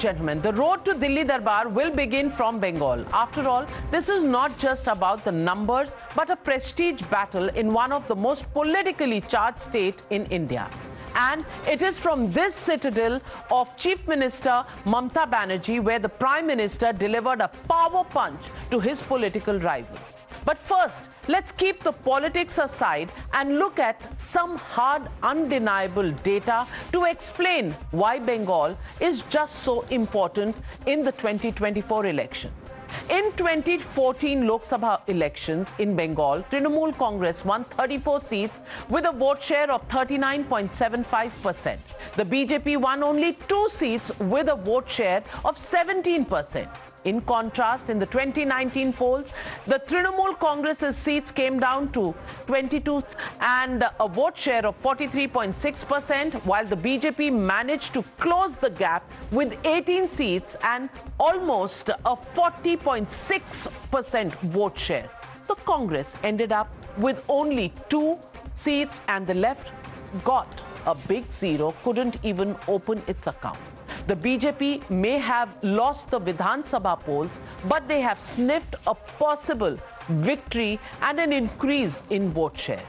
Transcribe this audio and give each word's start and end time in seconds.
gentlemen. 0.00 0.40
The 0.40 0.52
road 0.52 0.84
to 0.86 0.94
Delhi 0.94 1.24
Darbar 1.24 1.68
will 1.68 1.90
begin 1.90 2.30
from 2.30 2.58
Bengal. 2.58 3.04
After 3.12 3.46
all, 3.46 3.66
this 3.90 4.08
is 4.08 4.22
not 4.22 4.58
just 4.58 4.86
about 4.88 5.24
the 5.24 5.32
numbers, 5.32 5.94
but 6.16 6.30
a 6.30 6.36
prestige 6.36 7.02
battle 7.02 7.48
in 7.50 7.72
one 7.72 7.92
of 7.92 8.08
the 8.08 8.16
most 8.16 8.50
politically 8.54 9.20
charged 9.20 9.60
state 9.60 10.02
in 10.10 10.24
India. 10.26 10.70
And 11.14 11.44
it 11.68 11.82
is 11.82 11.98
from 11.98 12.32
this 12.32 12.54
citadel 12.54 13.20
of 13.50 13.76
Chief 13.76 14.06
Minister 14.06 14.64
Mamta 14.84 15.28
Banerjee 15.28 15.82
where 15.82 15.98
the 15.98 16.08
Prime 16.08 16.46
Minister 16.46 16.92
delivered 16.92 17.40
a 17.40 17.48
power 17.68 18.04
punch 18.04 18.46
to 18.70 18.80
his 18.80 19.02
political 19.02 19.58
rivals. 19.58 20.19
But 20.50 20.58
first, 20.58 21.10
let's 21.28 21.52
keep 21.52 21.84
the 21.84 21.92
politics 21.92 22.58
aside 22.58 23.12
and 23.34 23.60
look 23.60 23.78
at 23.78 24.20
some 24.20 24.56
hard, 24.56 25.02
undeniable 25.22 26.10
data 26.24 26.66
to 26.90 27.04
explain 27.04 27.70
why 27.92 28.18
Bengal 28.18 28.76
is 28.98 29.22
just 29.28 29.60
so 29.60 29.82
important 29.90 30.56
in 30.86 31.04
the 31.04 31.12
2024 31.12 32.06
election. 32.06 32.50
In 33.10 33.30
2014 33.36 34.48
Lok 34.48 34.64
Sabha 34.64 35.00
elections 35.06 35.72
in 35.78 35.94
Bengal, 35.94 36.42
Trinamool 36.50 36.98
Congress 36.98 37.44
won 37.44 37.62
34 37.64 38.20
seats 38.20 38.58
with 38.88 39.06
a 39.06 39.12
vote 39.12 39.40
share 39.40 39.70
of 39.70 39.86
39.75%. 39.88 41.78
The 42.16 42.24
BJP 42.24 42.80
won 42.80 43.04
only 43.04 43.34
two 43.46 43.68
seats 43.68 44.10
with 44.18 44.48
a 44.48 44.56
vote 44.56 44.90
share 44.90 45.22
of 45.44 45.56
17%. 45.56 46.68
In 47.04 47.20
contrast, 47.22 47.88
in 47.88 47.98
the 47.98 48.04
2019 48.06 48.92
polls, 48.92 49.28
the 49.66 49.80
Trinamool 49.86 50.38
Congress's 50.38 50.96
seats 50.96 51.30
came 51.30 51.58
down 51.58 51.90
to 51.92 52.14
22 52.46 53.02
and 53.40 53.84
a 53.98 54.06
vote 54.06 54.36
share 54.36 54.66
of 54.66 54.78
43.6%, 54.82 56.34
while 56.44 56.66
the 56.66 56.76
BJP 56.76 57.32
managed 57.32 57.94
to 57.94 58.02
close 58.18 58.58
the 58.58 58.68
gap 58.68 59.10
with 59.30 59.58
18 59.64 60.08
seats 60.08 60.56
and 60.62 60.90
almost 61.18 61.88
a 61.88 62.16
40.6% 62.16 64.32
vote 64.32 64.78
share. 64.78 65.08
The 65.48 65.54
Congress 65.54 66.12
ended 66.22 66.52
up 66.52 66.68
with 66.98 67.22
only 67.28 67.72
two 67.88 68.18
seats, 68.54 69.00
and 69.08 69.26
the 69.26 69.34
left 69.34 69.68
got 70.22 70.60
a 70.86 70.94
big 70.94 71.32
zero, 71.32 71.74
couldn't 71.82 72.18
even 72.22 72.56
open 72.68 73.02
its 73.06 73.26
account. 73.26 73.58
The 74.06 74.16
BJP 74.16 74.88
may 74.90 75.18
have 75.18 75.56
lost 75.62 76.10
the 76.10 76.20
Vidhan 76.20 76.66
Sabha 76.66 76.98
polls, 76.98 77.36
but 77.68 77.86
they 77.86 78.00
have 78.00 78.22
sniffed 78.22 78.76
a 78.86 78.94
possible 78.94 79.76
victory 80.08 80.80
and 81.02 81.20
an 81.20 81.32
increase 81.32 82.02
in 82.10 82.30
vote 82.30 82.58
share. 82.58 82.82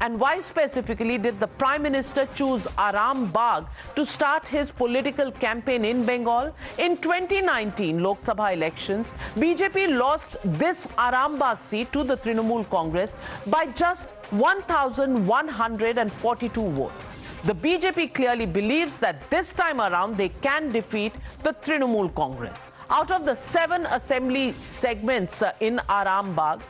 And 0.00 0.20
why 0.20 0.40
specifically 0.40 1.18
did 1.18 1.40
the 1.40 1.48
Prime 1.48 1.82
Minister 1.82 2.28
choose 2.34 2.68
Aram 2.78 3.32
Bagh 3.32 3.66
to 3.96 4.06
start 4.06 4.46
his 4.46 4.70
political 4.70 5.32
campaign 5.32 5.84
in 5.84 6.04
Bengal? 6.04 6.54
In 6.78 6.96
2019 6.98 8.00
Lok 8.00 8.20
Sabha 8.20 8.52
elections, 8.52 9.10
BJP 9.34 9.98
lost 9.98 10.36
this 10.44 10.86
Aram 10.98 11.36
Bagh 11.38 11.60
seat 11.60 11.92
to 11.92 12.04
the 12.04 12.16
Trinamool 12.16 12.70
Congress 12.70 13.12
by 13.48 13.66
just 13.66 14.10
1,142 14.30 16.70
votes. 16.70 17.17
The 17.44 17.54
BJP 17.54 18.14
clearly 18.14 18.46
believes 18.46 18.96
that 18.96 19.30
this 19.30 19.52
time 19.52 19.80
around 19.80 20.16
they 20.16 20.28
can 20.28 20.72
defeat 20.72 21.12
the 21.44 21.52
Trinamool 21.52 22.12
Congress. 22.14 22.58
Out 22.90 23.10
of 23.12 23.24
the 23.24 23.34
seven 23.36 23.86
assembly 23.86 24.54
segments 24.66 25.40
uh, 25.40 25.52
in 25.60 25.80
Aram 25.88 26.34
Bagh, 26.34 26.60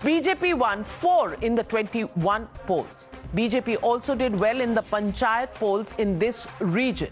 BJP 0.00 0.54
won 0.54 0.84
four 0.84 1.34
in 1.34 1.56
the 1.56 1.64
21 1.64 2.46
polls. 2.66 3.10
BJP 3.34 3.82
also 3.82 4.14
did 4.14 4.38
well 4.38 4.60
in 4.60 4.74
the 4.74 4.82
Panchayat 4.82 5.54
polls 5.54 5.92
in 5.98 6.18
this 6.18 6.46
region. 6.60 7.10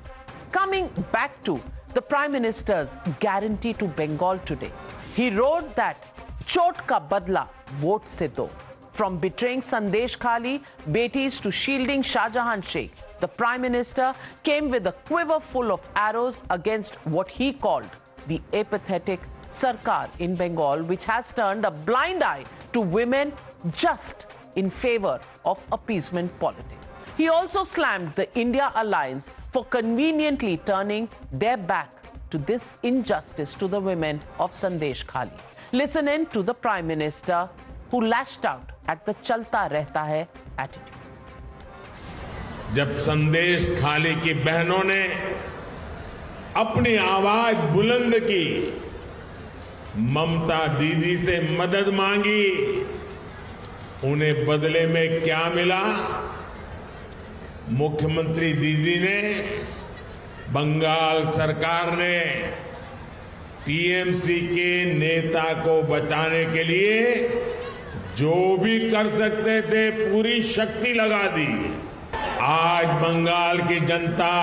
Coming 0.53 0.89
back 1.11 1.43
to 1.45 1.61
the 1.95 2.03
Prime 2.03 2.33
Minister's 2.33 2.91
guarantee 3.19 3.73
to 3.75 3.87
Bengal 3.87 4.39
today, 4.45 4.73
he 5.17 5.31
wrote 5.31 5.75
that 5.75 6.07
Chot 6.47 6.87
ka 6.87 7.01
badla 7.01 7.49
vote 7.77 8.09
se 8.09 8.29
do. 8.29 8.49
From 8.93 9.19
betraying 9.19 9.63
Sandesh 9.63 10.19
Khali, 10.19 10.63
Betis 10.91 11.41
to 11.41 11.51
shielding 11.51 12.03
Shahjahan 12.03 12.65
Sheikh, 12.65 12.93
the 13.21 13.29
Prime 13.29 13.61
Minister 13.61 14.15
came 14.43 14.71
with 14.71 14.87
a 14.87 14.93
quiver 14.93 15.41
full 15.41 15.73
of 15.73 15.81
arrows 15.97 16.41
against 16.51 16.95
what 17.07 17.29
he 17.29 17.53
called 17.53 17.89
the 18.29 18.41
apathetic 18.53 19.21
Sarkar 19.51 20.09
in 20.19 20.35
Bengal, 20.37 20.83
which 20.83 21.05
has 21.05 21.33
turned 21.33 21.65
a 21.65 21.71
blind 21.71 22.23
eye 22.23 22.45
to 22.73 22.81
women 22.81 23.33
just 23.73 24.27
in 24.57 24.71
favor 24.71 25.21
of 25.45 25.65
appeasement 25.73 26.37
politics. 26.39 26.87
He 27.17 27.29
also 27.29 27.65
slammed 27.65 28.15
the 28.15 28.33
India 28.39 28.73
alliance 28.77 29.29
for 29.53 29.65
conveniently 29.65 30.57
turning 30.59 31.09
their 31.33 31.57
back 31.57 31.93
to 32.31 32.39
this 32.39 32.75
injustice 32.83 33.55
to 33.55 33.67
the 33.69 33.81
women 33.81 34.21
of 34.39 34.53
Sandesh 34.53 35.07
Khali. 35.07 35.33
Listen 35.73 36.09
in 36.09 36.27
to 36.27 36.43
the 36.43 36.55
Prime 36.55 36.87
Minister 36.87 37.49
who 37.91 38.07
lashed 38.07 38.45
out 38.45 38.71
at 38.87 39.05
the 39.05 39.15
chalta 39.15 39.69
rehta 39.71 40.07
hai 40.13 40.29
attitude. 40.59 41.00
जब 42.75 42.99
संदेश 42.99 43.69
खाली 43.81 44.15
की 44.15 44.35
बहनों 44.35 44.85
ने 44.85 45.09
अपनी 46.57 46.97
आवाज़ 46.97 47.57
बुलंद 47.57 48.15
की, 48.15 48.75
ममता 49.97 50.67
दीदी 50.67 51.17
से 51.17 51.57
मदद 51.59 51.95
मांगी, 51.95 52.51
उन्हें 54.05 54.47
बदले 54.47 54.87
में 54.87 55.23
क्या 55.23 55.51
मिला? 55.55 55.83
मुख्यमंत्री 57.69 58.53
दीदी 58.53 59.01
ने, 59.01 59.33
बंगाल 60.51 61.31
सरकार 61.31 61.97
ने 61.97 62.21
टीएमसी 63.67 64.41
के 64.41 64.85
नेता 64.85 65.53
को 65.53 65.83
बचाने 65.83 66.45
के 66.45 66.65
लिए 66.65 67.29
जो 68.17 68.57
भी 68.57 68.91
कर 68.91 69.07
सकते 69.07 69.63
थे, 69.63 69.91
पूरी 69.91 70.43
शक्ति 70.43 70.93
लगा 70.93 71.27
दी। 71.27 71.80
आज 72.41 72.87
बंगाल 73.03 73.59
की 73.69 73.79
जनता 73.87 74.35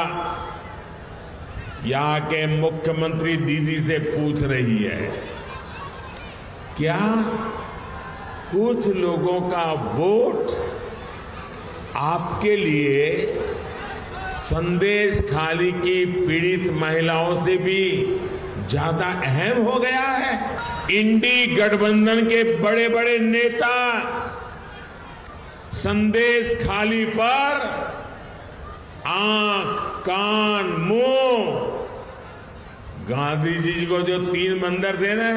यहाँ 1.85 2.19
के 2.22 2.46
मुख्यमंत्री 2.47 3.35
दीदी 3.38 3.80
से 3.81 3.97
पूछ 4.00 4.41
रही 4.44 4.78
है, 4.84 5.08
क्या 6.78 7.00
कुछ 8.52 8.88
लोगों 8.88 9.40
का 9.50 9.63
वोट 9.96 10.52
आपके 11.96 12.56
लिए 12.56 13.06
संदेश 14.41 15.22
खाली 15.31 15.72
की 15.72 16.06
पीड़ित 16.28 16.72
महिलाओं 16.74 17.35
से 17.46 17.58
भी 17.58 17.84
ज़्यादा 18.69 19.06
अहम 19.06 19.62
हो 19.64 19.79
गया 19.79 20.02
है? 20.02 20.40
इंडी 20.91 21.56
गठबंधन 21.56 22.22
के 22.25 22.44
बड़े 22.62 22.88
बड़े 22.90 23.18
नेता 23.19 23.75
संदेश 25.74 26.53
खाली 26.64 27.03
पर 27.06 27.85
आँख, 29.07 29.79
कान, 30.06 30.66
मुँह। 30.66 31.75
गांधी 33.09 33.53
जी 33.53 33.85
को 33.85 34.01
जो 34.01 34.18
तीन 34.34 34.59
बंदर 34.59 34.97
थे 35.01 35.13
ना, 35.13 35.29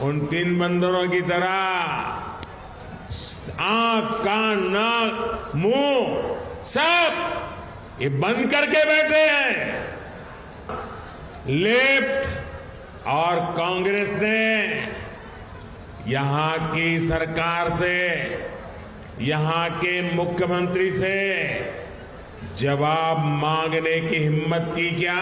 उन 0.00 0.26
तीन 0.26 0.58
बंदरों 0.58 1.08
की 1.08 1.20
तरह, 1.20 1.48
आँख, 3.60 4.12
कान, 4.24 4.62
नाक, 4.68 5.52
मुँह, 5.56 6.62
सब 6.62 7.10
ये 8.02 8.08
बंद 8.08 8.50
करके 8.50 8.84
बैठे 8.84 9.24
हैं। 9.30 9.56
लेफ़्ट 11.48 13.06
और 13.06 13.36
कांग्रेस 13.36 14.08
ने 14.08 14.42
यहाँ 16.12 16.74
की 16.74 16.98
सरकार 16.98 17.70
से, 17.76 17.96
यहाँ 19.20 19.70
के 19.70 20.00
मुख्यमंत्री 20.14 20.90
से 20.90 21.81
जवाब 22.58 23.18
मांगने 23.42 23.98
की 24.08 24.16
हिम्मत 24.16 24.72
की 24.76 24.90
क्या 25.00 25.18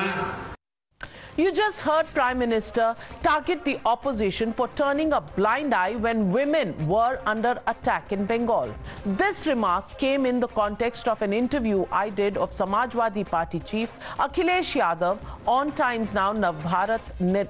You 1.41 1.53
just 1.53 1.81
heard 1.81 2.09
Prime 2.13 2.39
Minister 2.41 2.95
target 3.23 3.65
the 3.65 3.79
opposition 3.87 4.53
for 4.53 4.69
turning 4.81 5.13
a 5.13 5.21
blind 5.21 5.73
eye 5.73 5.95
when 5.95 6.33
women 6.33 6.75
were 6.87 7.21
under 7.25 7.53
attack 7.67 8.13
in 8.13 8.27
Bengal. 8.27 8.75
This 9.07 9.47
remark 9.47 9.97
came 9.97 10.27
in 10.27 10.41
the 10.41 10.49
context 10.49 11.09
of 11.09 11.23
an 11.23 11.33
interview 11.33 11.87
I 11.91 12.11
did 12.11 12.37
of 12.37 12.53
Samajwadi 12.53 13.25
Party 13.27 13.61
chief 13.61 13.91
Akhilesh 14.19 14.75
Yadav 14.83 15.19
on 15.47 15.73
Times 15.73 16.13
Now 16.13 16.33
Nav 16.33 16.57
Bharat 16.65 17.01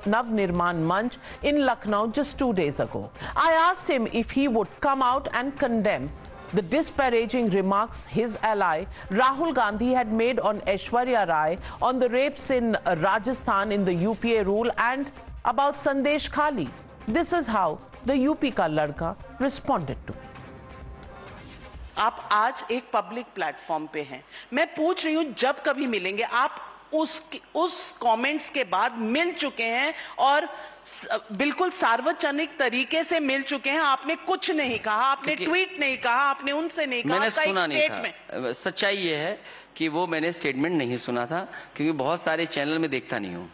Nav 0.07 0.27
Nirman 0.27 0.87
Manch 0.93 1.17
in 1.43 1.65
Lucknow 1.65 2.09
just 2.09 2.39
two 2.39 2.53
days 2.53 2.81
ago. 2.81 3.11
I 3.35 3.53
asked 3.55 3.89
him 3.89 4.07
if 4.13 4.31
he 4.31 4.47
would 4.47 4.69
come 4.81 5.03
out 5.03 5.27
and 5.33 5.59
condemn 5.59 6.11
the 6.53 6.63
disparaging 6.63 7.51
remarks 7.51 8.05
his 8.05 8.37
ally 8.43 8.85
Rahul 9.11 9.55
Gandhi 9.55 9.93
had 9.93 10.13
made 10.13 10.41
on 10.41 10.61
Aishwarya 10.63 11.27
Rai 11.29 11.59
on 11.81 11.99
the 11.99 12.09
rapes 12.09 12.51
in 12.51 12.77
Rajasthan 12.85 13.73
in 13.73 13.85
the 13.85 13.95
UPA 13.95 14.45
rule 14.45 14.71
and 14.79 15.11
about 15.45 15.77
Sandesh 15.77 16.31
Khali. 16.31 16.69
This 17.07 17.33
is 17.33 17.47
how 17.47 17.79
the 18.05 18.17
UP 18.29 18.41
ka 18.55 18.67
ladka 18.69 19.17
responded 19.39 19.97
to. 20.07 20.15
आप 21.99 22.29
आज 22.33 22.65
एक 22.71 22.91
public 22.93 23.27
platform 23.35 23.87
पे 23.93 24.03
हैं 24.11 24.23
मैं 24.53 24.67
पूछ 24.75 25.05
रही 25.05 25.15
हूँ 25.15 25.25
जब 25.39 25.63
कभी 25.65 25.87
मिलेंगे 25.87 26.23
आप 26.23 26.61
उस 26.95 27.23
उस 27.55 27.93
कमेंट्स 28.03 28.49
के 28.51 28.65
बाद 28.65 28.97
मिल 28.99 29.33
चुके 29.33 29.65
हैं 29.65 29.95
और 30.19 30.49
बिल्कुल 31.33 31.71
सार्वजनिक 31.71 32.57
तरीके 32.59 33.05
से 33.05 33.21
मिल 33.21 33.43
चुके 33.43 33.71
हैं। 33.71 33.81
आपने 33.81 34.17
कुछ 34.17 34.51
नहीं 34.51 34.79
कहा 34.79 35.05
आपने 35.07 35.37
ट्वीट 35.37 35.79
नहीं 35.81 35.97
कहा 35.99 36.23
आपने 36.31 36.53
उनसे 36.53 36.87
नहीं 36.87 37.03
कहा 37.03 37.19
मैंने 37.19 37.31
सुना 37.31 37.67
नहीं 37.67 37.89
था। 37.89 38.53
सच्चाई 38.53 38.97
ये 38.97 39.17
है 39.17 39.39
कि 39.77 39.89
वो 39.89 40.07
मैंने 40.07 40.33
स्टेटमेंट 40.33 40.77
नहीं 40.77 40.97
सुना 40.99 41.27
था 41.27 41.41
क्योंकि 41.77 41.93
बहुत 41.99 42.23
सारे 42.23 42.47
चैनल 42.47 42.79
में 42.79 42.91
देखता 42.91 43.19
नहीं 43.19 43.35
हूँ। 43.35 43.51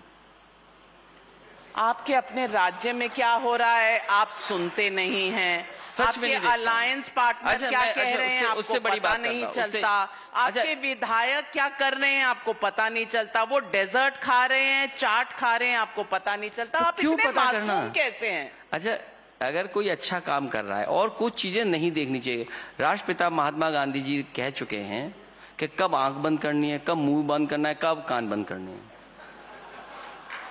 आपके 1.76 2.14
अपने 2.14 2.46
राज्य 2.46 2.92
में 2.92 3.08
क्या 3.10 3.32
हो 3.32 3.54
रहा 3.56 3.76
है 3.76 3.98
आप 4.10 4.30
सुनते 4.32 4.88
नहीं 4.90 5.30
हैं। 5.30 5.66
आपके 5.98 6.32
अलायंस 6.34 7.08
पार्टनर 7.10 7.50
अच्छा, 7.50 7.68
क्या 7.68 7.80
कह 7.80 7.88
अच्छा, 7.88 8.18
रहे 8.18 8.28
हैं 8.28 8.46
आपको 8.46 8.80
बड़ी 8.80 9.00
पता 9.00 9.16
नहीं 9.16 9.46
चलता। 9.46 9.88
आपके 9.88 10.60
अच्छा, 10.60 10.80
विधायक 10.80 11.50
क्या 11.52 11.68
कर 11.80 11.96
रहे 11.96 12.10
हैं 12.10 12.24
आपको 12.24 12.52
पता 12.52 12.88
नहीं 12.88 13.06
चलता। 13.06 13.42
वो 13.42 13.58
डेजर्ट 13.72 14.16
खा 14.22 14.44
रहे 14.46 14.64
हैं 14.64 14.94
चाट 14.96 15.32
खा 15.32 15.54
रहे 15.56 15.68
हैं 15.68 15.78
आपको 15.78 16.02
पता 16.04 16.36
नहीं 16.36 16.50
चलता। 16.50 16.78
तो 16.78 16.84
आप 16.84 17.00
क्यों 17.00 17.12
इतने 17.14 17.30
पता 17.32 17.52
करना? 17.52 17.78
कैसे 17.94 18.30
हैं? 18.30 18.50
अच्छा 18.72 18.96
अगर 19.42 19.66
कोई 19.66 19.88
अच्छा 19.88 20.18
काम 20.20 20.48
कर 20.48 20.64
रहा 20.64 20.78
है 20.78 20.86
और 20.86 21.08
कुछ 21.08 21.40
चीज़ें 21.40 21.64
नहीं 21.64 21.90
देखनी 21.92 22.18
चाहिए 22.18 22.46
राष्ट्रपिता 22.80 23.30
महात्मा 23.30 23.70
गांधी 23.70 24.00
जी 24.00 24.22
कह 24.36 24.50
चुके 24.50 24.76
हैं 24.90 25.14
कि 25.58 25.66
कब 25.78 25.94
आँख 25.94 26.14
बंद 26.24 26.40
करनी 26.40 26.70
है 26.70 26.78
कब 26.88 26.96
मुँह 26.96 27.26
बंद 27.26 27.50
करना 27.50 27.68
है 27.68 27.78
कब 27.82 28.04
कान 28.08 28.30
बंद 28.30 28.46
करनी 28.46 28.72
है। 28.72 28.95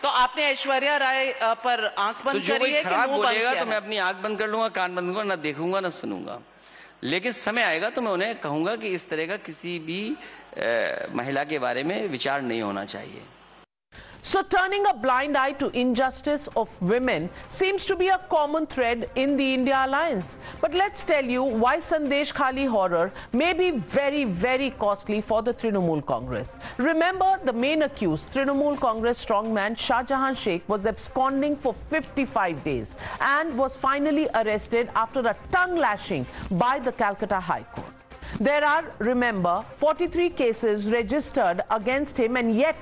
तो 0.04 0.10
आपने 0.10 0.44
ऐश्वर्या 0.46 0.98
राय 0.98 1.34
पर 1.64 1.86
आँख 1.98 2.26
बंद 2.26 2.42
तो 2.42 2.58
करी 2.58 2.72
है 2.72 2.84
खराब 2.84 3.10
बोलेगा 3.10 3.54
तो 3.54 3.66
मैं 3.66 3.78
अपनी 3.78 3.98
आँख 3.98 4.16
बंद 4.16 4.40
कर 4.40 4.48
लूँगा 4.48 4.70
कान 4.70 4.96
बंद 4.96 5.06
करूँगा 5.06 5.24
ना 5.24 5.36
देखूँगा 5.36 5.80
ना 5.80 5.90
सुनूँगा। 5.92 6.40
लेकिन 7.04 7.32
समय 7.32 7.62
आएगा 7.62 7.90
तो 7.90 8.02
मैं 8.02 8.12
उन्हें 8.12 8.40
कहूँगा 8.40 8.76
कि 8.76 8.88
इस 8.90 9.10
तरह 9.10 9.28
का 9.28 9.38
किसी 9.38 9.78
भी 9.80 10.02
महिला 11.16 11.44
के 11.44 11.60
बारे 11.60 11.84
में 11.84 12.08
विचार 12.08 12.42
नहीं 12.42 12.62
होना 12.62 12.86
चाहिए। 12.86 13.22
So 14.36 14.42
turning 14.44 14.86
a 14.88 14.94
blind 14.94 15.38
eye 15.38 15.54
to 15.60 15.70
injustice 15.70 16.50
of 16.58 16.70
women 16.82 17.30
seems 17.50 17.86
to 17.86 17.96
be 17.96 18.10
a 18.10 18.18
common 18.30 18.68
thread 18.68 19.10
in 19.16 19.38
the 19.38 19.54
India 19.54 19.86
alliance. 19.86 20.26
But 20.60 20.74
let's 20.74 21.06
tell 21.06 21.24
you 21.24 21.42
why 21.42 21.78
Sandesh 21.80 22.34
Khali 22.34 22.66
horror 22.66 23.14
may 23.32 23.54
be 23.54 23.72
very, 23.72 24.26
very 24.26 24.72
costly 24.72 25.22
for 25.22 25.42
the 25.42 25.54
Trinamool 25.54 26.06
Congress. 26.06 26.50
Remember 26.78 27.40
the 27.46 27.54
main 27.54 27.84
accused, 27.84 28.34
Trinamool 28.34 28.78
Congress 28.78 29.24
strongman 29.24 29.78
Shah 29.78 30.04
Jahan 30.04 30.36
Sheikh 30.36 30.68
was 30.68 30.86
absconding 30.86 31.56
for 31.56 31.74
55 31.88 32.62
days 32.66 32.92
and 33.22 33.58
was 33.58 33.78
finally 33.78 34.28
arrested 34.36 34.90
after 34.98 35.22
a 35.22 35.38
tongue 35.54 35.78
lashing 35.78 36.26
by 36.52 36.78
the 36.78 36.92
Calcutta 36.92 37.40
High 37.40 37.64
Court. 37.64 37.94
There 38.42 38.66
are, 38.66 38.84
remember, 39.00 39.64
43 39.76 40.30
cases 40.32 40.92
registered 40.92 41.62
against 41.72 42.20
him 42.20 42.36
and 42.36 42.54
yet 42.54 42.76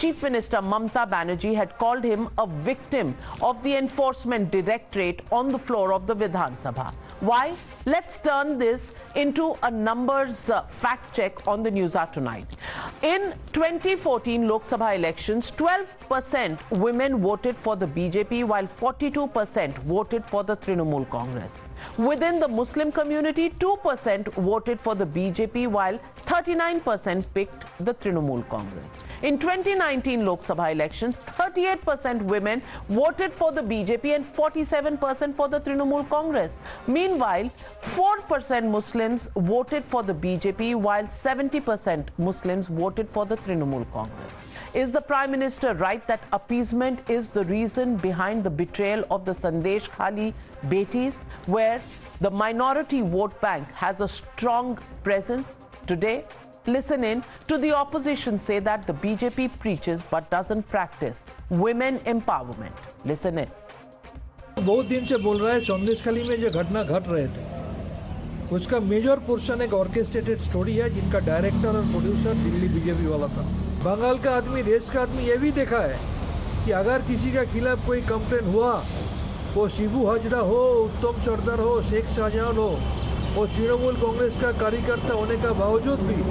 Chief 0.00 0.22
Minister 0.22 0.62
Mamta 0.62 1.06
Banerjee 1.06 1.54
had 1.54 1.76
called 1.76 2.02
him 2.02 2.30
a 2.38 2.46
victim 2.46 3.14
of 3.42 3.62
the 3.62 3.76
Enforcement 3.76 4.50
Directorate 4.50 5.20
on 5.30 5.50
the 5.50 5.58
floor 5.58 5.92
of 5.92 6.06
the 6.06 6.16
Vidhan 6.16 6.58
Sabha. 6.58 6.90
Why? 7.20 7.52
Let's 7.84 8.16
turn 8.16 8.56
this 8.56 8.94
into 9.14 9.54
a 9.62 9.70
numbers 9.70 10.48
uh, 10.48 10.62
fact 10.62 11.14
check 11.14 11.46
on 11.46 11.62
the 11.62 11.70
news 11.70 11.96
hour 11.96 12.08
tonight. 12.10 12.56
In 13.02 13.34
2014 13.52 14.48
Lok 14.48 14.64
Sabha 14.64 14.96
elections, 14.96 15.50
12% 15.50 16.58
women 16.78 17.20
voted 17.20 17.58
for 17.58 17.76
the 17.76 17.86
BJP 17.86 18.44
while 18.46 18.66
42% 18.66 19.74
voted 19.80 20.24
for 20.24 20.42
the 20.42 20.56
Trinamool 20.56 21.10
Congress. 21.10 21.52
Within 21.98 22.40
the 22.40 22.48
Muslim 22.48 22.90
community, 22.90 23.50
2% 23.50 24.32
voted 24.32 24.80
for 24.80 24.94
the 24.94 25.04
BJP 25.04 25.68
while 25.68 25.98
39% 26.24 27.24
picked 27.34 27.64
the 27.84 27.92
Trinamool 27.92 28.48
Congress. 28.48 28.92
In 29.22 29.38
2019 29.38 30.24
Lok 30.24 30.40
Sabha 30.40 30.72
elections, 30.72 31.18
38% 31.18 32.22
women 32.22 32.62
voted 32.88 33.34
for 33.34 33.52
the 33.52 33.60
BJP 33.60 34.14
and 34.14 34.24
47% 34.24 35.34
for 35.34 35.46
the 35.46 35.60
Trinamool 35.60 36.08
Congress. 36.08 36.56
Meanwhile, 36.86 37.50
4% 37.82 38.70
Muslims 38.70 39.28
voted 39.36 39.84
for 39.84 40.02
the 40.02 40.14
BJP 40.14 40.74
while 40.74 41.04
70% 41.04 42.06
Muslims 42.16 42.68
voted 42.68 43.10
for 43.10 43.26
the 43.26 43.36
Trinamool 43.36 43.84
Congress. 43.92 44.32
Is 44.72 44.90
the 44.90 45.02
Prime 45.02 45.30
Minister 45.30 45.74
right 45.74 46.06
that 46.06 46.22
appeasement 46.32 47.00
is 47.10 47.28
the 47.28 47.44
reason 47.44 47.96
behind 47.98 48.42
the 48.42 48.48
betrayal 48.48 49.04
of 49.10 49.26
the 49.26 49.32
Sandesh 49.32 49.90
Khali 49.90 50.32
Betis, 50.70 51.14
where 51.44 51.82
the 52.22 52.30
minority 52.30 53.02
vote 53.02 53.38
bank 53.42 53.70
has 53.72 54.00
a 54.00 54.08
strong 54.08 54.78
presence? 55.04 55.56
Today, 55.86 56.24
listen 56.66 57.04
in 57.04 57.22
to 57.48 57.58
the 57.58 57.72
opposition 57.72 58.38
say 58.38 58.58
that 58.60 58.86
the 58.86 58.92
BJP 58.92 59.58
preaches 59.58 60.02
but 60.02 60.30
doesn't 60.30 60.68
practice 60.68 61.24
women 61.48 61.98
empowerment. 62.00 62.72
Listen 63.04 63.38
in. 63.38 63.48
बहुत 64.58 64.86
दिन 64.86 65.04
से 65.06 65.16
बोल 65.16 65.40
रहा 65.40 65.52
है 65.52 65.60
सौंदेशखाली 65.64 66.22
में 66.28 66.40
जो 66.40 66.50
घटना 66.50 66.82
घट 66.82 67.08
रहे 67.08 67.26
थे 67.26 67.48
उसका 68.56 68.78
मेजर 68.80 69.18
पोर्शन 69.26 69.62
एक 69.62 69.74
ऑर्केस्ट्रेटेड 69.74 70.40
स्टोरी 70.42 70.74
है, 70.76 70.88
जिनका 70.90 71.18
डायरेक्टर 71.26 71.76
और 71.76 71.84
प्रोड्यूसर 71.90 72.34
दिल्ली 72.44 72.68
बीजेपी 72.68 73.06
वाला 73.06 73.26
था 73.34 73.42
बंगाल 73.84 74.18
का 74.18 74.30
आदमी, 74.36 74.62
देश 74.62 74.90
का 74.90 75.00
आदमी 75.02 75.22
ये 75.24 75.36
भी 75.36 75.50
देखा 75.58 75.78
है 75.80 75.98
कि 76.64 76.72
अगर 76.80 77.02
किसी 77.08 77.30
के 77.32 77.46
खिलाफ 77.52 77.86
कोई 77.86 78.00
कंप्लेन 78.10 78.52
हुआ, 78.52 78.72
वो 79.54 79.68
शिबू 79.76 80.06
हजरा 80.06 80.38
हो, 80.50 80.62
उत्तम 80.84 81.20
सरदार 81.24 81.60
हो, 81.60 81.80
शेख 81.82 82.08
शाहजहान 82.16 82.56
हो 82.56 82.70
और 83.38 83.46
तृणमूल 83.46 83.96
कांग्रेस 83.96 84.36
का 84.36 84.52
कार्यकर्ता 84.60 85.14
होने 85.14 85.36
का 85.36 85.52
बावजूद 85.54 86.00
भी 86.00 86.22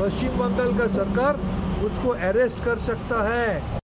पश्चिम 0.00 0.38
बंगाल 0.38 0.78
का 0.78 0.86
सरकार 0.94 1.40
उसको 1.84 2.08
अरेस्ट 2.28 2.64
कर 2.64 2.78
सकता 2.80 3.22
है। 3.28 3.77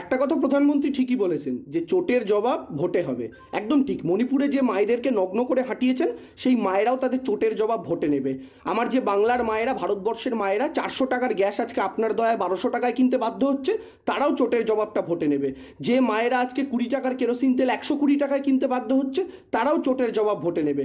একটা 0.00 0.16
কথা 0.22 0.34
প্রধানমন্ত্রী 0.36 0.88
ঠিকই 0.90 1.18
বলেছেন 1.24 1.54
যে 1.68 1.80
চোটের 1.90 2.22
জবাব 2.26 2.58
ভোটে 2.80 3.00
হবে 3.02 3.24
একদম 3.52 3.78
ঠিক 3.88 3.98
মণিপুরে 4.04 4.46
যে 4.54 4.60
মায়েদেরকে 4.62 5.10
নগ্ন 5.10 5.40
করে 5.44 5.62
হাঁটিয়েছেন 5.62 6.08
সেই 6.36 6.56
মায়েরাও 6.66 6.96
তাদের 6.96 7.20
চোটের 7.28 7.52
জবাব 7.56 7.80
ভোটে 7.88 8.08
নেবে 8.14 8.32
আমার 8.64 8.86
যে 8.94 9.00
বাংলার 9.10 9.42
মায়েরা 9.44 9.72
ভারতবর্ষের 9.74 10.34
মায়েরা 10.34 10.66
চারশো 10.76 11.04
টাকার 11.06 11.32
গ্যাস 11.34 11.56
আজকে 11.60 11.80
আপনার 11.80 12.10
দয়ায় 12.14 12.40
বারোশো 12.42 12.68
টাকায় 12.68 12.94
কিনতে 12.98 13.16
বাধ্য 13.18 13.40
হচ্ছে 13.50 13.72
তারাও 14.06 14.32
চোটের 14.38 14.62
জবাবটা 14.66 15.00
ভোটে 15.08 15.26
নেবে 15.32 15.48
যে 15.80 15.96
মায়েরা 16.10 16.36
আজকে 16.44 16.62
কুড়ি 16.72 16.86
টাকার 16.88 17.14
কেরোসিন 17.20 17.52
তেল 17.58 17.68
একশো 17.70 17.94
কুড়ি 18.00 18.16
টাকায় 18.16 18.42
কিনতে 18.46 18.66
বাধ্য 18.66 18.90
হচ্ছে 18.94 19.20
তারাও 19.54 19.76
চোটের 19.86 20.10
জবাব 20.12 20.36
ভোটে 20.44 20.62
নেবে 20.68 20.84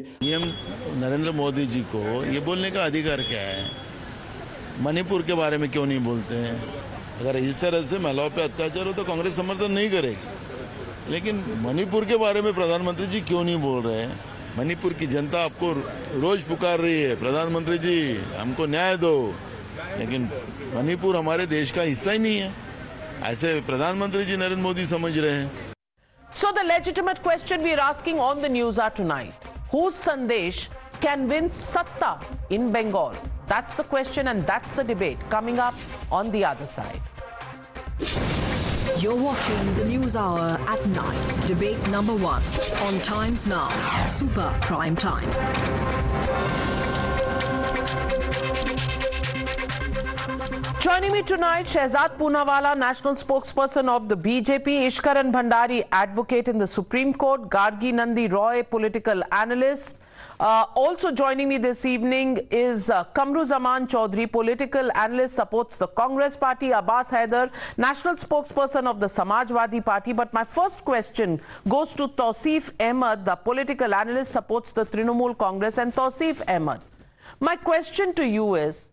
নরেন্দ্র 1.02 1.30
মোদী 1.40 1.66
জি 1.74 1.82
কো 1.92 2.02
ये 2.28 2.40
बोलने 2.42 2.70
का 2.72 2.82
अधिकार 2.84 3.20
क्या 3.24 3.44
है 3.50 3.62
मणिपुर 4.80 5.22
के 5.24 5.34
बारे 5.36 5.58
में 5.58 5.70
क्यों 5.70 5.86
नहीं 5.86 6.04
बोलते 6.04 6.36
हैं 6.38 6.79
अगर 7.21 7.37
इस 7.37 7.61
तरह 7.61 7.83
से 7.83 7.99
महिलाओं 7.99 8.31
पे 8.31 8.43
अत्याचार 8.43 8.87
हो 8.87 8.93
तो 8.93 9.05
कांग्रेस 9.05 9.37
समर्थन 9.37 9.73
नहीं 9.73 9.91
करेगी। 9.91 11.13
लेकिन 11.13 11.45
मणिपुर 11.63 12.05
के 12.05 12.17
बारे 12.17 12.43
में 12.43 12.53
प्रधानमंत्री 12.55 13.07
जी 13.07 13.21
क्यों 13.21 13.45
नहीं 13.45 13.57
बोल 13.63 13.83
रहे 13.87 14.01
हैं? 14.01 14.21
मणिपुर 14.59 14.93
की 14.93 15.07
जनता 15.07 15.43
आपको 15.45 15.73
रोज 16.21 16.43
पुकार 16.43 16.79
रही 16.79 17.03
है, 17.03 17.17
प्रधानमंत्री 17.17 17.79
जी, 17.79 17.97
हमको 18.37 18.67
न्याय 18.67 18.97
दो। 18.97 19.35
लेकिन 19.99 20.29
मणिपुर 20.75 21.17
हमारे 21.17 21.47
देश 21.47 21.71
का 21.71 21.83
हिस्सा 21.83 22.11
ही 22.11 22.19
नहीं 22.19 22.39
है। 22.39 22.53
ऐसे 23.23 23.61
प्रधानमंत्री 23.67 24.25
जी 24.25 24.37
नरेंद्र 24.37 24.63
मोदी 24.63 24.87
समझ 24.87 25.19
रहे 25.19 25.31
हैं। 25.31 25.75
So 26.29 26.53
the 26.53 26.65
legitimate 26.65 27.23
question 27.23 27.63
we 27.63 27.75
are 27.75 27.85
asking 27.93 28.19
on 28.19 28.41
the 28.41 28.49
news 28.49 28.79
are 28.79 28.91
tonight. 28.91 29.51
Whose 29.73 29.97
Sandesh 30.07 30.69
can 31.01 31.29
win 31.29 31.51
Satta 31.51 32.13
in 32.51 32.73
Bengal? 32.73 33.15
That's 33.51 33.75
the 33.75 33.83
question 33.83 34.29
and 34.29 34.47
that's 34.47 34.71
the 34.75 34.85
debate 34.85 35.19
coming 35.29 35.59
up 35.59 35.75
on 36.13 36.31
the 36.31 36.45
other 36.45 36.69
side. 36.69 37.01
You're 39.01 39.21
watching 39.21 39.75
the 39.75 39.85
News 39.87 40.15
Hour 40.15 40.57
at 40.69 40.87
9. 40.87 41.47
Debate 41.49 41.89
number 41.89 42.15
one 42.15 42.45
on 42.87 43.01
Times 43.01 43.49
Now. 43.49 43.69
Super 44.07 44.57
Prime 44.61 44.95
Time. 44.95 45.29
Joining 50.81 51.11
me 51.11 51.23
tonight, 51.23 51.67
Shehzad 51.67 52.19
Poonawala, 52.19 52.79
national 52.79 53.17
spokesperson 53.17 53.89
of 53.89 54.09
the 54.09 54.17
BJP, 54.17 54.87
Ishkaran 54.87 55.33
Bhandari, 55.33 55.85
advocate 55.91 56.47
in 56.47 56.59
the 56.59 56.69
Supreme 56.69 57.13
Court, 57.13 57.51
Gargi 57.51 57.93
Nandi 57.93 58.29
Roy, 58.29 58.63
political 58.63 59.25
analyst, 59.33 59.97
uh, 60.41 60.65
also 60.75 61.13
joining 61.13 61.49
me 61.51 61.59
this 61.59 61.85
evening 61.85 62.39
is 62.51 62.89
uh, 62.89 63.05
Kamru 63.15 63.45
Zaman 63.47 63.87
Chaudhry, 63.87 64.31
political 64.31 64.91
analyst, 64.97 65.35
supports 65.35 65.77
the 65.77 65.87
Congress 65.87 66.35
party, 66.35 66.71
Abbas 66.71 67.09
Haider, 67.09 67.51
national 67.77 68.17
spokesperson 68.17 68.87
of 68.87 69.01
the 69.01 69.07
Samajwadi 69.07 69.85
party. 69.85 70.15
But 70.15 70.33
my 70.33 70.45
first 70.45 70.83
question 70.83 71.43
goes 71.69 71.93
to 71.93 72.09
Tausif 72.09 72.73
Ahmed, 72.81 73.27
the 73.27 73.37
political 73.37 73.93
analyst, 73.93 74.33
supports 74.33 74.73
the 74.73 74.87
Trinamool 74.87 75.37
Congress. 75.37 75.77
And 75.77 75.95
Tausif 75.95 76.41
Ahmed, 76.49 76.81
my 77.39 77.57
question 77.57 78.15
to 78.15 78.27
you 78.27 78.55
is 78.55 78.89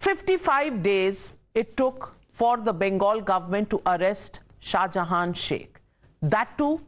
55 0.00 0.82
days 0.82 1.34
it 1.54 1.76
took 1.76 2.16
for 2.32 2.56
the 2.56 2.72
Bengal 2.72 3.20
government 3.20 3.70
to 3.70 3.80
arrest 3.86 4.40
Shah 4.58 4.88
Jahan 4.88 5.34
Sheikh. 5.34 5.78
That 6.20 6.58
too, 6.58 6.80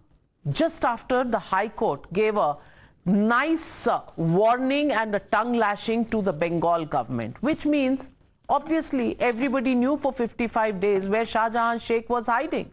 just 0.51 0.85
after 0.85 1.23
the 1.23 1.39
High 1.39 1.69
Court 1.69 2.13
gave 2.13 2.37
a 2.37 2.57
nice 3.05 3.89
warning 4.17 4.93
and 4.93 5.15
a 5.15 5.19
tongue 5.21 5.55
lashing 5.55 6.05
to 6.07 6.23
the 6.23 6.33
Bengal 6.33 6.85
government, 6.85 7.37
which 7.43 7.67
means 7.67 8.11
Obviously, 8.49 9.19
everybody 9.21 9.75
knew 9.75 9.97
for 9.97 10.13
55 10.13 10.81
days 10.81 11.09
where 11.09 11.25
Shah 11.25 11.49
Jahan 11.49 11.79
Sheikh 11.79 12.11
was 12.11 12.27
hiding. 12.27 12.71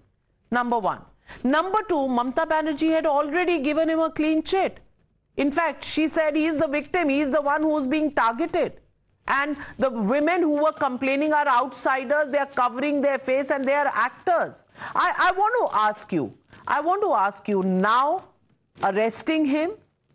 Number 0.52 0.78
one. 0.78 1.02
Number 1.46 1.80
two, 1.88 1.96
Mamta 1.96 2.46
Banerjee 2.46 2.92
had 2.92 3.06
already 3.06 3.60
given 3.60 3.90
him 3.90 4.00
a 4.00 4.12
clean 4.12 4.44
chit. 4.44 4.80
In 5.38 5.50
fact, 5.50 5.86
she 5.86 6.10
said 6.10 6.36
he's 6.36 6.58
the 6.58 6.68
victim, 6.68 7.08
he's 7.08 7.32
the 7.32 7.42
one 7.42 7.64
who's 7.64 7.88
being 7.88 8.12
targeted. 8.12 8.82
And 9.28 9.56
the 9.78 9.90
women 9.90 10.42
who 10.42 10.62
were 10.62 10.74
complaining 10.74 11.32
are 11.32 11.48
outsiders, 11.48 12.32
they 12.32 12.40
are 12.40 12.48
covering 12.48 13.00
their 13.00 13.18
face 13.18 13.50
and 13.50 13.64
they 13.64 13.74
are 13.74 13.88
actors. 13.88 14.66
I, 14.94 15.14
I 15.18 15.32
want 15.32 15.72
to 15.72 15.78
ask 15.78 16.12
you, 16.12 16.34
I 16.68 16.82
want 16.82 17.02
to 17.04 17.14
ask 17.14 17.48
you 17.48 17.62
now, 17.62 18.26
arresting 18.84 19.46
him 19.46 19.72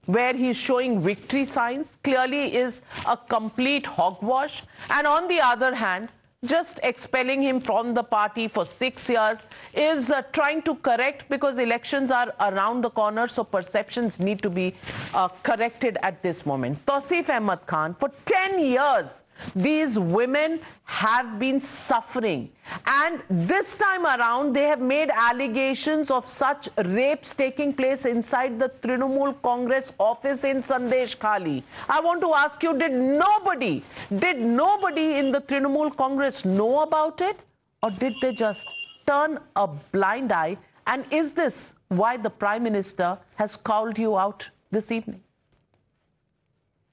where 0.06 0.34
he's 0.34 0.56
showing 0.56 1.00
victory 1.00 1.44
signs 1.44 1.98
clearly 2.02 2.54
is 2.54 2.82
a 3.06 3.16
complete 3.16 3.86
hogwash. 3.86 4.62
And 4.90 5.06
on 5.06 5.28
the 5.28 5.40
other 5.40 5.74
hand, 5.74 6.08
just 6.44 6.78
expelling 6.82 7.42
him 7.42 7.60
from 7.60 7.94
the 7.94 8.02
party 8.02 8.46
for 8.46 8.64
six 8.64 9.08
years 9.08 9.38
is 9.74 10.10
uh, 10.10 10.22
trying 10.32 10.62
to 10.62 10.74
correct 10.76 11.28
because 11.28 11.58
elections 11.58 12.10
are 12.10 12.32
around 12.40 12.82
the 12.82 12.90
corner, 12.90 13.26
so 13.26 13.42
perceptions 13.42 14.20
need 14.20 14.42
to 14.42 14.50
be 14.50 14.74
uh, 15.14 15.28
corrected 15.42 15.98
at 16.02 16.22
this 16.22 16.46
moment. 16.46 16.84
Tausif 16.86 17.28
Ahmad 17.30 17.66
Khan, 17.66 17.94
for 17.94 18.10
10 18.26 18.60
years, 18.60 19.22
these 19.54 19.98
women 19.98 20.60
have 20.84 21.38
been 21.38 21.60
suffering. 21.60 22.50
And 22.86 23.22
this 23.28 23.76
time 23.76 24.06
around, 24.06 24.54
they 24.54 24.64
have 24.64 24.80
made 24.80 25.10
allegations 25.10 26.10
of 26.10 26.26
such 26.26 26.68
rapes 26.84 27.34
taking 27.34 27.72
place 27.72 28.04
inside 28.04 28.58
the 28.58 28.70
Trinamool 28.82 29.40
Congress 29.42 29.92
office 29.98 30.44
in 30.44 30.62
Sandesh 30.62 31.18
Khali. 31.18 31.62
I 31.88 32.00
want 32.00 32.20
to 32.22 32.34
ask 32.34 32.62
you, 32.62 32.78
did 32.78 32.92
nobody, 32.92 33.82
did 34.16 34.40
nobody 34.40 35.18
in 35.18 35.32
the 35.32 35.40
Trinamool 35.40 35.96
Congress 35.96 36.44
know 36.44 36.80
about 36.80 37.20
it? 37.20 37.38
Or 37.82 37.90
did 37.90 38.14
they 38.20 38.32
just 38.32 38.66
turn 39.06 39.38
a 39.54 39.66
blind 39.66 40.32
eye? 40.32 40.56
And 40.86 41.04
is 41.10 41.32
this 41.32 41.74
why 41.88 42.16
the 42.16 42.30
Prime 42.30 42.62
Minister 42.62 43.18
has 43.36 43.56
called 43.56 43.98
you 43.98 44.16
out 44.16 44.48
this 44.70 44.90
evening? 44.90 45.20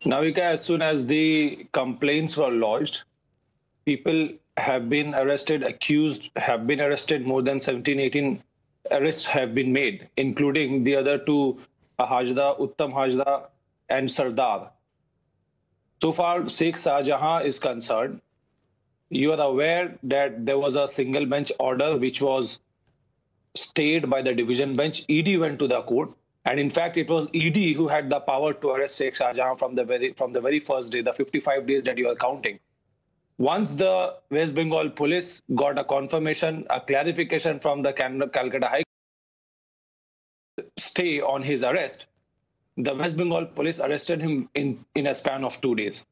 Navika, 0.06 0.40
as 0.40 0.64
soon 0.64 0.82
as 0.82 1.06
the 1.06 1.66
complaints 1.72 2.36
were 2.36 2.52
lodged, 2.52 3.04
people 3.86 4.30
have 4.58 4.90
been 4.90 5.16
arrested, 5.16 5.64
accused 5.64 6.30
have 6.36 6.68
been 6.68 6.82
arrested. 6.82 7.26
More 7.26 7.42
than 7.42 7.62
17, 7.62 8.00
18 8.00 8.44
arrests 8.92 9.26
have 9.26 9.56
been 9.56 9.72
made, 9.72 10.10
including 10.18 10.84
the 10.84 10.98
other 10.98 11.18
two, 11.18 11.58
uh, 12.00 12.06
Hazra, 12.06 12.60
Uttam 12.60 12.94
Hazra, 12.94 13.48
and 13.90 14.12
Sardar. 14.12 14.72
So 16.02 16.12
far, 16.12 16.50
Sheikh 16.50 16.76
Shahjahan 16.76 17.46
is 17.46 17.60
concerned. 17.60 18.20
You 19.10 19.32
are 19.32 19.40
aware 19.40 19.98
that 20.04 20.46
there 20.46 20.60
was 20.60 20.76
a 20.76 20.88
single 20.88 21.26
bench 21.26 21.52
order 21.60 21.96
which 21.98 22.22
was 22.22 22.60
stayed 23.56 24.10
by 24.10 24.22
the 24.22 24.34
division 24.34 24.76
bench. 24.76 25.06
ED 25.08 25.38
went 25.38 25.60
to 25.60 25.68
the 25.68 25.82
court 25.84 26.14
and 26.46 26.60
in 26.60 26.70
fact, 26.70 26.98
it 26.98 27.10
was 27.10 27.30
ED 27.34 27.56
who 27.76 27.88
had 27.88 28.10
the 28.10 28.20
power 28.20 28.54
to 28.54 28.70
arrest 28.72 28.98
Sheikh 28.98 29.14
Shahjahan 29.14 29.58
from 29.58 29.76
the 29.76 29.84
very 29.86 30.12
from 30.14 30.34
the 30.34 30.42
very 30.42 30.60
first 30.60 30.92
day, 30.92 31.02
the 31.02 31.14
55 31.14 31.66
days 31.66 31.84
that 31.84 31.98
you 31.98 32.10
are 32.10 32.16
counting. 32.16 32.60
Once 33.38 33.74
the 33.74 34.16
West 34.30 34.54
Bengal 34.54 34.90
police 34.90 35.42
got 35.56 35.80
a 35.80 35.84
confirmation, 35.84 36.66
a 36.70 36.80
clarification 36.82 37.60
from 37.60 37.82
the 37.82 37.94
Calcutta 37.94 38.68
High 38.68 38.84
Court 40.58 40.70
stay 40.78 41.20
on 41.22 41.42
his 41.42 41.64
arrest, 41.64 42.06
the 42.78 42.94
West 42.94 43.18
Bengal 43.18 43.46
police 43.46 43.80
arrested 43.80 44.22
him 44.22 44.50
in, 44.54 44.86
in 44.96 45.08
a 45.08 45.16
span 45.16 45.44
of 45.44 45.60
two 45.62 45.76
days. 45.76 46.06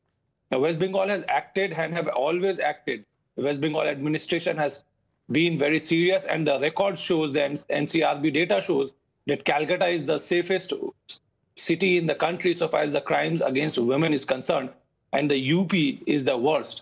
Now, 0.49 0.59
West 0.59 0.79
Bengal 0.79 1.07
has 1.07 1.23
acted 1.27 1.73
and 1.73 1.93
have 1.93 2.07
always 2.07 2.59
acted. 2.59 3.05
The 3.35 3.43
West 3.43 3.61
Bengal 3.61 3.81
administration 3.81 4.57
has 4.57 4.83
been 5.29 5.57
very 5.57 5.79
serious, 5.79 6.25
and 6.25 6.47
the 6.47 6.59
record 6.59 6.97
shows, 6.97 7.33
the 7.33 7.39
NCRB 7.39 8.33
data 8.33 8.61
shows 8.61 8.91
that 9.31 9.45
Calcutta 9.45 9.87
is 9.87 10.03
the 10.03 10.17
safest 10.17 10.73
city 11.55 11.97
in 11.97 12.05
the 12.05 12.15
country 12.15 12.53
so 12.53 12.67
far 12.67 12.81
as 12.81 12.91
the 12.91 12.99
crimes 12.99 13.39
against 13.39 13.77
women 13.77 14.13
is 14.13 14.25
concerned, 14.25 14.69
and 15.13 15.31
the 15.31 15.39
UP 15.53 15.73
is 16.05 16.25
the 16.25 16.35
worst. 16.35 16.81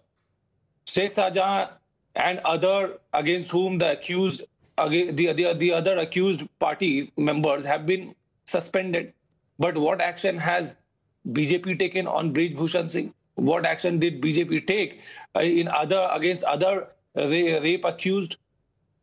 Sheikh 0.85 1.11
Shahjahan 1.11 1.71
and 2.15 2.39
other 2.39 2.97
against 3.13 3.51
whom 3.51 3.77
the 3.77 3.91
accused, 3.91 4.41
the, 4.77 5.11
the, 5.11 5.53
the 5.59 5.71
other 5.71 5.97
accused 5.97 6.47
parties 6.57 7.11
members 7.17 7.65
have 7.65 7.85
been 7.85 8.15
suspended. 8.45 9.13
But 9.59 9.77
what 9.77 10.01
action 10.01 10.39
has 10.39 10.75
BJP 11.31 11.77
taken 11.77 12.07
on 12.07 12.33
Brij 12.33 12.55
Bhushan 12.57 12.89
Singh? 12.89 13.13
What 13.35 13.63
action 13.63 13.99
did 13.99 14.23
BJP 14.23 14.65
take 14.65 15.01
uh, 15.35 15.41
in 15.41 15.67
other 15.67 16.09
against 16.11 16.45
other 16.45 16.87
rape 17.15 17.85
accused? 17.85 18.37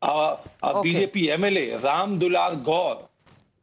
Uh, 0.03 0.37
okay. 0.65 1.07
BJP 1.07 1.29
MLA 1.39 1.83
Ram 1.83 2.19
Dular 2.19 2.65
Gond 2.65 3.06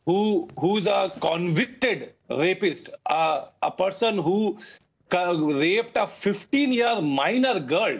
who 0.05 0.49
who's 0.59 0.87
a 0.87 1.11
convicted 1.21 2.13
rapist, 2.29 2.89
uh, 3.05 3.45
a 3.61 3.71
person 3.71 4.17
who 4.17 4.57
raped 5.11 5.97
a 5.97 6.07
15 6.07 6.73
year 6.73 7.01
minor 7.01 7.59
girl. 7.59 7.99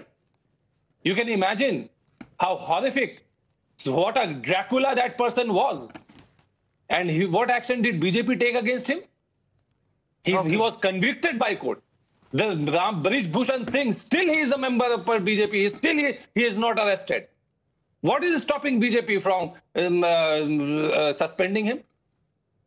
You 1.04 1.16
can 1.16 1.30
imagine 1.30 1.90
how 2.40 2.56
horrific, 2.56 3.26
what 3.86 4.18
a 4.18 4.34
Dracula 4.34 4.96
that 4.96 5.18
person 5.18 5.54
was. 5.54 5.88
And 6.90 7.10
he, 7.10 7.26
what 7.26 7.50
action 7.50 7.82
did 7.82 8.02
BJP 8.02 8.40
take 8.40 8.56
against 8.56 8.88
him? 8.88 9.02
He, 10.24 10.36
okay. 10.36 10.50
he 10.50 10.58
was 10.58 10.78
convicted 10.78 11.40
by 11.40 11.56
court. 11.56 11.82
The 12.32 12.48
Ram 12.48 13.04
Brij 13.04 13.32
Bhushan 13.32 13.66
Singh, 13.66 13.94
still 13.94 14.24
he 14.24 14.40
is 14.40 14.52
a 14.52 14.58
member 14.58 14.86
of 14.86 15.06
BJP. 15.06 15.54
He 15.54 15.70
Still 15.70 15.96
he, 15.96 16.18
he 16.34 16.44
is 16.44 16.58
not 16.58 16.80
arrested. 16.80 17.28
What 18.02 18.24
is 18.24 18.42
stopping 18.42 18.82
BJP 18.82 19.22
from 19.22 19.54
um, 19.76 20.04
uh, 20.04 20.08
uh, 20.08 21.14
suspending 21.14 21.66
him? 21.66 21.84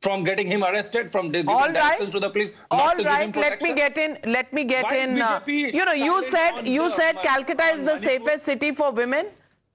From 0.03 0.25
getting 0.25 0.47
him 0.47 0.63
arrested, 0.65 1.11
from 1.13 1.31
giving 1.31 1.49
All 1.49 1.69
right. 1.69 2.11
to 2.11 2.21
the 2.21 2.31
police. 2.31 2.53
All 2.71 2.95
right, 2.97 3.35
let 3.35 3.63
me 3.63 3.73
get 3.75 3.99
in. 3.99 4.19
Let 4.25 4.53
me 4.53 4.65
get 4.65 4.85
Why 4.85 4.97
in. 4.97 5.21
Uh, 5.21 5.41
you 5.47 5.85
know, 5.85 5.93
you 5.93 6.23
said 6.23 6.67
you 6.67 6.89
said 6.91 7.17
Calcutta 7.23 7.65
is 7.75 7.83
the 7.83 7.99
safest 7.99 8.45
city 8.45 8.73
for 8.73 8.93
women. 8.93 9.27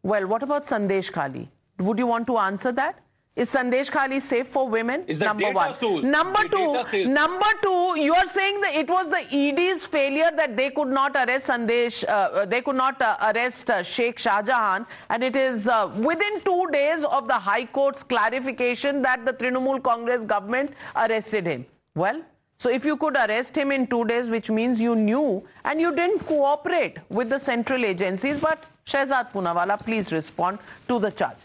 Well, 0.03 0.27
what 0.27 0.43
about 0.43 0.63
Sandesh 0.65 1.11
Khali? 1.11 1.49
Would 1.79 1.99
you 1.99 2.07
want 2.07 2.27
to 2.27 2.37
answer 2.37 2.71
that? 2.71 3.00
Is 3.33 3.53
Sandesh 3.53 3.89
Khali 3.89 4.19
safe 4.19 4.47
for 4.47 4.67
women? 4.67 5.05
Is 5.07 5.21
number 5.21 5.51
one. 5.51 5.73
Source. 5.73 6.03
Number 6.03 6.43
two. 6.49 7.05
Number 7.05 7.45
two. 7.63 8.01
You 8.01 8.13
are 8.13 8.27
saying 8.27 8.59
that 8.59 8.75
it 8.75 8.89
was 8.89 9.07
the 9.09 9.23
ED's 9.31 9.85
failure 9.85 10.29
that 10.35 10.57
they 10.57 10.69
could 10.69 10.89
not 10.89 11.15
arrest 11.15 11.47
Sandesh. 11.47 12.03
Uh, 12.03 12.11
uh, 12.11 12.45
they 12.45 12.61
could 12.61 12.75
not 12.75 13.01
uh, 13.01 13.15
arrest 13.33 13.71
uh, 13.71 13.83
Sheikh 13.83 14.17
Shahjahan, 14.17 14.85
and 15.09 15.23
it 15.23 15.37
is 15.37 15.69
uh, 15.69 15.89
within 15.95 16.41
two 16.41 16.67
days 16.73 17.05
of 17.05 17.29
the 17.29 17.39
High 17.39 17.65
Court's 17.65 18.03
clarification 18.03 19.01
that 19.03 19.25
the 19.25 19.31
Trinamool 19.31 19.81
Congress 19.81 20.25
government 20.25 20.71
arrested 20.95 21.45
him. 21.47 21.65
Well. 21.95 22.21
So 22.57 22.69
if 22.69 22.85
you 22.85 22.95
could 22.95 23.15
arrest 23.15 23.57
him 23.57 23.71
in 23.71 23.87
two 23.87 24.05
days, 24.05 24.29
which 24.29 24.51
means 24.51 24.79
you 24.79 24.95
knew 24.95 25.43
and 25.65 25.81
you 25.81 25.95
didn't 25.95 26.19
cooperate 26.27 26.97
with 27.09 27.29
the 27.29 27.39
central 27.39 27.83
agencies, 27.83 28.39
but 28.39 28.65
Shehzad 28.85 29.31
Poonawalla, 29.31 29.83
please 29.83 30.13
respond 30.13 30.59
to 30.87 30.99
the 30.99 31.09
charge. 31.09 31.37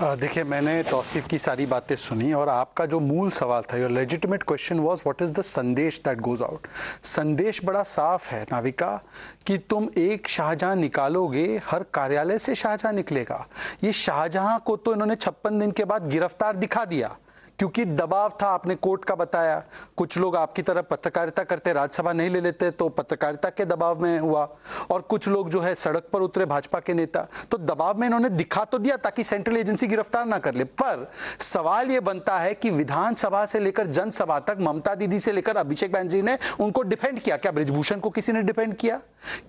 देखिए, 0.00 0.42
मैंने 0.44 0.82
तौसीफ 0.82 1.26
की 1.28 1.38
सारी 1.38 1.64
बातें 1.66 1.94
सुनी 1.96 2.32
और 2.32 2.48
आपका 2.48 2.84
जो 2.86 3.00
मूल 3.00 3.30
सवाल 3.30 3.62
था 3.62 3.76
your 3.76 3.90
legitimate 3.90 4.42
question 4.42 4.78
was 4.80 4.98
what 4.98 5.22
is 5.22 5.32
the 5.32 5.40
संदेश 5.40 6.00
दैट 6.04 6.20
गोज 6.20 6.42
आउट 6.42 6.66
संदेश 7.04 7.60
बड़ा 7.64 7.82
साफ़ 7.82 8.30
है 8.30 8.42
नाविका, 8.42 9.00
कि 9.46 9.58
तुम 9.60 9.88
एक 9.98 10.28
शाहजहां 10.28 10.76
निकालोगे, 10.76 11.60
हर 11.64 11.84
कार्यालय 11.94 12.38
से 12.38 12.54
शाहजहां 12.54 12.94
निकलेगा। 12.94 13.46
ये 13.84 13.92
शाहजहां 13.92 14.58
को 14.58 14.76
तो 14.76 14.92
इन्होंने 14.92 15.16
छप्पन 15.16 15.58
दिन 15.60 15.70
के 15.70 15.84
बाद 15.84 16.08
गिरफ़्तार 16.08 16.56
दिखा 16.56 16.84
दिया। 16.84 17.16
क्योंकि 17.60 17.84
दबाव 17.84 18.32
था, 18.42 18.46
आपने 18.48 18.74
कोर्ट 18.74 19.04
का 19.04 19.14
बताया। 19.14 19.62
कुछ 19.96 20.16
लोग 20.18 20.36
आपकी 20.36 20.62
तरफ़ 20.62 20.84
पत्रकारिता 20.90 21.42
करते, 21.44 21.72
राज्यसभा 21.72 22.12
नहीं 22.12 22.30
ले 22.30 22.40
लेते 22.40 22.70
तो 22.70 22.88
पत्रकारिता 22.90 23.48
के 23.50 23.64
दबाव 23.64 24.00
में 24.02 24.18
हुआ। 24.18 24.48
और 24.90 25.00
कुछ 25.02 25.28
लोग 25.28 25.50
जो 25.50 25.60
है 25.60 25.74
सड़क 25.74 26.08
पर 26.12 26.20
उतरे, 26.20 26.44
भाजपा 26.46 26.80
के 26.80 26.94
नेता। 26.94 27.26
तो 27.50 27.58
दबाव 27.58 27.98
में 27.98 28.06
इन्होंने 28.06 28.28
दिखा 28.30 28.64
तो 28.64 28.78
दिया 28.78 28.96
ताकि 28.98 29.24
सेंट्रल 29.24 29.56
एजेंसी 29.56 29.86
गिरफ़्तार 29.86 30.24
ना 30.26 30.38
कर 30.38 30.54
ले। 30.54 30.64
पर 30.64 31.06
सवाल 31.42 31.90
यह 31.90 32.00
बनता 32.00 32.38
है 32.38 32.54
कि 32.54 32.70
विधानसभा 32.70 33.44
से 33.46 33.60
लेकर 33.60 33.86
जनसभा 33.88 34.38
तक 34.40 34.56
ममता 34.60 34.94
दीदी 34.94 35.20
से 35.20 35.32
लेकर 35.32 35.56
अभिषेक 35.56 35.92
बैनर्जी 35.92 36.22
ने 36.22 36.38
उनको 36.60 36.82
डिफेंड 36.84 37.20
किया? 37.20 37.36
क्या 37.36 37.52
ब्रिजभूषण 37.52 38.00
को 38.00 38.10
किसी 38.10 38.32
ने 38.32 38.42
डिफेंड 38.42 38.74
किया? 38.74 39.00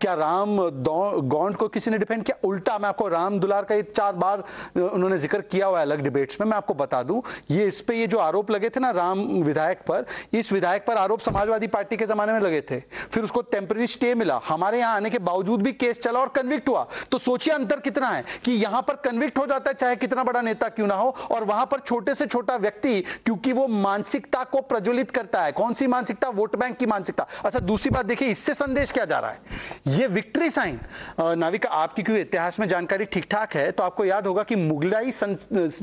क्या 0.01 0.13
राम 0.15 0.57
गौंड 0.57 1.55
को 1.55 1.67
किसी 1.67 1.91
ने 1.91 1.97
डिफेंड 1.97 2.23
किया? 2.23 2.37
उल्टा 2.43 2.77
मैं 2.79 2.89
आपको 2.89 3.07
राम 3.07 3.39
दुलार 3.39 3.65
का 3.65 3.81
चार 3.83 4.13
बार 4.15 4.43
उन्होंने 4.81 5.17
ज़िक्र 5.17 5.41
किया 5.41 5.67
हुआ 5.67 5.81
अलग 5.81 6.01
डिबेट्स 6.03 6.41
में। 6.41 6.47
मैं 6.47 6.57
आपको 6.57 6.73
बता 6.73 7.01
दूँ, 7.03 7.21
ये 7.51 7.65
इस 7.67 7.81
पे 7.81 8.00
ये 8.01 8.07
जो 8.07 8.17
आरोप 8.19 8.51
लगे 8.51 8.69
थे 8.69 8.79
ना 8.79 8.89
राम 8.91 9.19
विधायक 9.43 9.79
पर, 9.81 10.05
इस 10.33 10.51
विधायक 10.51 10.85
पर 10.85 10.97
आरोप 10.97 11.19
समाजवादी 11.21 11.67
पार्टी 11.69 11.97
के 11.97 12.05
जमाने 12.05 12.33
में 12.33 12.39
लगे 12.39 12.61
थे। 12.61 12.79
फिर 13.11 13.23
उसको 13.23 13.41
टेम्पररी 13.43 13.87
स्टे 13.87 14.13
मिला। 14.15 14.39
हमारे 14.47 14.79
यहाँ 14.79 14.95
आने 14.95 15.09
के 15.09 15.19
बावजूद 15.21 15.61
भी 15.61 15.71
केस 15.73 15.99
चला 15.99 16.19
और 16.19 16.29
कन्विक्ट 16.35 16.69
हुआ। 16.69 16.85
तो 17.11 17.17
सोचिए 17.19 17.53
अंतर 17.53 17.79
कितना 17.79 18.07
है 18.07 18.23
कि 18.45 18.51
यहाँ 18.53 18.81
पर 18.81 18.95
कन्विक्ट 19.03 19.37
हो 19.37 19.45
जाता 19.47 19.69
है, 19.69 19.75
चाहे 19.75 19.95
कितना 19.95 20.23
बड़ा 20.23 20.41
नेता 20.41 20.69
क्यों 20.69 20.87
ना 20.87 20.95
हो, 20.95 21.15
और 21.31 21.43
वहाँ 21.43 21.65
पर 21.65 21.79
छोटे 21.81 22.15
से 22.15 22.25
छोटा 22.25 22.55
व्यक्ति, 22.57 22.99
क्योंकि 23.25 23.53
वो 23.53 23.67
मानसिकता 23.67 24.43
को 24.43 24.61
प्रज्वलित 24.63 25.11
करता 25.11 25.41
है। 25.41 25.51
कौन 25.51 25.73
सी 25.73 25.87
मानसिकता? 25.87 26.29
वोट 26.31 26.55
बैंक 26.55 26.77
की 26.77 26.85
मानसिकता। 26.85 27.25
अच्छा 27.45 27.59
दूसरी 27.61 27.89
बात 27.91 28.05
देखिए, 28.05 28.27
इससे 28.27 28.53
संदेश 28.53 28.91
क्या 28.91 29.05
जा 29.05 29.19
रहा 29.19 29.31
है? 29.31 29.39
ये 29.87 30.07
विक्ट्री 30.09 30.49
साइन 30.49 30.79
नाविका, 31.19 31.69
आपकी 31.71 32.03
क्यों 32.03 32.17
इतिहास 32.17 32.59
में 32.59 32.67
जानकारी 32.67 33.05
ठीक 33.05 33.27
ठाक 33.31 33.55
है? 33.55 33.69
तो 33.71 33.83
आपको 33.83 34.05
याद 34.05 34.27
होगा 34.27 34.43
कि 34.43 34.55
मुगलाई 34.57 35.11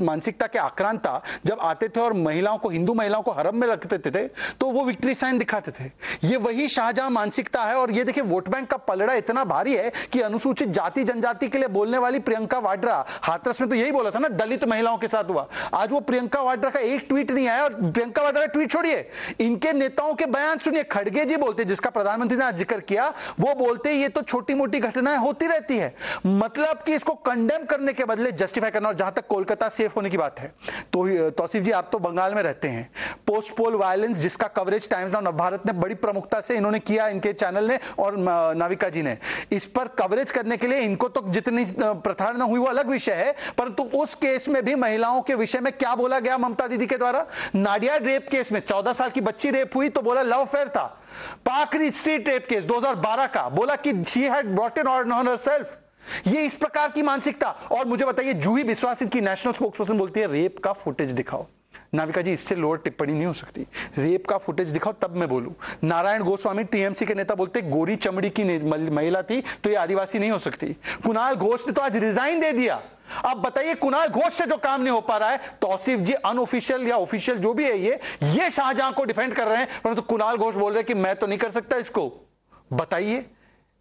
मानसिकता 0.01 0.47
के 0.47 0.59
आक्रांता 0.59 1.21
जब 1.45 1.59
आते 1.61 1.87
थे 1.87 1.99
और 1.99 2.08
महिलाओं 2.13 2.57
को, 2.57 2.69
हिंदू 2.69 2.93
महिलाओं 2.93 3.21
को 3.21 3.31
हरम 3.31 3.55
में 3.55 3.67
रखते 3.67 3.97
थे 3.99 4.27
तो 4.59 4.67
वो 4.67 4.83
विक्ट्री 4.85 5.13
साइन 5.15 5.37
दिखाते 5.37 5.71
थे। 5.73 5.89
ये 6.23 6.37
वही 6.37 6.67
शाहजहां 6.69 7.11
मानसिकता 7.11 7.63
है 7.63 7.75
और 7.75 7.91
ये 7.91 8.03
देखिए 8.03 8.23
वोट 8.25 8.49
बैंक 8.49 8.69
का 8.69 8.77
पलड़ा 8.79 9.13
इतना 9.13 9.43
भारी 9.45 9.75
है 9.75 9.91
कि 10.13 10.21
अनुसूचित 10.21 10.69
जाति, 10.69 11.03
जनजाति 11.03 11.47
के 11.49 11.57
लिए 11.57 11.67
बोलने 11.69 11.97
वाली 11.97 12.19
प्रियंका 12.19 12.59
वाड्रा, 12.59 13.05
हाथरस 13.21 13.61
में 13.61 13.69
तो 13.69 13.75
यही 13.75 13.91
बोला 13.91 14.11
था 14.11 14.19
ना, 14.19 14.27
दलित 14.29 14.63
महिलाओं 14.65 14.97
के 14.97 15.07
साथ 15.07 15.29
हुआ। 15.29 15.47
आज 15.73 15.91
वो 15.91 15.99
प्रियंका 16.01 16.41
वाड्रा 16.41 16.69
का 16.69 16.79
एक 16.79 17.05
ट्वीट 17.09 17.31
नहीं 17.31 17.47
आया 17.47 17.63
और 17.63 17.73
प्रियंका 17.73 18.23
वाड्रा 18.23 18.41
का 18.41 18.47
ट्वीट 18.47 18.71
छोड़िए। 18.71 19.07
इनके 19.39 19.73
नेताओं 19.73 20.13
के 20.13 20.25
बयान 20.27 20.57
सुनिए, 20.59 20.83
खड़गे 20.85 21.25
जी 21.25 21.37
बोलते, 21.37 21.65
जिसका 21.65 21.89
प्रधानमंत्री 21.89 22.37
ने 22.37 22.45
आज 22.45 22.57
ज़िक्र 22.57 22.79
किया, 22.81 23.07
वो 23.39 23.53
बोलते, 23.55 23.91
ये 23.91 24.07
तो 24.09 24.21
छोटी 24.23 24.53
मोटी 24.53 24.79
घटनाएँ 24.79 25.17
होती 25.19 25.47
रहती 25.47 25.77
है। 25.77 25.93
मतलब 26.25 26.83
कि 26.85 26.95
इसको 26.95 27.13
कंडेम 27.25 27.65
करने 27.65 27.93
के 27.93 28.05
बदले 28.05 28.31
जस्टिफाई 28.33 28.71
करना 28.71 28.89
और 28.89 28.95
जहाँ 28.95 29.11
तक 29.11 29.27
कोलकाता 29.27 29.69
सेफ़ 29.69 29.93
होने 29.95 30.09
की 30.09 30.17
बात 30.17 30.39
है। 30.39 30.53
तो 30.93 31.29
तौसीफ 31.31 31.63
जी, 31.63 31.71
आप 31.71 31.88
तो 31.91 31.99
बंगाल 31.99 32.33
में 32.35 32.41
रहते 32.43 32.67
हैं। 32.67 32.89
पोस्ट 33.27 33.55
पोल 33.55 33.75
वायलेंस 33.75 34.17
जिसका 34.17 34.47
कवरेज 34.49 34.89
टाइम्स 34.89 35.11
नाउ 35.13 35.31
भारत 35.33 35.63
ने 35.65 35.73
बड़ी 35.75 35.95
प्रमुखता 35.97 36.41
से 36.41 36.55
इन्होंने 36.55 36.79
किया 36.81 37.07
इनके 37.09 37.33
चैनल 37.33 37.67
ने 37.67 37.79
और 37.99 38.17
नाविका 38.17 38.89
जी 38.89 39.01
ने। 39.01 39.17
इस 39.51 39.65
पर 39.67 39.87
कवरेज 39.99 40.31
करने 40.31 40.57
के 40.57 40.67
लिए 40.67 40.79
इनको 40.81 41.07
तो 41.09 41.21
जितनी 41.29 41.65
प्रताड़ना 41.79 42.45
हुई 42.45 42.59
वो 42.59 42.65
अलग 42.67 42.89
विषय 42.89 43.13
है, 43.13 43.35
परंतु 43.57 43.77
तो 43.79 43.99
उस 43.99 44.15
केस 44.17 44.47
में 44.49 44.63
भी 44.65 44.75
महिलाओं 44.77 45.21
के 45.21 45.35
विषय 45.35 45.59
में 45.59 45.71
क्या 45.73 45.95
बोला 45.95 46.19
गया 46.19 46.37
ममता 46.37 46.67
दीदी 46.67 46.85
के 46.85 46.97
द्वारा? 46.97 47.25
नाडिया 47.55 47.95
रेप 47.97 48.27
केस 48.31 48.51
में 48.51 48.59
चौदह 48.59 48.93
साल 48.93 49.09
की 49.09 49.21
बच्ची 49.21 49.49
रेप 49.51 49.75
हुई 49.75 49.89
तो 49.89 50.01
बोला 50.01 50.21
लव 50.21 50.41
अफेयर 50.41 50.67
था। 50.67 50.83
पाखरी 51.45 51.91
स्ट्रीट 51.91 52.27
रेप 52.29 52.47
केस 52.49 52.63
2012 52.65 53.27
का, 53.27 53.47
बोला 53.49 53.75
कि 53.77 54.03
she 54.03 54.23
had 54.23 54.55
brought 54.55 54.77
in 54.77 54.87
on 54.87 55.27
herself 55.27 55.77
ये 56.27 56.45
इस 56.45 56.53
प्रकार 56.55 56.91
की 56.91 57.01
मानसिकता, 57.01 57.49
और 57.71 57.85
मुझे 57.85 58.05
बताइए, 58.05 58.33
जूही 58.35 58.63
विश्वास 58.63 59.03
की 59.03 59.21
नेशनल 59.21 59.53
स्पोक्सपर्सन 59.53 59.97
बोलती 59.97 60.19
है, 60.19 60.31
रेप 60.31 60.59
का 60.59 60.73
फुटेज 60.73 61.11
दिखाओ। 61.11 61.45
नाविका 61.93 62.21
जी, 62.21 62.33
इससे 62.33 62.55
लोअर 62.55 62.77
टिप्पणी 62.77 63.13
नहीं 63.13 63.25
हो 63.25 63.33
सकती। 63.33 63.65
रेप 63.97 64.25
का 64.27 64.37
फुटेज 64.37 64.69
दिखाओ, 64.69 64.93
तब 64.93 65.15
मैं 65.15 65.27
बोलूँ। 65.29 65.53
नारायण 65.83 66.23
गोस्वामी 66.23 66.63
टीएमसी 66.65 67.05
के 67.05 67.13
नेता 67.15 67.35
बोलते, 67.35 67.61
गोरी 67.61 67.95
चमड़ी 67.97 68.29
की 68.31 68.43
महिला 68.91 69.21
थी 69.23 69.41
तो 69.63 69.69
ये 69.69 69.75
आदिवासी 69.77 70.19
नहीं 70.19 70.31
हो 70.31 70.39
सकती। 70.39 70.67
कुणाल 71.03 71.35
घोष 71.35 71.67
ने 71.67 71.73
तो 71.73 71.81
आज 71.81 71.97
रिजाइन 71.97 72.39
दे 72.39 72.51
दिया। 72.51 72.81
अब 73.25 73.41
बताइए, 73.41 73.73
कुणाल 73.75 74.07
घोष 74.07 74.33
से 74.33 74.45
जो 74.45 74.57
काम 74.57 74.81
नहीं 74.81 74.91
हो 74.91 75.01
पा 75.01 75.17
रहा 75.17 75.29
है, 75.29 75.37
तौसीफ 75.61 75.99
जी 75.99 76.13
अनऑफिशियल 76.13 76.87
या 76.87 76.97
ऑफिशियल 76.97 77.37
जो 77.37 77.53
भी 77.53 77.65
है 77.65 77.77
ये 77.77 77.99
ये 78.23 78.49
शाहजहां 78.51 78.91
को 78.91 79.03
डिफेंड 79.05 79.33
कर 79.33 79.47
रहे 79.47 79.57
हैं, 79.57 79.67
परंतु 79.83 80.01
कुणाल 80.03 80.37
घोष 80.37 80.55
बोल 80.55 80.73
रहे 80.73 80.83
कि 80.83 80.93
मैं 80.93 81.15
तो 81.15 81.27
नहीं 81.27 81.39
कर 81.39 81.51
सकता 81.51 81.77
इसको। 81.77 82.11
बताइए, 82.73 83.25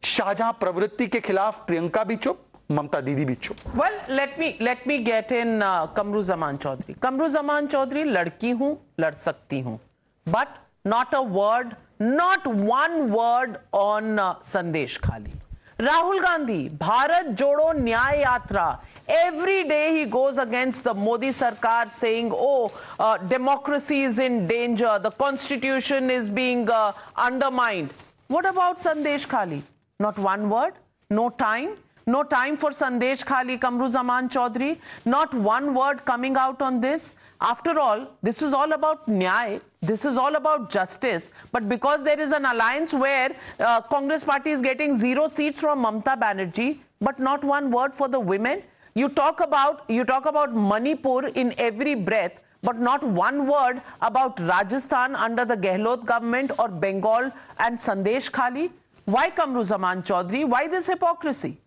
शाहजहां 0.03 0.53
प्रवृत्ति 0.53 1.07
के 1.07 1.21
खिलाफ 1.21 1.65
प्रियंका 1.67 2.05
भी 2.05 2.17
चुप? 2.17 2.45
ममता 2.71 3.01
दीदी 3.01 3.25
भी 3.25 3.35
चुप। 3.35 3.57
Well 3.77 3.99
let 4.11 4.39
me 4.39 4.49
let 4.61 4.87
me 4.89 4.99
get 5.05 5.33
in 5.33 5.61
Qamruzzaman 6.23 6.57
Chowdhury 6.57 6.95
Qamruzzaman 7.29 7.67
Chowdhury 7.67 8.05
लड़की 8.05 8.51
हूँ, 8.51 8.77
लड़ 9.01 9.15
सकती 9.17 9.61
हूँ। 9.61 9.79
But 10.27 10.49
not 10.87 11.15
a 11.15 11.21
word 11.21 11.75
not 12.01 12.47
one 12.47 13.01
word 13.11 13.57
on 13.75 14.19
Sandeshkhali. 15.05 15.33
Rahul 15.81 16.21
Gandhi, 16.21 16.69
Bharat 16.79 17.27
Jodo 17.39 17.73
Nyay 17.73 18.21
Yatra. 18.21 18.67
Every 19.11 19.63
day 19.63 19.89
he 19.89 20.05
goes 20.07 20.39
against 20.41 20.89
the 20.89 20.97
Modi 20.97 21.33
sarkar 21.33 21.89
saying 21.89 22.33
oh 22.33 22.69
democracy 23.01 24.03
is 24.05 24.21
in 24.23 24.47
danger 24.47 24.99
the 24.99 25.13
constitution 25.19 26.11
is 26.11 26.31
being 26.33 26.69
undermined 26.69 27.89
what 28.31 28.47
about 28.47 28.79
Sandeshkhali? 29.27 29.63
Not 30.01 30.19
one 30.19 30.47
word 30.49 30.75
no 31.11 31.29
time 31.39 31.75
no 32.09 32.23
time 32.23 32.57
for 32.57 32.71
Sandesh 32.71 33.25
Khali, 33.25 33.59
Kamru 33.59 33.89
Zaman 33.89 34.29
Chaudhry. 34.29 34.79
Not 35.05 35.35
one 35.35 35.75
word 35.75 36.05
coming 36.07 36.37
out 36.37 36.63
on 36.63 36.81
this. 36.81 37.13
After 37.41 37.79
all, 37.79 38.09
this 38.23 38.41
is 38.43 38.53
all 38.53 38.73
about 38.73 39.07
nyay. 39.07 39.61
This 39.83 40.05
is 40.05 40.17
all 40.17 40.35
about 40.37 40.71
justice. 40.71 41.31
But 41.53 41.69
because 41.69 42.03
there 42.03 42.19
is 42.19 42.33
an 42.33 42.47
alliance 42.47 42.95
where 42.95 43.37
uh, 43.61 43.83
Congress 43.83 44.25
party 44.25 44.51
is 44.51 44.63
getting 44.63 44.99
zero 44.99 45.29
seats 45.29 45.61
from 45.61 45.85
Mamta 45.85 46.19
Banerjee, 46.19 46.79
but 47.01 47.19
not 47.19 47.45
one 47.45 47.71
word 47.71 47.95
for 47.95 48.09
the 48.09 48.19
women. 48.19 48.63
You 48.95 49.09
talk 49.11 49.41
about 49.41 49.85
you 49.89 50.05
talk 50.05 50.27
about 50.27 50.55
Manipur 50.55 51.29
in 51.29 51.55
every 51.59 51.95
breath, 51.95 52.33
but 52.63 52.81
not 52.81 53.05
one 53.05 53.47
word 53.47 53.83
about 54.01 54.41
Rajasthan 54.41 55.15
under 55.15 55.45
the 55.45 55.57
Gehlot 55.57 56.05
government 56.07 56.51
or 56.59 56.69
Bengal 56.69 57.31
and 57.59 57.79
Sandesh 57.79 58.33
Khali. 58.33 58.73
Why 59.05 59.31
Kamru 59.31 59.65
Zaman 59.65 60.03
Chaudhry? 60.03 60.45
Why 60.49 60.67
this 60.69 60.87
hypocrisy? 60.87 61.59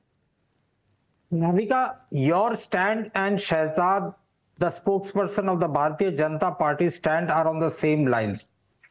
Navika, 1.32 1.96
your 2.12 2.56
stand 2.56 3.12
and 3.15 3.38
Shahzad, 3.39 4.13
the 4.58 4.67
spokesperson 4.67 5.48
of 5.48 5.60
the 5.60 5.67
Bharatiya 5.67 6.17
Janata 6.17 6.58
Party 6.58 6.89
stand 6.89 7.32
are 7.32 7.48
on 7.48 7.60
the 7.60 7.70
same 7.70 8.06
lines. 8.06 8.50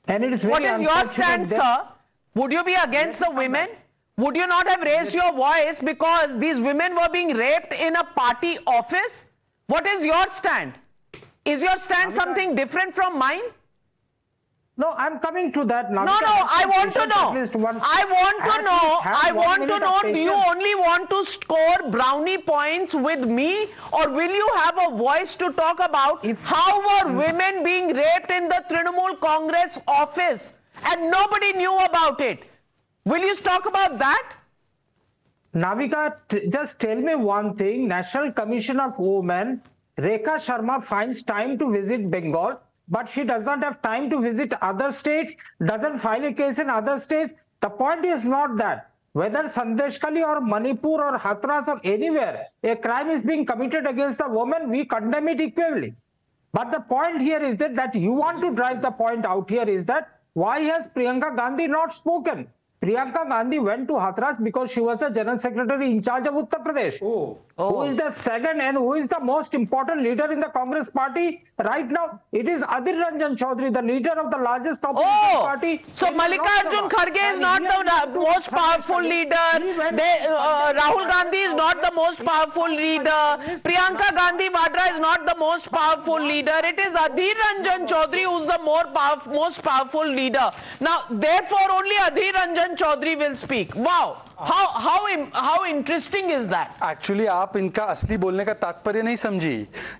And 0.08 0.24
it 0.24 0.32
is 0.32 0.44
What 0.44 0.62
is 0.62 0.80
your 0.80 1.04
stand, 1.06 1.48
sir? 1.48 1.86
Would 2.34 2.52
you 2.52 2.64
be 2.64 2.74
against 2.74 3.20
the 3.20 3.30
women? 3.30 3.68
Would 4.16 4.36
you 4.36 4.46
not 4.46 4.66
have 4.68 4.82
raised 4.82 5.14
your 5.14 5.32
voice 5.32 5.80
because 5.80 6.38
these 6.38 6.60
women 6.60 6.94
were 6.94 7.08
being 7.12 7.36
raped 7.36 7.72
in 7.72 7.94
a 7.96 8.04
party 8.04 8.58
office? 8.66 9.26
What 9.66 9.86
is 9.86 10.04
your 10.04 10.28
stand? 10.30 10.74
Is 11.44 11.62
your 11.62 11.78
stand 11.78 12.12
something 12.12 12.54
different 12.54 12.94
from 12.94 13.18
mine? 13.18 13.42
No, 14.80 14.94
I'm 14.96 15.18
coming 15.18 15.52
to 15.52 15.64
that 15.66 15.90
now. 15.92 16.04
No, 16.04 16.18
no, 16.20 16.36
I 16.58 16.64
want 16.66 16.94
to 16.94 17.06
know. 17.06 17.24
I 17.86 18.04
want 18.10 18.38
to 18.50 18.62
know. 18.66 18.84
I 19.04 19.30
want 19.30 19.68
to 19.68 19.78
know. 19.78 20.00
Do 20.02 20.18
you 20.18 20.32
only 20.32 20.74
want 20.74 21.10
to 21.10 21.22
score 21.22 21.90
brownie 21.90 22.38
points 22.38 22.94
with 22.94 23.26
me, 23.38 23.66
or 23.92 24.08
will 24.10 24.30
you 24.30 24.48
have 24.54 24.78
a 24.84 24.96
voice 24.96 25.34
to 25.42 25.52
talk 25.52 25.80
about 25.86 26.24
if, 26.24 26.46
how 26.46 26.78
were 26.86 27.10
hmm. 27.10 27.18
women 27.18 27.62
being 27.62 27.88
raped 27.88 28.30
in 28.30 28.48
the 28.48 28.64
Trinamool 28.70 29.20
Congress 29.20 29.78
office 29.86 30.54
and 30.86 31.10
nobody 31.10 31.52
knew 31.52 31.76
about 31.80 32.22
it? 32.22 32.48
Will 33.04 33.22
you 33.32 33.36
talk 33.36 33.66
about 33.66 33.98
that? 33.98 34.32
Navika, 35.54 36.16
just 36.50 36.78
tell 36.78 36.96
me 36.96 37.16
one 37.16 37.54
thing. 37.54 37.86
National 37.86 38.32
Commission 38.32 38.80
of 38.80 38.98
Women, 38.98 39.60
Rekha 39.98 40.40
Sharma 40.48 40.82
finds 40.82 41.22
time 41.22 41.58
to 41.58 41.70
visit 41.70 42.10
Bengal 42.10 42.58
but 42.90 43.08
she 43.08 43.24
does 43.24 43.44
not 43.44 43.62
have 43.62 43.80
time 43.82 44.10
to 44.10 44.20
visit 44.20 44.52
other 44.60 44.92
states, 44.92 45.34
doesn't 45.64 45.98
file 45.98 46.24
a 46.24 46.32
case 46.32 46.58
in 46.58 46.68
other 46.68 46.98
states. 46.98 47.34
The 47.60 47.70
point 47.70 48.04
is 48.04 48.24
not 48.24 48.56
that. 48.56 48.90
Whether 49.12 49.44
Sandeshkhali 49.44 50.22
or 50.24 50.40
Manipur 50.40 51.02
or 51.02 51.18
Hathras 51.18 51.66
or 51.66 51.80
anywhere, 51.82 52.46
a 52.62 52.76
crime 52.76 53.10
is 53.10 53.24
being 53.24 53.44
committed 53.44 53.86
against 53.86 54.20
a 54.20 54.28
woman, 54.28 54.70
we 54.70 54.84
condemn 54.84 55.28
it 55.28 55.40
equally. 55.40 55.94
But 56.52 56.70
the 56.70 56.80
point 56.80 57.20
here 57.20 57.42
is 57.42 57.56
that, 57.58 57.74
that 57.76 57.94
you 57.94 58.12
want 58.12 58.40
to 58.42 58.54
drive 58.54 58.82
the 58.82 58.90
point 58.90 59.24
out 59.24 59.48
here 59.48 59.68
is 59.68 59.84
that 59.86 60.20
why 60.34 60.60
has 60.60 60.88
Priyanka 60.88 61.36
Gandhi 61.36 61.66
not 61.66 61.92
spoken? 61.92 62.48
Priyanka 62.82 63.28
Gandhi 63.28 63.58
went 63.58 63.88
to 63.88 63.94
Hathras 63.94 64.42
because 64.42 64.70
she 64.70 64.80
was 64.80 64.98
the 65.00 65.10
general 65.10 65.38
secretary 65.38 65.90
in 65.90 66.02
charge 66.02 66.26
of 66.26 66.34
Uttar 66.34 66.64
Pradesh. 66.64 66.98
Oh. 67.02 67.38
Oh. 67.58 67.84
Who 67.84 67.90
is 67.90 67.96
the 67.96 68.10
second 68.10 68.60
and 68.60 68.76
who 68.76 68.94
is 68.94 69.08
the 69.08 69.20
most 69.20 69.54
important 69.54 70.02
leader 70.02 70.30
in 70.32 70.40
the 70.40 70.48
Congress 70.48 70.88
party 70.88 71.44
right 71.64 71.88
now? 71.90 72.20
It 72.32 72.48
is 72.48 72.62
Adhir 72.62 72.96
Ranjan 73.02 73.36
Chaudhary, 73.36 73.72
the 73.72 73.82
leader 73.82 74.10
of 74.10 74.30
the 74.30 74.38
largest 74.38 74.84
opposition 74.84 75.10
oh. 75.10 75.40
party. 75.42 75.82
So 75.94 76.06
Mallikarjun 76.06 76.90
Kharge 76.90 77.34
is 77.34 77.40
not 77.40 77.60
the 77.62 78.18
most 78.18 78.50
powerful 78.50 79.02
leader. 79.02 79.48
They, 79.92 80.26
uh, 80.28 80.72
Rahul 80.74 81.08
Gandhi 81.10 81.38
is 81.38 81.54
not 81.54 81.82
the 81.82 81.92
most 81.94 82.24
powerful 82.24 82.68
leader. 82.68 83.20
Priyanka 83.66 84.14
Gandhi 84.14 84.48
Vadra 84.48 84.94
is 84.94 85.00
not 85.00 85.26
the 85.26 85.36
most 85.38 85.70
powerful 85.70 86.20
leader. 86.20 86.52
It 86.64 86.78
is 86.78 86.92
Adhir 86.92 87.34
Ranjan 87.34 87.88
Chaudhary 87.88 88.24
who 88.24 88.42
is 88.42 88.46
the 88.46 88.60
more 88.64 88.84
power, 88.94 89.20
most 89.26 89.62
powerful 89.62 90.06
leader. 90.06 90.50
Now, 90.80 91.04
therefore, 91.10 91.72
only 91.72 91.96
Adhir 91.96 92.32
Ranjan 92.32 92.76
Chaudhary 92.76 93.18
will 93.18 93.36
speak. 93.36 93.74
Wow, 93.74 94.22
how 94.38 94.68
how 94.68 95.00
how 95.32 95.64
interesting 95.66 96.30
is 96.30 96.46
that? 96.48 96.76
Actually, 96.80 97.26
आप 97.26 97.56
इनका 97.56 97.84
असली 97.94 98.16
बोलने 98.24 98.44
का 98.44 98.52
तात्पर्य 98.64 99.02
नहीं 99.02 99.16
समझी 99.16 99.56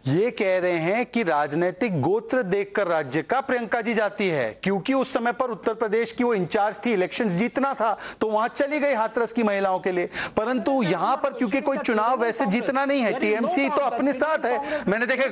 ये 0.06 0.30
कह 0.30 0.58
रहे 0.58 0.78
हैं 0.78 1.04
कि 1.06 1.24
राजनीतिक 1.50 2.00
गोत्र 2.00 2.42
देखकर 2.42 2.86
राज्य 2.86 3.20
का 3.22 3.40
प्रियंका 3.40 3.80
जी 3.80 3.92
जाती 3.94 4.26
है। 4.28 4.50
क्योंकि 4.62 4.94
उस 4.94 5.12
समय 5.12 5.32
पर 5.32 5.50
उत्तर 5.50 5.74
प्रदेश 5.74 6.10
की 6.12 6.24
वो 6.24 6.34
इंचार्ज 6.34 6.76
थी, 6.84 6.92
इलेक्शंस 6.92 7.32
जीतना 7.34 7.72
था 7.74 7.96
तो 8.20 8.26
वहाँ 8.28 8.48
चली 8.50 8.78
गई 8.80 8.94
हाथरस 8.94 9.32
की 9.32 9.42
महिलाओं 9.42 9.78
के 9.80 9.92
लिए। 9.92 10.08
परंतु 10.36 10.82
यहाँ 10.82 11.16
पर 11.16 11.32
क्योंकि 11.32 11.60
कोई 11.60 11.76
चुनाव 11.78 12.20
वैसे 12.20 12.46
जीतना 12.46 12.84
नहीं 12.84 13.00
है, 13.02 13.12
टीएमसी 13.20 13.68
तो 13.68 13.80
अपने 13.82 14.12
साथ 14.12 14.44
है। 14.44 14.84
मैंने 14.88 15.06
देखे 15.06 15.26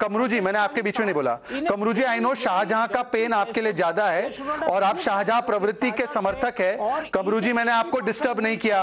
कमरू 0.00 0.28
जी, 0.28 0.40
मैंने 0.40 0.58
आपके 0.58 0.82
बीच 0.82 0.98
में 0.98 1.06
नहीं 1.06 1.14
बोला। 1.14 1.34
कमरू 1.68 1.92
जी 1.92 2.02
आई 2.04 2.20
नो 2.20 2.34
शाहजहां 2.36 2.86
का 2.88 3.02
पेन 3.08 3.32
आपके 3.34 3.60
लिए 3.60 3.72
ज़्यादा 3.72 4.06
है 4.08 4.30
और 4.68 4.82
आप 4.82 4.98
शाहजहां 5.00 5.40
प्रवृत्ति 5.42 5.90
के 5.92 6.06
समर्थक 6.08 6.60
है। 6.60 7.10
कमरू 7.10 7.40
जी, 7.40 7.52
मैंने 7.52 7.72
आपको 7.72 8.00
डिस्टर्ब 8.02 8.40
नहीं 8.40 8.56
किया। 8.58 8.82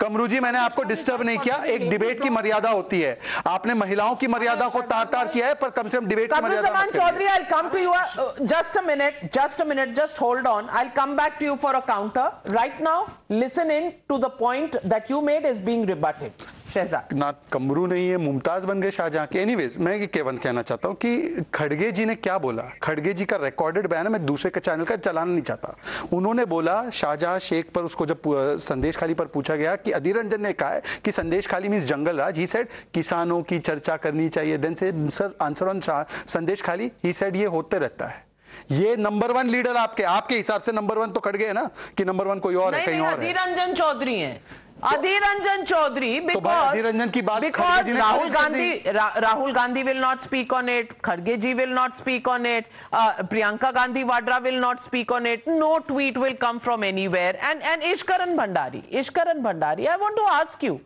कमरू 0.00 0.28
जी, 0.28 0.40
मैंने 0.40 0.58
आपको 0.60 0.82
डिस्टर्ब 0.84 1.22
नहीं 1.22 1.38
किया। 1.40 1.56
एक 1.66 1.88
डिबेट 1.90 2.22
की 2.22 2.30
मर्यादा 2.30 2.70
होती 2.70 3.00
है। 3.00 3.18
आपने 3.48 3.74
महिलाओं 3.76 4.14
की 4.16 4.26
मर्यादा 4.28 4.68
को 4.68 4.80
तार 4.82 5.04
तार 5.06 5.28
किया 5.28 5.46
है, 5.46 5.54
पर 5.56 5.70
कम 5.70 5.88
से 5.88 5.98
कम 5.98 6.06
great 6.28 6.60
Zaman 6.60 6.88
Chaudhary, 6.90 7.28
I'll 7.28 7.44
come 7.46 7.70
to 7.70 7.80
you. 7.80 7.92
Uh, 7.92 8.46
just 8.46 8.76
a 8.76 8.82
minute, 8.82 9.32
just 9.32 9.60
a 9.60 9.64
minute, 9.64 9.94
just 9.94 10.16
hold 10.16 10.46
on. 10.46 10.68
I'll 10.70 10.90
come 10.90 11.16
back 11.16 11.38
to 11.38 11.44
you 11.44 11.56
for 11.56 11.74
a 11.74 11.82
counter. 11.82 12.32
Right 12.46 12.80
now, 12.80 13.06
listen 13.28 13.70
in 13.70 13.94
to 14.08 14.18
the 14.18 14.30
point 14.30 14.76
that 14.84 15.08
you 15.08 15.22
made 15.22 15.44
is 15.44 15.60
being 15.60 15.86
rebutted. 15.86 16.32
Shahzad. 16.70 17.12
ना 17.14 17.30
कमरू 17.52 17.86
नहीं 17.86 18.08
है 18.08 18.16
मुमताज़ 18.16 18.66
बन 18.66 18.80
गए 18.80 18.90
शाहजहां 18.90 19.26
के। 19.26 19.38
Anyways 19.38 19.78
मैं 19.78 19.96
ये 19.96 20.06
केवल 20.08 20.36
कहना 20.38 20.62
चाहता 20.62 20.88
हूँ 20.88 20.96
कि 20.96 21.44
खड़गे 21.54 21.90
जी 21.90 22.04
ने 22.04 22.14
क्या 22.16 22.38
बोला? 22.38 22.62
खड़गे 22.82 23.12
जी 23.12 23.24
का 23.24 23.36
रिकॉर्डेड 23.36 23.86
बयान 23.86 24.06
है 24.06 24.12
मैं 24.12 24.24
दूसरे 24.26 24.50
का 24.50 24.60
चैनल 24.60 24.84
का 24.84 24.96
चलाना 24.98 25.32
नहीं 25.32 25.42
चाहता। 25.42 25.76
उन्होंने 26.12 26.44
बोला 26.44 26.78
शाहजहां 26.92 27.38
शेख 27.40 27.70
पर 27.70 27.82
उसको 27.82 28.06
जब 28.06 28.22
संदेश 28.60 28.96
खाली 28.96 29.14
पर 29.14 29.24
पूछा 29.26 29.56
गया 29.56 29.74
कि 29.76 29.90
अधीर 29.92 30.18
रंजन 30.18 30.42
ने 30.42 30.52
कहा 30.52 30.70
है 30.70 30.82
कि 31.04 31.12
संदेश 31.12 31.46
खाली 31.46 31.68
mean 31.68 31.84
jungle 31.86 32.16
Raj. 32.16 32.38
He 32.38 32.46
said 32.46 32.68
किसानों 32.94 33.42
की 33.42 33.58
चर्चा 33.60 33.96
करनी 33.98 34.28
चाहिए। 34.28 34.58
देन 34.58 34.74
से 34.74 34.92
सर 35.10 35.36
आंसर 35.42 35.68
ऑन 35.68 35.80
संदेश 35.80 36.62
खाली। 36.62 36.90
ही 37.04 37.12
सेड 37.12 37.36
ये 37.36 37.46
होते 37.48 37.78
रहता 37.78 38.06
है। 38.06 38.24
ये 38.70 38.94
नंबर 38.96 39.32
वन 39.32 39.48
लीडर 39.48 39.76
आपके 39.76 40.02
आपके 40.04 40.36
हिसाब 40.36 40.60
से 40.60 40.72
नंबर 40.72 40.98
वन 40.98 41.10
तो 41.10 41.20
खड़ 41.20 41.36
गए 41.36 41.52
ना? 41.52 41.68
कि 41.96 42.04
नंबर 42.04 42.26
वन 42.26 42.38
कोई 42.38 42.54
और 42.54 42.74
है 42.74 42.84
कहीं 42.86 43.00
और 43.00 43.20
है। 43.20 43.32
रंजन 43.34 43.74
चौधरी 43.74 44.18
है। 44.18 44.40
Adhir 44.82 45.20
Ranjan 45.20 45.66
Chaudhary 45.66 46.26
because 46.26 46.72
so 46.72 47.40
because 47.40 47.86
Rahul 47.86 48.32
Gandhi 48.32 48.82
Rahul 48.84 49.54
Gandhi 49.54 49.82
will 49.84 50.00
not 50.00 50.22
speak 50.22 50.52
on 50.52 50.68
it 50.68 51.00
Kharge 51.02 51.40
ji 51.42 51.54
will 51.54 51.74
not 51.80 51.96
speak 51.96 52.26
on 52.28 52.46
it 52.46 52.66
uh, 52.92 53.14
Priyanka 53.22 53.72
Gandhi 53.74 54.04
Vadra 54.04 54.42
will 54.42 54.60
not 54.60 54.82
speak 54.82 55.12
on 55.12 55.26
it. 55.26 55.46
No 55.46 55.80
tweet 55.80 56.16
will 56.16 56.34
come 56.34 56.58
from 56.58 56.82
anywhere. 56.82 57.38
And 57.42 57.62
and 57.62 57.82
Ishkaran 57.82 58.36
Bhandari, 58.36 58.90
Ishkaran 58.90 59.42
Bhandari 59.42 59.86
I 59.86 59.96
want 59.96 60.16
to 60.16 60.26
ask 60.32 60.62
you 60.62 60.80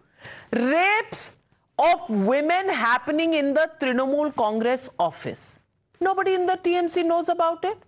rapes 0.52 1.33
of 1.78 2.09
women 2.09 2.68
happening 2.68 3.35
in 3.35 3.54
the 3.54 3.70
Trinamool 3.80 4.35
Congress 4.37 4.88
office 4.98 5.59
nobody 6.00 6.35
in 6.35 6.46
the 6.46 6.57
TMC 6.57 7.04
knows 7.04 7.28
about 7.28 7.64
it? 7.64 7.78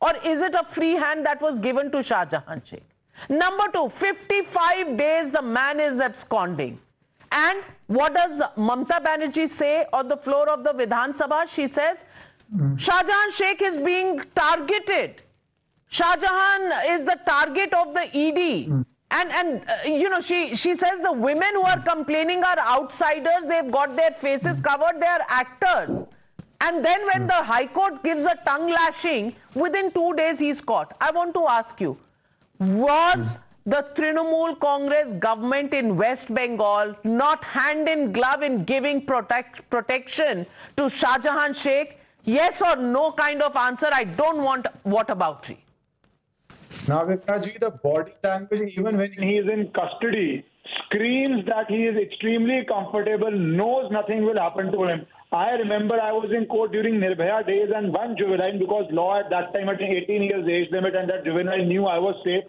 Or 0.00 0.12
is 0.24 0.42
it 0.42 0.54
a 0.54 0.64
free 0.64 0.92
hand 0.92 1.26
that 1.26 1.40
was 1.42 1.58
given 1.58 1.90
to 1.92 2.02
Shah 2.02 2.24
Jahan 2.24 2.62
Sheikh? 2.64 2.87
Number 3.28 3.64
two, 3.72 3.88
55 3.88 4.96
days 4.96 5.30
the 5.30 5.42
man 5.42 5.80
is 5.80 6.00
absconding. 6.00 6.80
And 7.30 7.62
what 7.86 8.14
does 8.14 8.40
Mamta 8.56 9.02
Banerjee 9.04 9.48
say 9.48 9.86
on 9.92 10.08
the 10.08 10.16
floor 10.16 10.48
of 10.48 10.64
the 10.64 10.72
Vidhan 10.72 11.16
Sabha? 11.16 11.48
She 11.48 11.68
says, 11.68 11.98
mm. 12.54 12.78
Shahjahan 12.78 13.32
Sheikh 13.32 13.62
is 13.62 13.76
being 13.78 14.22
targeted. 14.34 15.22
Shahjahan 15.92 16.90
is 16.90 17.04
the 17.04 17.18
target 17.26 17.72
of 17.72 17.94
the 17.94 18.02
ED. 18.02 18.68
Mm. 18.68 18.84
And, 19.10 19.30
and 19.32 19.62
uh, 19.68 19.88
you 19.88 20.10
know, 20.10 20.20
she, 20.20 20.54
she 20.54 20.76
says 20.76 21.00
the 21.02 21.12
women 21.12 21.48
who 21.52 21.62
are 21.62 21.80
complaining 21.80 22.44
are 22.44 22.58
outsiders. 22.58 23.46
They've 23.48 23.70
got 23.70 23.96
their 23.96 24.10
faces 24.10 24.60
mm. 24.60 24.64
covered. 24.64 25.00
They 25.00 25.06
are 25.06 25.24
actors. 25.28 26.04
And 26.60 26.84
then 26.84 27.06
when 27.12 27.26
the 27.26 27.34
High 27.34 27.66
Court 27.66 28.02
gives 28.02 28.24
a 28.24 28.36
tongue 28.44 28.68
lashing, 28.68 29.34
within 29.54 29.90
two 29.92 30.14
days 30.14 30.40
he's 30.40 30.60
caught. 30.60 30.96
I 31.00 31.10
want 31.12 31.32
to 31.34 31.46
ask 31.48 31.80
you, 31.80 31.98
was 32.58 33.38
the 33.66 33.86
Trinamool 33.94 34.58
Congress 34.60 35.14
government 35.14 35.74
in 35.74 35.96
West 35.96 36.32
Bengal 36.34 36.96
not 37.04 37.44
hand 37.44 37.88
in 37.88 38.12
glove 38.12 38.42
in 38.42 38.64
giving 38.64 39.04
protect, 39.04 39.68
protection 39.70 40.46
to 40.76 40.88
Shah 40.88 41.18
Jahan 41.18 41.54
Sheikh? 41.54 41.98
Yes 42.24 42.60
or 42.62 42.76
no 42.76 43.12
kind 43.12 43.42
of 43.42 43.56
answer. 43.56 43.88
I 43.92 44.04
don't 44.04 44.42
want 44.42 44.66
what 44.82 45.10
about 45.10 45.48
it? 45.50 45.58
Navikaji, 46.86 47.60
the 47.60 47.70
body 47.70 48.12
language, 48.24 48.78
even 48.78 48.96
when 48.96 49.12
he 49.12 49.36
is 49.36 49.46
in 49.46 49.70
custody, 49.72 50.44
screams 50.84 51.44
that 51.46 51.68
he 51.68 51.84
is 51.84 51.96
extremely 51.96 52.64
comfortable, 52.66 53.30
knows 53.30 53.90
nothing 53.90 54.24
will 54.24 54.38
happen 54.38 54.72
to 54.72 54.84
him. 54.84 55.06
I 55.30 55.50
remember 55.50 56.00
I 56.00 56.12
was 56.12 56.30
in 56.34 56.46
court 56.46 56.72
during 56.72 56.94
Nirbhaya 56.94 57.46
days 57.46 57.68
and 57.74 57.92
one 57.92 58.16
juvenile, 58.16 58.58
because 58.58 58.86
law 58.90 59.20
at 59.20 59.28
that 59.28 59.52
time 59.52 59.66
had 59.66 59.80
18 59.80 60.22
years 60.22 60.48
age 60.48 60.72
limit 60.72 60.96
and 60.96 61.08
that 61.10 61.24
juvenile 61.24 61.66
knew 61.66 61.84
I 61.84 61.98
was 61.98 62.16
safe. 62.24 62.44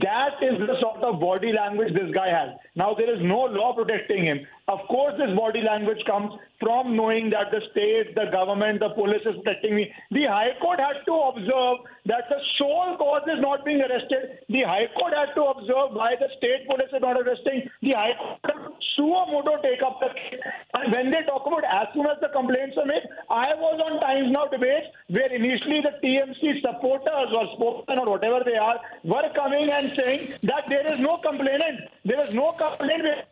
That 0.00 0.40
is 0.40 0.56
the 0.58 0.80
sort 0.80 1.02
of 1.02 1.20
body 1.20 1.52
language 1.52 1.92
this 1.92 2.08
guy 2.14 2.28
has. 2.28 2.56
Now 2.74 2.94
there 2.96 3.12
is 3.14 3.20
no 3.20 3.40
law 3.52 3.74
protecting 3.74 4.24
him. 4.24 4.46
Of 4.68 4.78
course, 4.88 5.14
this 5.18 5.34
body 5.36 5.60
language 5.60 5.98
comes 6.06 6.32
from 6.60 6.94
knowing 6.94 7.30
that 7.30 7.50
the 7.50 7.60
state, 7.72 8.14
the 8.14 8.30
government, 8.30 8.78
the 8.78 8.90
police 8.90 9.22
is 9.26 9.34
protecting 9.42 9.74
me. 9.74 9.90
The 10.12 10.26
High 10.30 10.54
Court 10.60 10.78
had 10.78 11.02
to 11.04 11.14
observe 11.34 11.82
that 12.06 12.30
the 12.30 12.38
sole 12.56 12.96
cause 12.96 13.26
is 13.26 13.42
not 13.42 13.64
being 13.64 13.82
arrested. 13.82 14.38
The 14.48 14.62
High 14.62 14.86
Court 14.96 15.14
had 15.14 15.34
to 15.34 15.42
observe 15.50 15.98
why 15.98 16.14
the 16.14 16.30
state 16.38 16.68
police 16.70 16.94
is 16.94 17.02
not 17.02 17.20
arresting. 17.20 17.68
The 17.82 17.90
High 17.90 18.14
Court 18.14 18.78
suo 18.94 19.26
moto 19.26 19.58
take 19.62 19.82
up 19.82 19.98
the 19.98 20.14
case. 20.14 20.38
And 20.74 20.92
when 20.94 21.10
they 21.10 21.22
talk 21.26 21.42
about 21.44 21.64
as 21.64 21.88
soon 21.92 22.06
as 22.06 22.22
the 22.22 22.28
complaints 22.28 22.78
are 22.78 22.86
made, 22.86 23.02
I 23.30 23.50
was 23.58 23.82
on 23.82 23.98
Times 23.98 24.30
Now 24.30 24.46
debate 24.46 24.94
where 25.08 25.32
initially 25.34 25.82
the 25.82 25.98
TMC 26.06 26.62
supporters 26.62 27.34
or 27.34 27.50
spokesmen 27.56 27.98
or 27.98 28.10
whatever 28.14 28.42
they 28.44 28.56
are 28.56 28.78
were 29.02 29.26
coming 29.34 29.70
and 29.70 29.92
saying 29.96 30.34
that 30.42 30.64
there 30.68 30.86
is 30.86 30.98
no 30.98 31.18
complainant. 31.18 31.90
There 32.04 32.22
is 32.22 32.32
no 32.32 32.52
complaint 32.52 33.26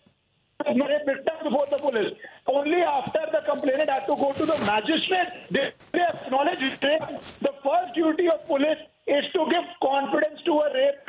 victim 0.75 1.35
before 1.45 1.67
the 1.71 1.79
police. 1.79 2.15
Only 2.47 2.83
after 2.83 3.21
the 3.33 3.43
complainant 3.49 3.91
had 3.91 4.07
to 4.07 4.17
go 4.17 4.33
to 4.33 4.47
the 4.47 4.59
magistrate, 4.67 5.29
they, 5.51 5.73
they 5.93 6.01
acknowledge 6.01 6.61
rape. 6.61 7.21
The 7.41 7.55
first 7.65 7.95
duty 7.95 8.29
of 8.29 8.47
police 8.47 8.79
is 9.07 9.25
to 9.33 9.47
give 9.51 9.65
confidence 9.83 10.41
to 10.47 10.53
a 10.53 10.69
rape, 10.73 11.01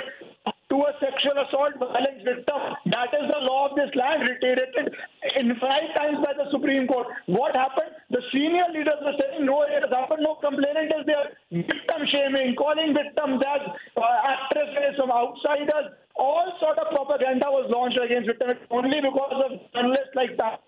to 0.70 0.76
a 0.76 0.94
sexual 1.00 1.38
assault 1.46 1.78
violence 1.78 2.24
victim. 2.24 2.62
That 2.86 3.14
is 3.14 3.30
the 3.32 3.40
law 3.40 3.70
of 3.70 3.76
this 3.76 3.94
land, 3.96 4.28
reiterated 4.28 4.96
in 5.38 5.56
five 5.60 5.94
times 5.96 6.18
by 6.26 6.34
the 6.34 6.50
Supreme 6.52 6.88
Court. 6.88 7.08
What 7.28 7.56
happened? 7.56 7.92
The 8.10 8.22
senior 8.34 8.66
leaders 8.74 9.00
were 9.04 9.16
saying, 9.20 9.46
no, 9.46 9.64
it 9.64 9.84
has 9.84 9.92
happened, 9.92 10.24
no 10.24 10.36
complainant 10.36 10.92
is 10.98 11.06
there. 11.06 11.38
Victim 11.52 12.02
shaming, 12.08 12.56
calling 12.56 12.94
victims 12.94 13.42
as 13.46 13.62
uh, 13.98 14.02
actresses, 14.26 14.98
some 14.98 15.12
outsiders 15.12 15.94
all 16.16 16.54
sort 16.60 16.78
of 16.78 16.88
propaganda 16.94 17.48
was 17.48 17.70
launched 17.70 18.00
against 18.04 18.28
victims 18.28 18.60
only 18.70 19.02
because 19.02 19.34
of 19.46 19.60
journalists 19.74 20.14
like 20.16 20.38
that 20.38 20.62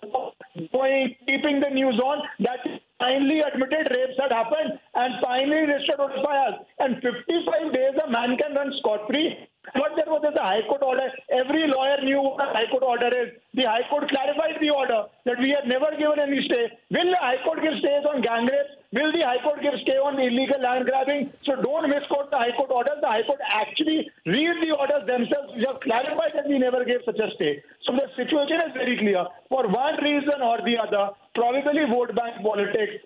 going, 0.71 1.15
keeping 1.27 1.59
the 1.59 1.69
news 1.69 1.99
on. 2.03 2.23
That 2.39 2.59
finally 3.03 3.39
admitted 3.43 3.91
rapes 3.91 4.17
had 4.17 4.31
happened 4.31 4.79
and 4.95 5.19
finally 5.21 5.67
registered 5.67 5.99
notifiers. 5.99 6.55
And 6.79 6.95
55 7.03 7.73
days 7.75 7.95
a 7.99 8.09
man 8.09 8.37
can 8.39 8.55
run 8.55 8.71
scot-free. 8.79 9.49
But 9.73 9.95
there 9.95 10.11
was 10.11 10.23
a 10.27 10.43
High 10.43 10.63
Court 10.67 10.83
order. 10.83 11.07
Every 11.31 11.67
lawyer 11.71 11.99
knew 12.03 12.19
what 12.19 12.43
a 12.43 12.51
High 12.51 12.67
Court 12.67 12.83
order 12.83 13.07
is. 13.07 13.31
The 13.55 13.63
High 13.63 13.87
Court 13.87 14.11
clarified 14.11 14.59
the 14.59 14.71
order 14.71 15.07
that 15.23 15.39
we 15.39 15.55
have 15.55 15.67
never 15.71 15.87
given 15.95 16.19
any 16.19 16.43
stay. 16.43 16.67
Will 16.91 17.11
the 17.15 17.21
High 17.23 17.39
Court 17.47 17.63
give 17.63 17.79
stays 17.79 18.03
on 18.03 18.19
gang 18.19 18.43
rapes? 18.43 18.75
Will 18.91 19.15
the 19.15 19.23
High 19.23 19.39
Court 19.39 19.63
give 19.63 19.79
stay 19.87 19.95
on 19.95 20.19
illegal 20.19 20.59
land 20.59 20.83
grabbing? 20.83 21.31
So 21.47 21.55
don't 21.63 21.87
misquote 21.87 22.27
the 22.27 22.43
High 22.43 22.55
Court 22.59 22.75
orders. 22.75 22.99
The 22.99 23.07
High 23.07 23.23
Court 23.23 23.39
actually 23.55 24.11
read 24.27 24.55
the 24.67 24.75
orders 24.75 25.07
themselves. 25.07 25.55
We 25.55 25.63
have 25.63 25.79
clarified 25.79 26.35
that 26.35 26.47
we 26.51 26.59
never 26.59 26.83
gave 26.83 26.99
such 27.07 27.23
a 27.23 27.31
stay. 27.39 27.63
So 27.87 27.95
the 27.95 28.11
situation 28.19 28.59
is 28.67 28.75
very 28.75 28.99
clear. 28.99 29.23
For 29.47 29.63
one 29.71 29.95
reason 30.03 30.43
or 30.43 30.59
the 30.59 30.75
other, 30.75 31.15
probably 31.35 31.85
vote 31.89 32.15
bank 32.15 32.41
politics, 32.43 33.03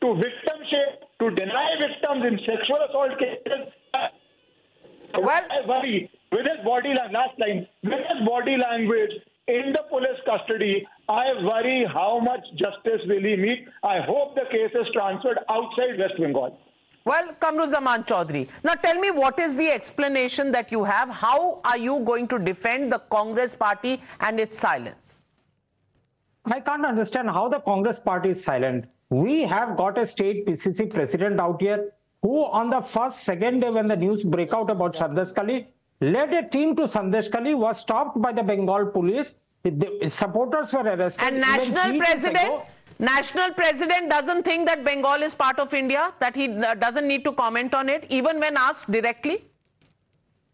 to 0.00 0.14
victim 0.14 0.58
shame, 0.66 0.96
to 1.20 1.30
deny 1.30 1.74
victims 1.78 2.24
in 2.26 2.38
sexual 2.46 2.78
assault 2.88 3.18
cases. 3.18 3.72
Well, 5.14 5.42
I 5.50 5.66
worry 5.66 6.10
with 6.32 6.46
his 6.46 6.64
body 6.64 6.88
language, 6.90 7.12
last 7.12 7.38
line, 7.38 7.66
with 7.82 8.04
his 8.10 8.26
body 8.26 8.56
language, 8.56 9.12
in 9.48 9.72
the 9.72 9.84
police 9.88 10.20
custody. 10.26 10.86
I 11.08 11.32
worry 11.42 11.86
how 11.92 12.18
much 12.18 12.44
justice 12.56 13.00
will 13.06 13.22
he 13.22 13.36
meet. 13.36 13.68
I 13.84 14.00
hope 14.00 14.34
the 14.34 14.46
case 14.50 14.72
is 14.74 14.88
transferred 14.92 15.38
outside 15.48 15.98
West 15.98 16.14
Bengal. 16.18 16.58
Well, 17.04 17.32
Kamruzaman 17.40 18.04
Chaudhary, 18.04 18.48
now 18.64 18.74
tell 18.74 18.98
me 18.98 19.12
what 19.12 19.38
is 19.38 19.54
the 19.54 19.70
explanation 19.70 20.50
that 20.50 20.72
you 20.72 20.82
have? 20.82 21.08
How 21.08 21.60
are 21.64 21.78
you 21.78 22.00
going 22.00 22.26
to 22.28 22.38
defend 22.40 22.90
the 22.90 22.98
Congress 22.98 23.54
party 23.54 24.02
and 24.18 24.40
its 24.40 24.58
silence? 24.58 25.15
I 26.46 26.60
can't 26.60 26.86
understand 26.86 27.28
how 27.30 27.48
the 27.48 27.60
Congress 27.60 27.98
party 27.98 28.30
is 28.30 28.42
silent. 28.42 28.86
We 29.10 29.42
have 29.42 29.76
got 29.76 29.98
a 29.98 30.06
state 30.06 30.46
PCC 30.46 30.88
president 30.92 31.40
out 31.40 31.60
here 31.60 31.92
who 32.22 32.44
on 32.44 32.70
the 32.70 32.80
first, 32.80 33.24
second 33.24 33.60
day 33.60 33.70
when 33.70 33.88
the 33.88 33.96
news 33.96 34.22
break 34.24 34.52
out 34.52 34.70
about 34.70 34.94
Sandesh 34.94 35.34
Khali, 35.34 35.68
led 36.00 36.32
a 36.34 36.48
team 36.48 36.74
to 36.76 36.82
Sandesh 36.82 37.30
Khali, 37.30 37.54
was 37.54 37.80
stopped 37.80 38.20
by 38.20 38.32
the 38.32 38.42
Bengal 38.42 38.86
police. 38.86 39.34
The 39.62 40.08
supporters 40.08 40.72
were 40.72 40.82
arrested. 40.82 41.24
And 41.24 41.40
national 41.40 41.98
president, 41.98 42.68
national 42.98 43.52
president 43.52 44.10
doesn't 44.10 44.44
think 44.44 44.66
that 44.66 44.84
Bengal 44.84 45.22
is 45.22 45.34
part 45.34 45.58
of 45.58 45.74
India, 45.74 46.12
that 46.20 46.36
he 46.36 46.48
uh, 46.48 46.74
doesn't 46.74 47.06
need 47.08 47.24
to 47.24 47.32
comment 47.32 47.74
on 47.74 47.88
it, 47.88 48.06
even 48.08 48.38
when 48.38 48.56
asked 48.56 48.90
directly? 48.90 49.44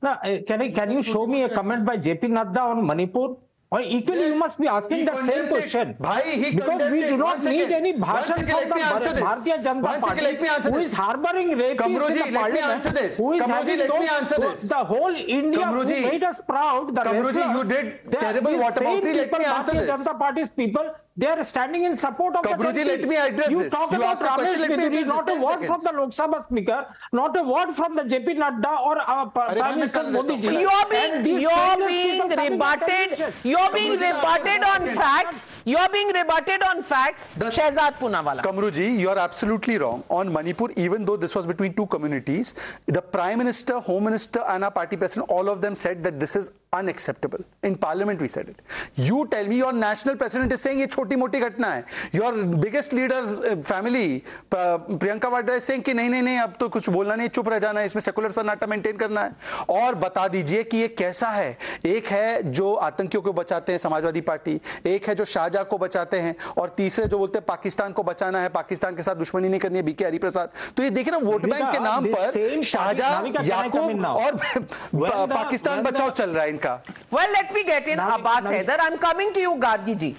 Now, 0.03 0.19
uh, 0.25 0.39
can, 0.47 0.73
can 0.73 0.91
you 0.91 1.03
show 1.03 1.27
me 1.27 1.43
a 1.45 1.49
comment 1.49 1.85
by 1.85 1.99
JP 1.99 2.23
Nadda 2.23 2.59
on 2.59 2.87
Manipur? 2.87 3.37
Or 3.73 3.81
equally, 3.81 4.19
yes, 4.21 4.33
you 4.33 4.39
must 4.39 4.59
be 4.61 4.69
asking 4.69 5.07
the 5.07 5.25
same 5.27 5.49
question. 5.49 5.95
Bhai, 5.99 6.23
he 6.41 6.49
because 6.57 6.91
we 6.95 7.01
do 7.11 7.17
not 7.17 7.43
need 7.43 7.71
any 7.77 7.93
bhashan 7.95 8.47
from 8.49 8.69
the 8.73 8.75
Bharatiya 8.75 9.63
Janata 9.67 10.01
Party 10.03 10.25
let 10.27 10.43
me 10.43 10.49
answer 10.49 10.71
who 10.73 10.81
is 10.87 10.93
harboring 10.93 11.53
rapists 11.61 11.79
Kamruji, 11.79 12.27
in 12.27 12.35
the 12.35 12.41
let 12.41 12.53
me 12.53 12.61
answer 12.61 12.91
this. 12.91 13.17
Who 13.17 13.33
is 13.33 13.43
Kamruji, 13.43 13.79
let 13.79 14.01
me 14.01 14.09
answer 14.17 14.41
this. 14.43 14.69
The 14.69 14.83
whole 14.91 15.17
India 15.39 15.61
Kamruji, 15.61 16.03
who 16.03 16.11
made 16.11 16.23
us 16.23 16.43
proud, 16.47 16.95
the 16.95 17.01
Kamruji, 17.01 17.47
you 17.55 17.65
did 17.73 18.13
terrible 18.13 18.59
whataboutery. 18.65 19.15
Let 19.23 19.33
me 19.39 19.45
answer 19.47 19.73
this. 19.73 19.91
Janata 19.91 20.19
Party's 20.19 20.51
people, 20.51 20.95
they 21.17 21.27
are 21.27 21.45
standing 21.45 21.85
in 21.85 21.97
support 21.97 22.37
of 22.37 22.43
Kamruji, 22.43 22.75
the 22.75 22.85
let 22.87 23.09
me 23.09 23.17
address 23.17 23.51
you 23.51 23.59
this. 23.61 23.71
talk 23.71 23.93
you 23.93 23.99
about 23.99 24.19
Ramesh 24.19 24.67
Bidhuri, 24.67 25.07
not 25.07 25.29
a 25.31 25.41
word 25.41 25.65
from 25.67 25.81
the 25.83 25.93
Lok 25.93 26.11
Sabha 26.11 26.43
speaker, 26.43 26.87
not 27.13 27.37
a 27.37 27.43
word 27.43 27.73
from 27.75 27.95
the 27.97 28.03
JP 28.03 28.39
Nadda 28.39 28.81
or 28.81 28.97
uh, 28.99 29.27
Prime 29.27 29.75
Minister 29.75 30.05
Modi 30.11 30.39
ji. 30.39 30.49
You're 30.61 30.87
being, 30.91 31.41
you're 31.41 31.87
being 31.87 32.29
rebutted. 32.29 33.35
You're 33.45 33.73
being 33.73 33.93
rebutted 33.93 34.63
on 34.63 34.87
facts. 34.89 35.47
You're 35.67 35.89
being 35.91 36.09
rebutted 36.09 36.63
on 36.63 36.83
facts. 36.83 37.29
Shehzad 37.37 37.95
Poonawalla. 37.95 38.43
Kamruji, 38.43 38.99
you're 38.99 39.19
absolutely 39.19 39.77
wrong. 39.77 40.03
On 40.09 40.33
Manipur, 40.33 40.69
even 40.77 41.05
though 41.05 41.19
this 41.19 41.35
was 41.35 41.47
between 41.47 41.75
two 41.75 41.87
communities, 41.87 42.55
the 42.87 43.03
Prime 43.03 43.39
Minister, 43.39 43.81
Home 43.81 44.05
Minister, 44.05 44.43
and 44.49 44.65
our 44.65 44.71
party 44.71 44.97
president, 44.97 45.31
all 45.31 45.51
of 45.51 45.61
them 45.61 45.77
said 45.77 46.03
that 46.05 46.19
this 46.19 46.37
is 46.37 46.51
unacceptable. 46.73 47.39
In 47.63 47.77
Parliament, 47.77 48.21
we 48.21 48.29
said 48.29 48.49
it. 48.49 48.61
You 48.97 49.29
tell 49.31 49.47
me 49.47 49.57
your 49.59 49.73
national 49.75 50.17
president 50.17 50.53
is 50.53 50.61
saying 50.63 50.81
it's 50.81 50.97
छोटी 51.03 51.17
मोटी 51.17 51.39
घटना 51.41 51.69
है। 51.69 51.85
Your 52.15 52.33
biggest 52.63 52.93
leader 52.95 53.63
family 53.63 54.23
Priyanka 54.55 55.29
Vadra 55.29 55.59
Singh 55.59 55.83
कि 55.83 55.95
नहीं 55.95 56.11
नहीं 56.11 56.23
नहीं 56.23 56.39
अब 56.39 56.55
तो 56.61 56.69
कुछ 56.69 56.89
बोलना 56.91 57.15
नहीं 57.15 57.29
चुप 57.29 57.49
रह 57.49 57.59
जाना 57.59 57.81
है 57.81 57.87
इसमें 57.87 58.01
सेकुलर 58.01 58.31
सन्नाटा 58.31 58.67
मेंटेन 58.67 58.97
करना 58.97 59.21
है। 59.21 59.33
और 59.71 59.95
बता 59.95 60.27
दीजिए 60.29 60.63
कि 60.63 60.77
ये 60.79 60.89
कैसा 60.89 61.29
है? 61.29 61.57
एक 61.87 62.07
है 62.07 62.51
जो 62.53 62.73
आतंकियों 62.87 63.23
को 63.23 63.33
बचाते 63.33 63.73
हैं 63.73 63.79
समाजवादी 63.79 64.21
पार्टी 64.21 64.61
एक 64.87 65.09
है 65.09 65.15
जो 65.15 65.25
शाहजहा 65.25 65.63
को 65.65 65.79
बचाते 65.79 66.19
हैं 66.21 66.35
और 66.59 66.75
तीसरे 66.77 67.07
जो 67.07 67.19
बोलते 67.19 67.39
हैं 67.39 67.45
पाकिस्तान 67.47 67.93
को 67.93 68.03
बचाना 68.03 68.41
है 68.41 68.49
पाकिस्तान 68.53 68.97
के 68.97 69.03
साथ 69.03 69.15
दुश्मनी 69.17 69.49
नहीं 69.49 69.61
करनी 69.61 69.77
है 69.77 69.83
बीके 69.83 70.05
हरिप्रसाद 70.05 70.51
तो 70.77 70.83
ये 70.83 70.91
देखिए 70.93 71.13
ना 71.13 71.19
वोट 71.21 71.47
बैंक 71.47 71.71
के 71.73 71.79
नाम 71.81 72.07
पर 72.07 72.63
शाहजहा 72.65 73.43
याकूब 73.45 74.05
और 74.07 74.37
पाकिस्तान 75.35 75.83
बचाओ 75.83 76.11
चल 76.13 76.31
रहा 76.31 76.45
है 76.45 76.51
इनका। 76.51 76.75
Well 77.15 77.33
let 77.33 77.55
me 77.55 77.63
get 77.65 77.89
in 77.89 77.99
Abbas 78.01 78.47
Haider 78.47 78.81
I 78.81 78.91
am 78.91 78.97
coming 79.03 79.35
to 79.35 79.41
you 79.41 79.55
Gargi 79.63 79.95
ji 79.95 80.15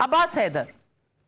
Abbas 0.00 0.30
Haider. 0.32 0.66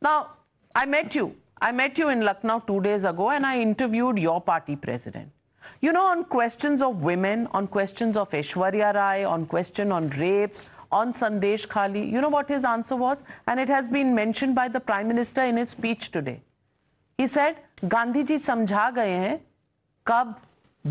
Now, 0.00 0.28
I 0.74 0.84
met 0.86 1.14
you. 1.14 1.34
I 1.60 1.72
met 1.72 1.98
you 1.98 2.08
in 2.10 2.20
Lucknow 2.20 2.60
two 2.66 2.80
days 2.80 3.04
ago 3.04 3.30
and 3.30 3.46
I 3.46 3.60
interviewed 3.60 4.18
your 4.18 4.40
party 4.40 4.76
president. 4.76 5.30
You 5.80 5.92
know, 5.92 6.04
on 6.04 6.24
questions 6.24 6.82
of 6.82 7.02
women, 7.02 7.48
on 7.52 7.66
questions 7.66 8.16
of 8.16 8.30
Aishwarya 8.30 8.94
Rai, 8.94 9.24
on 9.24 9.46
question 9.46 9.90
on 9.90 10.10
rapes, 10.10 10.68
on 10.92 11.12
Sandesh 11.12 11.68
Khali, 11.68 12.04
you 12.08 12.20
know 12.20 12.28
what 12.28 12.48
his 12.48 12.64
answer 12.64 12.94
was? 12.96 13.22
And 13.46 13.58
it 13.58 13.68
has 13.68 13.88
been 13.88 14.14
mentioned 14.14 14.54
by 14.54 14.68
the 14.68 14.80
Prime 14.80 15.08
Minister 15.08 15.42
in 15.42 15.56
his 15.56 15.70
speech 15.70 16.10
today. 16.10 16.40
He 17.18 17.26
said, 17.26 17.56
Gandhi 17.84 18.22
ji 18.22 18.38
समझा 18.38 18.90
गए 18.90 19.10
हैं 19.10 19.38
कब 20.06 20.34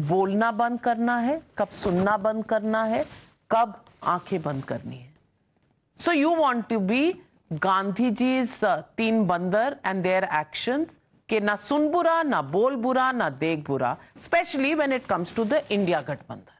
बोलना 0.07 0.51
बंद 0.51 0.79
करना 0.81 1.17
है 1.19 1.41
कब 1.57 1.69
सुनना 1.81 2.15
बंद 2.17 2.45
करना 2.45 2.83
है 2.83 3.03
कब 3.51 3.73
आंखें 4.13 4.41
बंद 4.41 4.63
करनी 4.65 4.95
है 4.95 5.13
So 5.97 6.11
you 6.11 6.33
want 6.33 6.67
to 6.69 6.79
be 6.79 7.21
Gandhiji's 7.54 8.62
uh, 8.62 8.84
Teen 8.96 9.26
Bandar 9.26 9.78
and 9.82 10.04
their 10.04 10.24
actions 10.30 10.96
ke 11.28 11.42
na 11.42 11.56
sun 11.56 11.90
bura, 11.92 12.24
na 12.24 12.42
bol 12.42 12.76
bura, 12.76 13.12
na 13.12 13.30
dekh 13.30 13.64
bura, 13.64 13.96
especially 14.18 14.74
when 14.74 14.92
it 14.92 15.06
comes 15.06 15.32
to 15.32 15.44
the 15.44 15.62
India 15.68 16.04
Gathbandhan. 16.06 16.56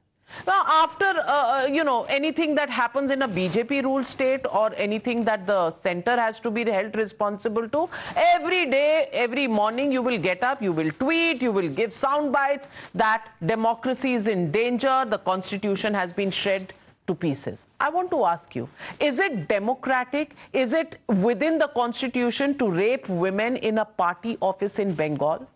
Now, 0.47 0.65
after, 0.67 1.07
uh, 1.07 1.63
uh 1.63 1.67
you 1.67 1.83
know, 1.83 2.05
anything 2.05 2.55
that 2.55 2.71
happens 2.71 3.11
in 3.11 3.23
a 3.23 3.29
BJP 3.29 3.83
ruled 3.83 4.07
state 4.07 4.47
or 4.51 4.73
anything 4.77 5.25
that 5.25 5.47
the 5.47 5.71
center 5.71 6.17
has 6.17 6.39
to 6.41 6.51
be 6.51 6.65
held 6.71 6.97
responsible 6.97 7.69
to, 7.69 7.89
every 8.17 8.67
day, 8.71 9.09
every 9.13 9.47
morning, 9.47 9.91
you 9.93 10.03
will 10.03 10.19
get 10.19 10.43
up, 10.43 10.63
you 10.63 10.73
will 10.73 10.91
tweet, 10.99 11.43
you 11.43 11.53
will 11.53 11.69
give 11.69 11.93
sound 11.93 12.33
bites 12.33 12.69
that 12.95 13.27
democracy 13.45 14.15
is 14.15 14.29
in 14.29 14.51
danger, 14.53 15.05
the 15.09 15.19
constitution 15.19 15.93
has 15.95 16.13
been 16.13 16.31
shred 16.31 16.73
to 17.11 17.15
pieces. 17.27 17.65
I 17.81 17.89
want 17.91 18.11
to 18.17 18.25
ask 18.33 18.57
you 18.57 18.69
is 19.11 19.19
it 19.29 19.39
democratic? 19.49 20.37
Is 20.65 20.73
it 20.73 20.99
within 21.29 21.59
the 21.59 21.69
constitution 21.69 22.59
to 22.59 22.71
rape 22.71 23.09
women 23.09 23.57
in 23.71 23.79
a 23.79 23.85
party 24.03 24.37
office 24.41 24.79
in 24.79 24.95
Bengal? 24.95 25.49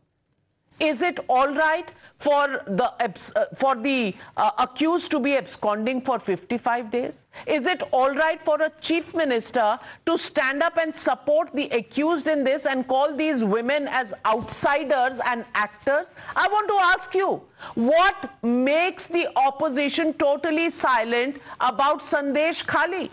Is 0.81 1.03
it 1.03 1.21
all 1.29 1.55
right 1.55 1.89
for 2.17 2.63
the 2.67 2.93
uh, 3.01 3.45
for 3.55 3.77
the 3.77 4.15
uh, 4.37 4.51
accused 4.59 5.11
to 5.13 5.21
be 5.21 5.37
absconding 5.37 6.01
for 6.01 6.19
55 6.19 6.91
days? 6.91 7.25
Is 7.47 7.67
it 7.67 7.83
all 7.93 8.13
right 8.13 8.41
for 8.41 8.61
a 8.61 8.71
chief 8.81 9.15
minister 9.15 9.79
to 10.07 10.19
stand 10.19 10.65
up 10.65 10.77
and 10.77 10.95
support 10.95 11.53
the 11.55 11.69
accused 11.69 12.27
in 12.27 12.43
this 12.43 12.67
and 12.67 12.89
call 12.89 13.15
these 13.15 13.45
women 13.45 13.87
as 13.89 14.13
outsiders 14.27 15.21
and 15.27 15.45
actors? 15.55 16.09
I 16.35 16.49
want 16.49 16.69
to 16.69 16.79
ask 16.93 17.15
you, 17.15 17.43
what 17.75 18.31
makes 18.43 19.07
the 19.07 19.29
opposition 19.37 20.13
totally 20.15 20.71
silent 20.71 21.41
about 21.61 22.01
Sandesh 22.01 22.67
Khali? 22.67 23.11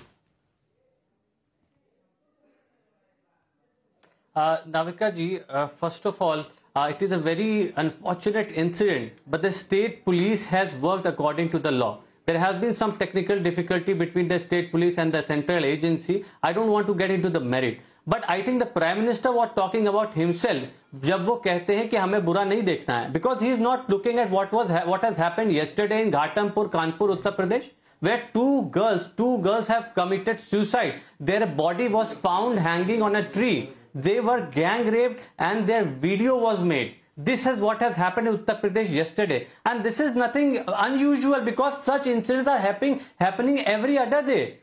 Uh, 4.35 4.57
Navika 4.61 5.13
ji, 5.13 5.41
uh, 5.47 5.67
first 5.67 6.05
of 6.05 6.19
all, 6.21 6.45
uh, 6.74 6.92
it 6.94 7.02
is 7.02 7.12
a 7.12 7.18
very 7.18 7.72
unfortunate 7.76 8.50
incident, 8.52 9.12
but 9.26 9.42
the 9.42 9.52
state 9.52 10.04
police 10.04 10.46
has 10.46 10.74
worked 10.76 11.06
according 11.06 11.50
to 11.50 11.58
the 11.58 11.70
law. 11.70 12.00
There 12.26 12.38
has 12.38 12.56
been 12.56 12.74
some 12.74 12.98
technical 12.98 13.38
difficulty 13.38 13.92
between 13.94 14.28
the 14.28 14.38
state 14.38 14.70
police 14.72 14.98
and 14.98 15.12
the 15.12 15.22
central 15.22 15.64
agency. 15.64 16.24
I 16.42 16.52
don't 16.52 16.70
want 16.70 16.86
to 16.88 16.94
get 16.94 17.10
into 17.10 17.30
the 17.30 17.40
merit. 17.40 17.78
But 18.08 18.24
I 18.28 18.42
think 18.42 18.60
the 18.60 18.66
Prime 18.66 19.00
Minister 19.00 19.32
was 19.32 19.50
talking 19.54 19.88
about 19.88 20.14
himself 20.14 20.66
जब 21.04 21.24
वो 21.26 21.34
कहते 21.44 21.76
हैं 21.76 21.88
कि 21.88 21.96
हमें 21.96 22.24
बुरा 22.24 22.44
नहीं 22.44 22.62
देखना 22.62 22.98
है 22.98 23.12
because 23.12 23.40
he 23.40 23.48
is 23.54 23.58
not 23.58 23.88
looking 23.90 24.18
at 24.24 24.30
what 24.30 24.52
was 24.52 24.70
what 24.90 25.02
has 25.08 25.16
happened 25.16 25.52
yesterday 25.52 26.02
in 26.02 26.12
Ghatampur, 26.12 26.70
Kanpur, 26.70 27.08
Uttar 27.16 27.34
Pradesh, 27.38 27.70
where 28.01 28.29
two 28.33 28.63
girls, 28.77 29.11
two 29.15 29.37
girls 29.39 29.67
have 29.67 29.93
committed 29.93 30.41
suicide. 30.41 30.95
Their 31.19 31.45
body 31.45 31.87
was 31.87 32.13
found 32.13 32.59
hanging 32.59 33.01
on 33.01 33.15
a 33.15 33.29
tree. 33.29 33.69
They 33.93 34.19
were 34.19 34.41
gang 34.47 34.87
raped 34.87 35.21
and 35.37 35.67
their 35.67 35.85
video 35.85 36.37
was 36.37 36.63
made. 36.63 36.95
This 37.15 37.45
is 37.45 37.61
what 37.61 37.79
has 37.81 37.95
happened 37.95 38.27
in 38.27 38.37
Uttar 38.37 38.59
Pradesh 38.61 38.89
yesterday. 38.89 39.47
And 39.65 39.83
this 39.83 39.99
is 39.99 40.15
nothing 40.15 40.63
unusual 40.67 41.41
because 41.41 41.83
such 41.83 42.07
incidents 42.07 42.49
are 42.49 42.57
happening 42.57 43.01
happening 43.19 43.59
every 43.75 43.97
other 43.97 44.23
day. 44.25 44.57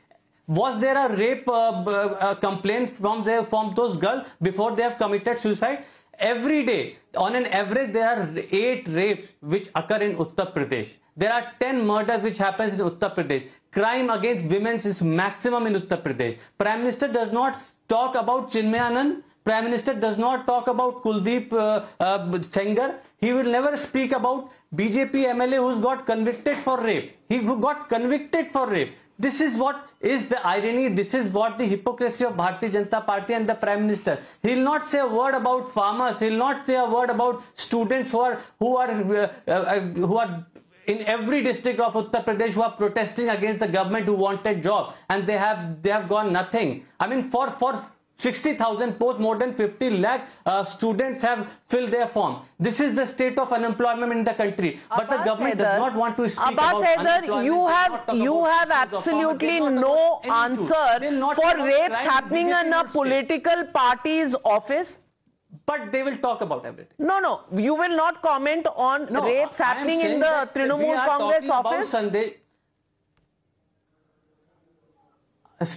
Was 0.48 0.80
there 0.80 0.96
a 0.96 1.14
rape 1.14 1.46
uh, 1.46 1.82
uh, 1.82 2.34
complaint 2.34 2.90
from 2.90 3.22
their 3.22 3.44
from 3.44 3.74
those 3.76 3.96
girls 3.96 4.26
before 4.42 4.74
they 4.74 4.82
have 4.82 4.98
committed 4.98 5.38
suicide? 5.38 5.84
Every 6.18 6.64
day 6.64 6.96
on 7.16 7.36
an 7.36 7.46
average 7.46 7.92
there 7.92 8.08
are 8.08 8.28
8 8.36 8.88
rapes 8.88 9.34
which 9.40 9.68
occur 9.76 9.98
in 10.06 10.16
Uttar 10.16 10.52
Pradesh 10.54 10.94
there 11.20 11.32
are 11.36 11.44
10 11.60 11.86
murders 11.86 12.22
which 12.22 12.38
happens 12.46 12.74
in 12.74 12.80
Uttar 12.90 13.10
Pradesh 13.16 13.46
crime 13.78 14.10
against 14.10 14.46
women 14.46 14.76
is 14.76 15.00
maximum 15.02 15.66
in 15.66 15.74
Uttar 15.80 16.02
Pradesh. 16.02 16.38
Prime 16.58 16.80
Minister 16.80 17.08
does 17.08 17.32
not 17.32 17.56
talk 17.88 18.14
about 18.14 18.50
Chinmayanand. 18.50 19.22
Prime 19.44 19.64
Minister 19.64 19.94
does 19.94 20.16
not 20.18 20.44
talk 20.46 20.68
about 20.68 21.02
Kuldeep 21.02 21.52
uh, 21.52 21.84
uh, 22.00 22.18
Sengar. 22.54 22.96
He 23.16 23.32
will 23.32 23.50
never 23.56 23.76
speak 23.76 24.12
about 24.12 24.50
BJP 24.74 25.12
MLA 25.36 25.56
who's 25.56 25.82
got 25.82 26.06
convicted 26.06 26.58
for 26.58 26.80
rape. 26.80 27.16
He 27.28 27.38
who 27.38 27.60
got 27.60 27.88
convicted 27.88 28.50
for 28.50 28.68
rape. 28.68 28.94
This 29.18 29.40
is 29.40 29.58
what 29.58 29.88
is 30.00 30.28
the 30.28 30.46
irony. 30.46 30.88
This 30.88 31.14
is 31.14 31.32
what 31.32 31.58
the 31.58 31.64
hypocrisy 31.64 32.24
of 32.24 32.34
Bharatiya 32.34 32.70
Janata 32.74 33.04
Party 33.04 33.32
and 33.34 33.48
the 33.48 33.54
Prime 33.54 33.80
Minister. 33.86 34.20
He'll 34.42 34.62
not 34.62 34.84
say 34.84 35.00
a 35.00 35.08
word 35.08 35.34
about 35.34 35.68
farmers. 35.68 36.20
He'll 36.20 36.36
not 36.38 36.66
say 36.66 36.76
a 36.76 36.88
word 36.88 37.10
about 37.10 37.42
students 37.54 38.12
who 38.12 38.20
are 38.20 38.38
who 38.60 38.76
are 38.76 38.90
uh, 38.90 39.50
uh, 39.50 39.80
who 39.80 40.18
are 40.18 40.46
in 40.88 41.02
every 41.14 41.42
district 41.42 41.80
of 41.86 41.94
Uttar 42.00 42.24
Pradesh 42.24 42.52
who 42.58 42.62
are 42.62 42.72
protesting 42.72 43.28
against 43.28 43.60
the 43.60 43.68
government 43.68 44.06
who 44.06 44.14
wanted 44.14 44.58
a 44.58 44.60
job 44.68 44.94
and 45.10 45.26
they 45.26 45.38
have 45.46 45.62
they 45.82 45.90
have 45.90 46.08
gone 46.08 46.32
nothing. 46.32 46.74
I 46.98 47.06
mean 47.06 47.22
for 47.22 47.46
for 47.62 47.72
60,000 48.18 48.94
posts, 48.98 49.20
more 49.20 49.36
than 49.38 49.54
50 49.54 49.90
lakh 50.04 50.28
uh, 50.44 50.64
students 50.64 51.22
have 51.22 51.42
filled 51.66 51.92
their 51.92 52.08
form. 52.08 52.38
This 52.58 52.80
is 52.80 52.96
the 52.96 53.06
state 53.06 53.38
of 53.38 53.52
unemployment 53.52 54.10
in 54.12 54.24
the 54.24 54.34
country. 54.34 54.80
But 54.88 55.08
the 55.08 55.18
government 55.18 55.58
does 55.58 55.78
not 55.78 55.94
want 55.94 56.16
to 56.16 56.28
speak 56.28 56.44
Abbas 56.52 56.82
about 56.82 56.82
Haider, 56.84 57.44
you 57.44 57.66
have 57.68 58.16
you 58.16 58.44
have 58.44 58.70
absolutely 58.72 59.60
no 59.60 60.20
answer 60.40 60.86
for 61.40 61.52
rapes 61.64 62.00
happening 62.14 62.48
in 62.50 62.72
a 62.72 62.84
political 62.84 63.64
party's 63.66 64.34
office. 64.44 64.98
But 65.66 65.92
they 65.92 66.02
will 66.02 66.16
talk 66.16 66.40
about 66.40 66.66
everything. 66.66 66.94
No, 66.98 67.18
no, 67.20 67.42
you 67.52 67.74
will 67.74 67.96
not 67.96 68.22
comment 68.22 68.66
on 68.76 69.12
no, 69.12 69.22
rapes 69.24 69.58
happening 69.58 70.00
in 70.00 70.20
the 70.20 70.50
Trinamool 70.54 71.06
Congress 71.06 71.48
office. 71.48 71.90
Sunday, 71.90 72.36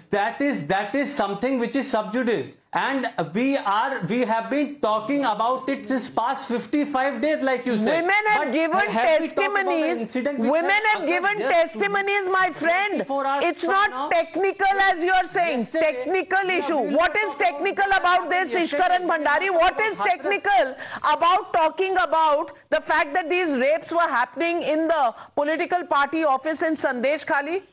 that 0.09 0.41
is 0.41 0.67
that 0.67 0.95
is 0.95 1.13
something 1.13 1.59
which 1.59 1.75
is 1.75 1.89
sub 1.89 2.11
judice 2.13 2.51
and 2.73 3.05
we 3.33 3.57
are 3.57 4.01
we 4.05 4.21
have 4.21 4.49
been 4.49 4.75
talking 4.79 5.25
about 5.25 5.67
it 5.67 5.85
since 5.85 6.09
past 6.09 6.47
55 6.47 7.21
days 7.21 7.43
like 7.43 7.65
you 7.65 7.77
said. 7.77 8.01
Women 8.01 8.27
have 8.27 8.45
but 8.45 8.53
given 8.53 8.79
testimonies. 8.79 10.15
women 10.15 10.81
have 10.93 11.05
given 11.05 11.37
testimonies 11.37 12.27
my 12.31 12.49
friend. 12.53 13.03
It's 13.43 13.65
not 13.65 13.89
now. 13.89 14.07
technical 14.09 14.79
as 14.83 15.03
you 15.03 15.11
are 15.11 15.27
saying. 15.27 15.59
Yesterday, 15.59 15.91
technical 16.05 16.49
issue. 16.49 16.95
what 16.95 17.15
is 17.17 17.35
technical 17.35 17.91
about 17.97 18.29
this 18.29 18.51
ishkaran 18.51 19.05
bhandari? 19.05 19.51
what 19.51 19.79
is 19.81 19.97
technical 19.97 20.73
about 21.03 21.51
talking 21.51 21.97
about 21.97 22.53
the 22.69 22.79
fact 22.79 23.13
that 23.13 23.29
these 23.29 23.57
rapes 23.57 23.91
were 23.91 24.09
happening 24.19 24.61
in 24.61 24.87
the 24.87 25.13
political 25.35 25.85
party 25.85 26.23
office 26.23 26.61
in 26.61 26.77
sandesh 26.77 27.25
khali? 27.25 27.63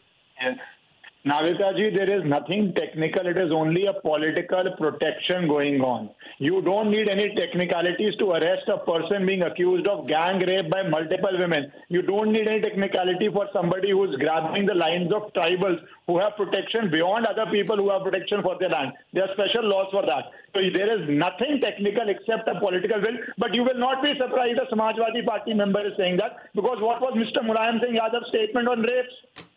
Yes 0.40 0.58
Navika 1.28 1.76
ji, 1.76 1.90
there 1.94 2.10
is 2.18 2.24
nothing 2.24 2.72
technical. 2.74 3.26
It 3.26 3.36
is 3.36 3.52
only 3.52 3.84
a 3.84 3.92
political 3.92 4.64
protection 4.78 5.46
going 5.46 5.82
on. 5.82 6.08
You 6.38 6.62
don't 6.62 6.90
need 6.90 7.06
any 7.06 7.34
technicalities 7.34 8.14
to 8.20 8.30
arrest 8.30 8.66
a 8.68 8.78
person 8.78 9.26
being 9.26 9.42
accused 9.42 9.86
of 9.86 10.08
gang 10.08 10.38
rape 10.38 10.70
by 10.70 10.84
multiple 10.88 11.36
women. 11.38 11.70
You 11.90 12.00
don't 12.00 12.32
need 12.32 12.48
any 12.48 12.62
technicality 12.62 13.28
for 13.30 13.46
somebody 13.52 13.90
who's 13.90 14.16
grabbing 14.16 14.64
the 14.64 14.74
lines 14.74 15.12
of 15.12 15.30
tribals 15.34 15.78
who 16.06 16.18
have 16.18 16.34
protection 16.36 16.90
beyond 16.90 17.26
other 17.26 17.44
people 17.50 17.76
who 17.76 17.90
have 17.90 18.04
protection 18.04 18.40
for 18.40 18.56
their 18.58 18.70
land. 18.70 18.92
There 19.12 19.24
are 19.24 19.34
special 19.34 19.68
laws 19.68 19.88
for 19.90 20.06
that. 20.06 20.32
So 20.54 20.62
there 20.74 20.90
is 20.96 21.10
nothing 21.10 21.60
technical 21.60 22.08
except 22.08 22.48
a 22.48 22.58
political 22.58 23.02
will. 23.02 23.18
But 23.36 23.52
you 23.52 23.64
will 23.64 23.78
not 23.78 24.02
be 24.02 24.16
surprised 24.16 24.58
a 24.64 24.74
Samajwadi 24.74 25.26
Party 25.26 25.52
member 25.52 25.86
is 25.86 25.92
saying 25.98 26.16
that 26.24 26.38
because 26.54 26.80
what 26.80 27.02
was 27.02 27.12
Mr. 27.20 27.44
Mulayam 27.44 27.84
Singh 27.84 28.00
Yadav's 28.00 28.28
statement 28.30 28.66
on 28.66 28.80
rapes? 28.80 29.47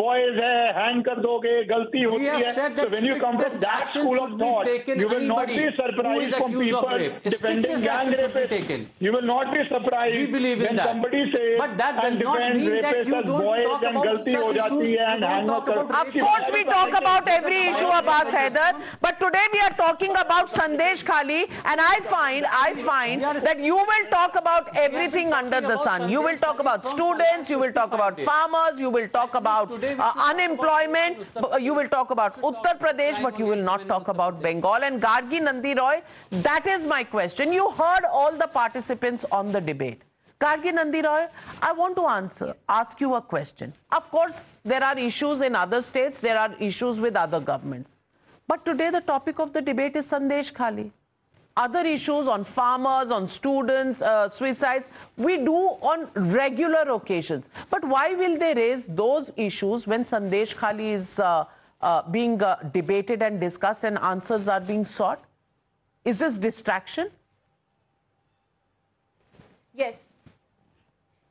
Boys 0.00 0.36
hai 0.42 0.72
hang 0.74 1.00
kar 1.06 1.14
doge 1.24 1.50
galti 1.70 2.02
hoti 2.10 2.28
hai. 2.34 2.52
so 2.58 2.88
when 2.92 3.04
you 3.04 3.16
come 3.22 3.38
from 3.40 3.56
that 3.64 3.88
school 3.94 4.20
of 4.20 4.30
thought 4.42 4.88
you 5.00 5.08
will 5.08 5.26
not 5.32 5.48
be 5.48 5.66
surprised 5.80 6.36
from 6.36 6.54
people 6.60 7.02
defending 7.26 7.82
gang 7.82 8.12
rapists. 8.20 8.86
you 9.06 9.12
will 9.16 9.28
not 9.32 9.52
be 9.52 9.66
surprised 9.72 10.16
we 10.18 10.24
believe 10.36 10.62
in 10.62 10.66
when 10.68 10.76
that. 10.76 10.88
somebody 10.92 11.20
says 11.34 11.58
but 11.58 11.76
that 11.82 12.00
does 12.00 12.16
not 12.22 12.56
mean 12.56 12.80
that 12.86 13.06
you 13.10 13.12
don't 13.12 13.42
boys 13.42 13.66
talk 13.66 13.84
and 13.90 13.98
galti 14.06 14.38
ho 14.44 14.46
jati 14.60 14.88
hai 15.02 15.10
and 15.16 15.28
hang 15.30 15.50
of 15.50 16.16
course 16.24 16.50
we 16.56 16.64
talk 16.70 16.98
about 17.02 17.28
every 17.28 17.60
issue 17.66 17.92
Abbas 17.98 18.32
Haider. 18.34 18.80
But 19.00 19.20
today 19.20 19.44
we 19.52 19.60
are 19.60 19.70
talking 19.70 20.12
about 20.12 20.50
Sandesh 20.50 21.04
Khali. 21.04 21.42
And 21.64 21.80
I 21.80 22.00
find 22.00 22.46
I 22.50 22.74
find 22.74 23.22
that 23.22 23.60
you 23.60 23.76
will 23.76 24.06
talk 24.10 24.36
about 24.36 24.74
everything 24.76 25.32
under 25.32 25.60
the 25.60 25.76
sun. 25.84 26.08
You 26.08 26.22
will 26.22 26.38
talk 26.38 26.60
about 26.60 26.86
students 26.86 27.50
you 27.50 27.58
will 27.58 27.72
talk 27.72 27.92
about 27.92 28.20
farmers 28.20 28.80
you 28.80 28.90
will 28.90 29.08
talk 29.08 29.34
about 29.34 29.81
uh, 29.84 30.12
unemployment. 30.16 31.18
You 31.60 31.74
will 31.74 31.88
talk 31.88 32.10
about 32.10 32.40
Uttar 32.42 32.78
Pradesh, 32.78 33.20
but 33.22 33.38
you 33.38 33.46
will 33.46 33.62
not 33.62 33.86
talk 33.88 34.08
about 34.08 34.40
Bengal. 34.42 34.84
And 34.84 35.00
Gargi 35.00 35.42
Nandi 35.42 35.74
Roy, 35.74 36.02
that 36.30 36.66
is 36.66 36.84
my 36.84 37.04
question. 37.04 37.52
You 37.52 37.70
heard 37.70 38.04
all 38.10 38.32
the 38.32 38.46
participants 38.46 39.24
on 39.32 39.52
the 39.52 39.60
debate. 39.60 40.02
Gargi 40.40 40.74
Nandi 40.74 41.02
Roy, 41.02 41.26
I 41.60 41.72
want 41.72 41.94
to 41.96 42.06
answer, 42.06 42.54
ask 42.68 43.00
you 43.00 43.14
a 43.14 43.22
question. 43.22 43.72
Of 43.92 44.10
course, 44.10 44.44
there 44.64 44.82
are 44.82 44.98
issues 44.98 45.40
in 45.40 45.54
other 45.54 45.82
states, 45.82 46.18
there 46.18 46.38
are 46.38 46.54
issues 46.58 46.98
with 46.98 47.14
other 47.14 47.38
governments. 47.38 47.88
But 48.48 48.64
today 48.64 48.90
the 48.90 49.00
topic 49.00 49.38
of 49.38 49.52
the 49.52 49.62
debate 49.62 49.94
is 49.94 50.10
Sandesh 50.10 50.52
Khali 50.52 50.90
other 51.56 51.80
issues 51.80 52.28
on 52.28 52.44
farmers, 52.44 53.10
on 53.10 53.28
students, 53.28 54.00
uh, 54.02 54.28
suicides, 54.28 54.86
we 55.16 55.36
do 55.36 55.54
on 55.54 56.08
regular 56.14 56.92
occasions. 56.92 57.48
But 57.70 57.84
why 57.84 58.14
will 58.14 58.38
they 58.38 58.54
raise 58.54 58.86
those 58.86 59.30
issues 59.36 59.86
when 59.86 60.04
Sandesh 60.04 60.56
Khali 60.56 60.90
is 60.90 61.18
uh, 61.18 61.44
uh, 61.80 62.02
being 62.10 62.42
uh, 62.42 62.56
debated 62.72 63.22
and 63.22 63.40
discussed 63.40 63.84
and 63.84 63.98
answers 63.98 64.48
are 64.48 64.60
being 64.60 64.84
sought? 64.84 65.22
Is 66.04 66.18
this 66.18 66.38
distraction? 66.38 67.10
Yes. 69.74 70.04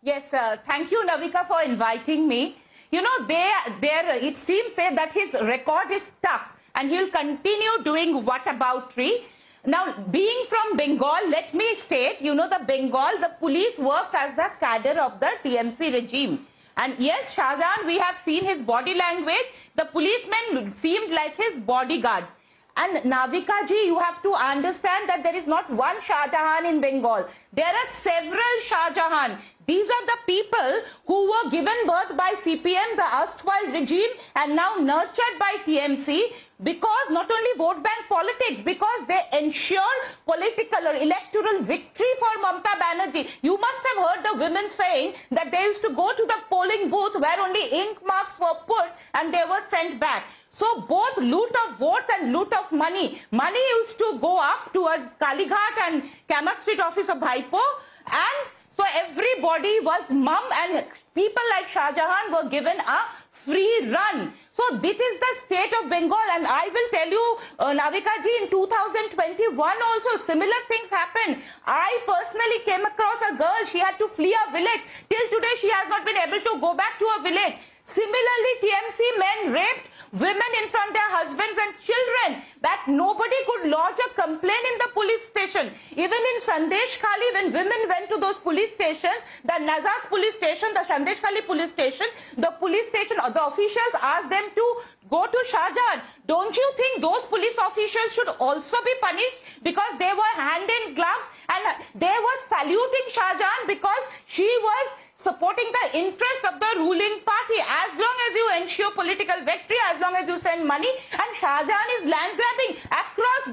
Yes, 0.03 0.29
thank 0.65 0.89
you, 0.89 1.05
Navika, 1.05 1.47
for 1.47 1.62
inviting 1.62 2.27
me. 2.27 2.57
You 2.91 3.01
know, 3.03 3.27
they, 3.27 3.51
it 3.81 4.36
seems 4.36 4.73
say 4.73 4.93
that 4.95 5.13
his 5.13 5.34
record 5.34 5.91
is 5.91 6.03
stuck 6.03 6.57
and 6.73 6.89
he'll 6.89 7.10
continue 7.10 7.84
doing 7.84 8.23
whataboutery 8.23 9.23
now, 9.65 9.93
being 10.10 10.45
from 10.50 10.76
Bengal, 10.76 11.30
let 11.30 11.54
me 11.54 11.76
state, 11.76 12.19
you 12.19 12.34
know, 12.34 12.50
the 12.50 12.63
Bengal, 12.65 13.19
the 13.19 13.32
police 13.39 13.78
works 13.78 14.13
as 14.13 14.34
the 14.36 14.50
cadre 14.60 14.97
of 14.97 15.19
the 15.19 15.30
TMC 15.43 15.93
regime. 15.93 16.47
And 16.78 16.95
yes, 16.97 17.36
Shahjahan, 17.36 17.86
we 17.86 18.00
have 18.00 18.17
seen 18.17 18.43
his 18.43 18.62
body 18.62 18.95
language. 18.95 19.54
The 19.76 19.86
policemen 19.86 20.74
seemed 20.74 21.12
like 21.12 21.38
his 21.38 21.60
bodyguards. 21.60 22.28
And 22.76 23.04
Navika 23.04 23.67
ji, 23.67 23.86
you 23.86 24.00
have 24.00 24.24
to 24.24 24.34
understand 24.34 25.08
that 25.10 25.21
there 25.21 25.36
is 25.36 25.45
not 25.45 25.69
one 25.69 26.02
Shah 26.02 26.28
Jahan 26.28 26.65
in 26.65 26.82
Bengal. 26.82 27.28
There 27.54 27.65
are 27.65 27.88
several 27.91 28.56
Shah 28.63 28.91
Jahan. 28.93 29.38
These 29.67 29.88
are 29.89 30.06
the 30.06 30.17
people 30.26 30.82
who 31.06 31.30
were 31.32 31.50
given 31.50 31.76
birth 31.86 32.17
by 32.17 32.34
CPM, 32.43 32.95
the 32.95 33.08
erstwhile 33.21 33.67
regime, 33.71 34.10
and 34.36 34.56
now 34.56 34.76
nurtured 34.80 35.38
by 35.39 35.58
TMC 35.65 36.34
because 36.63 37.10
not 37.10 37.30
only 37.30 37.50
vote 37.58 37.84
bank 37.84 38.06
politics, 38.08 38.62
because 38.62 39.08
they 39.08 39.21
ensure 39.38 39.97
political 40.26 40.88
or 40.88 40.95
electoral 40.95 41.63
victory 41.63 42.13
for 42.19 42.41
Mamta 42.43 42.74
Banerjee. 42.82 43.28
You 43.41 43.58
must 43.60 43.82
have 43.88 44.06
heard 44.06 44.26
the 44.26 44.39
women 44.43 44.69
saying 44.69 45.15
that 45.32 45.52
they 45.52 45.63
used 45.63 45.82
to 45.82 45.89
go 45.93 46.13
to 46.13 46.26
the 46.26 46.38
polling 46.50 46.89
booth 46.89 47.19
where 47.19 47.39
only 47.39 47.67
ink 47.69 48.00
marks 48.06 48.39
were 48.39 48.58
put 48.67 48.91
and 49.15 49.34
they 49.34 49.43
were 49.50 49.62
sent 49.69 50.00
back. 50.00 50.26
So 50.52 50.82
both 50.82 51.17
loot 51.17 51.52
of 51.65 51.80
votes 51.80 52.12
and 52.13 52.34
loot 52.34 52.54
of 52.54 52.71
money. 52.71 53.21
Money 53.32 53.60
used 53.80 53.97
to 53.97 54.17
go 54.21 54.38
up 54.38 54.74
towards 54.74 55.10
Kalighat 55.19 55.78
and 55.88 56.04
Camac 56.30 56.62
Street 56.62 56.80
office 56.80 57.10
of 57.10 57.17
Bhaipo 57.17 57.60
and 58.06 58.47
so 58.75 58.84
everybody 58.95 59.79
was 59.81 60.10
mum 60.10 60.43
and 60.53 60.86
people 61.13 61.43
like 61.55 61.67
Shah 61.67 61.91
Jahan 61.91 62.31
were 62.31 62.49
given 62.49 62.79
a 62.79 62.99
free 63.31 63.89
run. 63.91 64.34
So 64.49 64.63
this 64.77 64.99
is 64.99 65.19
the 65.19 65.31
state 65.45 65.73
of 65.81 65.89
Bengal 65.89 66.27
and 66.34 66.45
I 66.47 66.67
will 66.67 66.89
tell 66.91 67.10
you, 67.10 67.38
uh, 67.60 67.73
Navika 67.73 68.13
ji, 68.23 68.31
in 68.43 68.49
2021 68.49 69.57
also 69.57 70.17
similar 70.17 70.60
things 70.67 70.89
happened. 70.89 71.41
I 71.65 71.99
personally 72.07 72.60
came 72.65 72.86
across 72.86 73.21
a 73.29 73.36
girl, 73.36 73.65
she 73.71 73.79
had 73.79 73.97
to 73.97 74.07
flee 74.07 74.36
a 74.47 74.51
village. 74.51 74.84
Till 75.10 75.27
today 75.29 75.55
she 75.60 75.69
has 75.69 75.89
not 75.89 76.05
been 76.05 76.17
able 76.17 76.39
to 76.39 76.60
go 76.62 76.75
back 76.75 76.99
to 76.99 77.05
a 77.17 77.21
village. 77.23 77.55
Similarly, 77.83 78.53
TMC 78.61 78.99
men 79.17 79.53
raped 79.53 79.87
women 80.13 80.51
in 80.61 80.69
front 80.69 80.89
of 80.89 80.93
their 80.93 81.11
husbands 81.11 81.57
and 81.57 81.71
children 81.79 82.43
that 82.61 82.83
nobody 82.87 83.39
could 83.47 83.71
lodge 83.71 83.97
a 83.97 84.09
complaint 84.21 84.65
in 84.73 84.77
the 84.77 84.89
police 84.93 85.23
station. 85.27 85.71
Even 85.91 86.19
in 86.31 86.37
Sandesh 86.43 86.99
Khali, 86.99 87.29
when 87.33 87.53
women 87.53 87.81
went 87.87 88.09
to 88.09 88.17
those 88.17 88.37
police 88.37 88.73
stations, 88.73 89.23
the 89.45 89.57
Nazat 89.63 90.09
police 90.09 90.35
station, 90.35 90.69
the 90.73 90.81
Sandesh 90.81 91.21
Khali 91.21 91.41
police 91.41 91.71
station, 91.71 92.05
the 92.37 92.51
police 92.59 92.87
station, 92.87 93.17
the 93.17 93.45
officials 93.45 93.93
asked 94.01 94.29
them 94.29 94.43
to 94.53 94.65
go 95.09 95.25
to 95.25 95.39
Shahjahan. 95.51 96.01
Don't 96.27 96.55
you 96.55 96.67
think 96.77 97.01
those 97.01 97.23
police 97.25 97.57
officials 97.57 98.13
should 98.13 98.29
also 98.39 98.77
be 98.83 98.93
punished 99.01 99.39
because 99.63 99.97
they 99.97 100.11
were 100.11 100.33
hand 100.35 100.69
in 100.69 100.93
glove 100.95 101.23
and 101.49 101.63
they 101.95 102.15
were 102.27 102.39
saluting 102.47 103.07
Shahjahan 103.09 103.67
because 103.67 104.03
she 104.27 104.47
was 104.61 104.95
supporting 105.21 105.69
the 105.77 105.99
interest 105.99 106.43
of 106.49 106.60
the 106.60 106.71
ruling 106.77 107.21
party 107.25 107.60
as 107.62 107.97
long 108.03 108.15
as 108.27 108.36
you 108.39 108.45
ensure 108.62 108.91
political 108.91 109.39
victory, 109.45 109.77
as 109.93 110.01
long 110.01 110.15
as 110.15 110.27
you 110.27 110.38
send 110.38 110.67
money. 110.67 110.91
And 111.12 111.29
Shahjahan 111.41 111.89
is 111.99 112.10
land 112.10 112.39
grabbing. 112.39 112.71
Across 113.03 113.43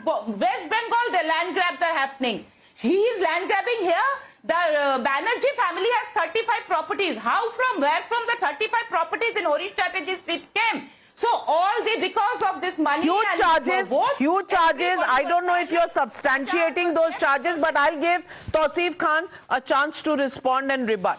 West 0.45 0.67
Bengal, 0.73 1.07
the 1.17 1.25
land 1.29 1.55
grabs 1.55 1.83
are 1.83 1.97
happening. 2.03 2.45
He 2.75 2.95
is 2.95 3.23
land 3.23 3.49
grabbing 3.49 3.81
here. 3.81 4.11
The 4.45 4.55
uh, 4.55 4.99
Banerjee 5.05 5.55
family 5.61 5.91
has 5.99 6.31
35 6.31 6.67
properties. 6.67 7.19
How 7.19 7.51
from 7.51 7.81
where 7.81 8.03
from 8.03 8.23
the 8.29 8.37
35 8.41 8.89
properties 8.89 9.37
in 9.37 9.45
Harish 9.45 9.75
Chatterjee 9.77 10.17
Street 10.17 10.47
came? 10.55 10.89
So 11.19 11.29
all 11.53 11.85
the 11.85 11.95
because 12.01 12.43
of 12.49 12.61
this 12.61 12.79
money 12.79 13.03
huge 13.03 13.39
charges, 13.39 13.93
huge 14.19 14.49
charges. 14.49 14.99
I 15.15 15.25
don't 15.29 15.47
know 15.47 15.59
if 15.61 15.73
you're 15.73 15.89
substantiating 15.95 16.95
those 16.99 17.17
charges, 17.23 17.59
but 17.65 17.77
I'll 17.77 18.01
give 18.01 18.25
Tausif 18.53 18.97
Khan 18.99 19.27
a 19.51 19.61
chance 19.61 20.01
to 20.03 20.15
respond 20.21 20.71
and 20.71 20.89
rebut. 20.89 21.19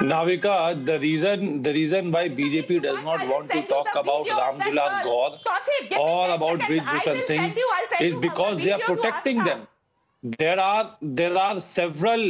Navika, 0.00 0.56
the 0.84 0.98
reason 0.98 1.62
the 1.62 1.72
reason 1.72 2.10
why 2.10 2.28
BJP 2.40 2.82
does 2.82 2.98
not 3.10 3.28
want 3.28 3.48
to 3.52 3.62
talk 3.68 3.94
about 4.02 4.26
Ram 4.40 4.60
Dular 4.60 4.90
Gond 5.04 5.38
or 6.00 6.34
about 6.34 6.58
Brij 6.66 6.84
Bhushan 6.90 7.22
Singh 7.22 7.54
is 8.00 8.16
because 8.16 8.58
they 8.58 8.72
are 8.72 8.80
protecting 8.80 9.44
them. 9.44 9.66
There 10.22 10.58
are 10.58 10.96
there 11.00 11.38
are 11.46 11.60
several 11.60 12.28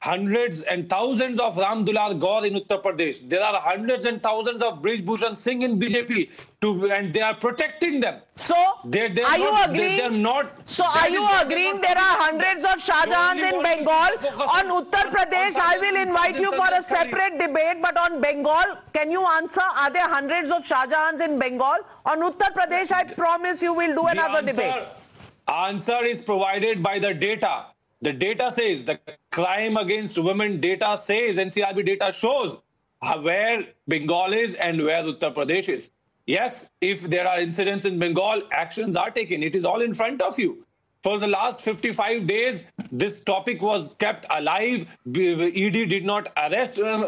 hundreds 0.00 0.62
and 0.62 0.88
thousands 0.88 1.40
of 1.40 1.56
Ram 1.56 1.84
Dular 1.84 2.18
Gond 2.18 2.46
in 2.46 2.54
Uttar 2.54 2.80
Pradesh. 2.82 3.28
There 3.28 3.42
are 3.42 3.60
hundreds 3.60 4.06
and 4.06 4.22
thousands 4.22 4.62
of 4.62 4.80
Brij 4.80 5.04
Bhushan 5.04 5.36
Singh 5.36 5.62
in 5.62 5.78
BJP 5.78 6.30
to, 6.60 6.90
and 6.92 7.12
they 7.12 7.20
are 7.20 7.34
protecting 7.34 7.98
them. 8.00 8.20
So, 8.36 8.54
they're, 8.84 9.12
they're 9.12 9.26
are 9.26 9.38
not, 9.38 9.68
you 9.68 9.72
agreeing? 9.72 9.96
They're, 9.96 10.10
not. 10.10 10.52
So, 10.66 10.84
are 10.84 11.10
you 11.10 11.26
agreeing 11.40 11.80
there 11.80 11.98
are 11.98 12.16
hundreds 12.26 12.64
of 12.64 12.78
Shahjahans 12.88 13.52
in 13.52 13.62
Bengal? 13.62 14.12
On 14.58 14.84
Uttar 14.84 15.10
Pradesh, 15.10 15.56
I 15.56 15.78
will 15.78 15.96
invite 15.96 16.36
you 16.36 16.52
for 16.52 16.68
a 16.72 16.82
separate 16.82 17.38
debate, 17.38 17.82
but 17.82 17.96
on 17.98 18.20
Bengal, 18.20 18.78
can 18.92 19.10
you 19.10 19.26
answer? 19.26 19.62
Are 19.62 19.90
there 19.90 20.08
hundreds 20.08 20.52
of 20.52 20.64
Shahjahans 20.64 21.20
in 21.20 21.38
Bengal? 21.38 21.78
On 22.06 22.18
Uttar 22.20 22.52
Pradesh, 22.52 22.92
I 22.92 23.02
promise 23.02 23.62
you 23.62 23.74
will 23.74 23.94
do 23.94 24.06
another 24.06 24.38
answer, 24.38 24.62
debate. 24.62 24.88
Answer 25.48 26.04
is 26.04 26.22
provided 26.22 26.82
by 26.84 27.00
the 27.00 27.12
data. 27.12 27.66
The 28.02 28.12
data 28.12 28.50
says 28.50 28.84
the 28.84 29.00
crime 29.32 29.76
against 29.76 30.18
women 30.18 30.60
data 30.60 30.96
says 30.96 31.36
NCRB 31.38 31.84
data 31.84 32.12
shows 32.12 32.56
where 33.22 33.64
Bengal 33.88 34.32
is 34.32 34.54
and 34.54 34.82
where 34.82 35.02
Uttar 35.02 35.34
Pradesh 35.34 35.68
is. 35.68 35.90
Yes, 36.26 36.70
if 36.80 37.02
there 37.02 37.26
are 37.26 37.40
incidents 37.40 37.86
in 37.86 37.98
Bengal, 37.98 38.42
actions 38.52 38.96
are 38.96 39.10
taken. 39.10 39.42
It 39.42 39.56
is 39.56 39.64
all 39.64 39.80
in 39.82 39.94
front 39.94 40.22
of 40.22 40.38
you. 40.38 40.64
For 41.08 41.18
the 41.18 41.26
last 41.26 41.62
55 41.62 42.26
days, 42.26 42.64
this 42.92 43.20
topic 43.20 43.62
was 43.62 43.94
kept 43.98 44.26
alive. 44.28 44.86
ED 45.06 45.88
did 45.92 46.04
not 46.04 46.28
arrest 46.36 46.78
um, 46.80 47.06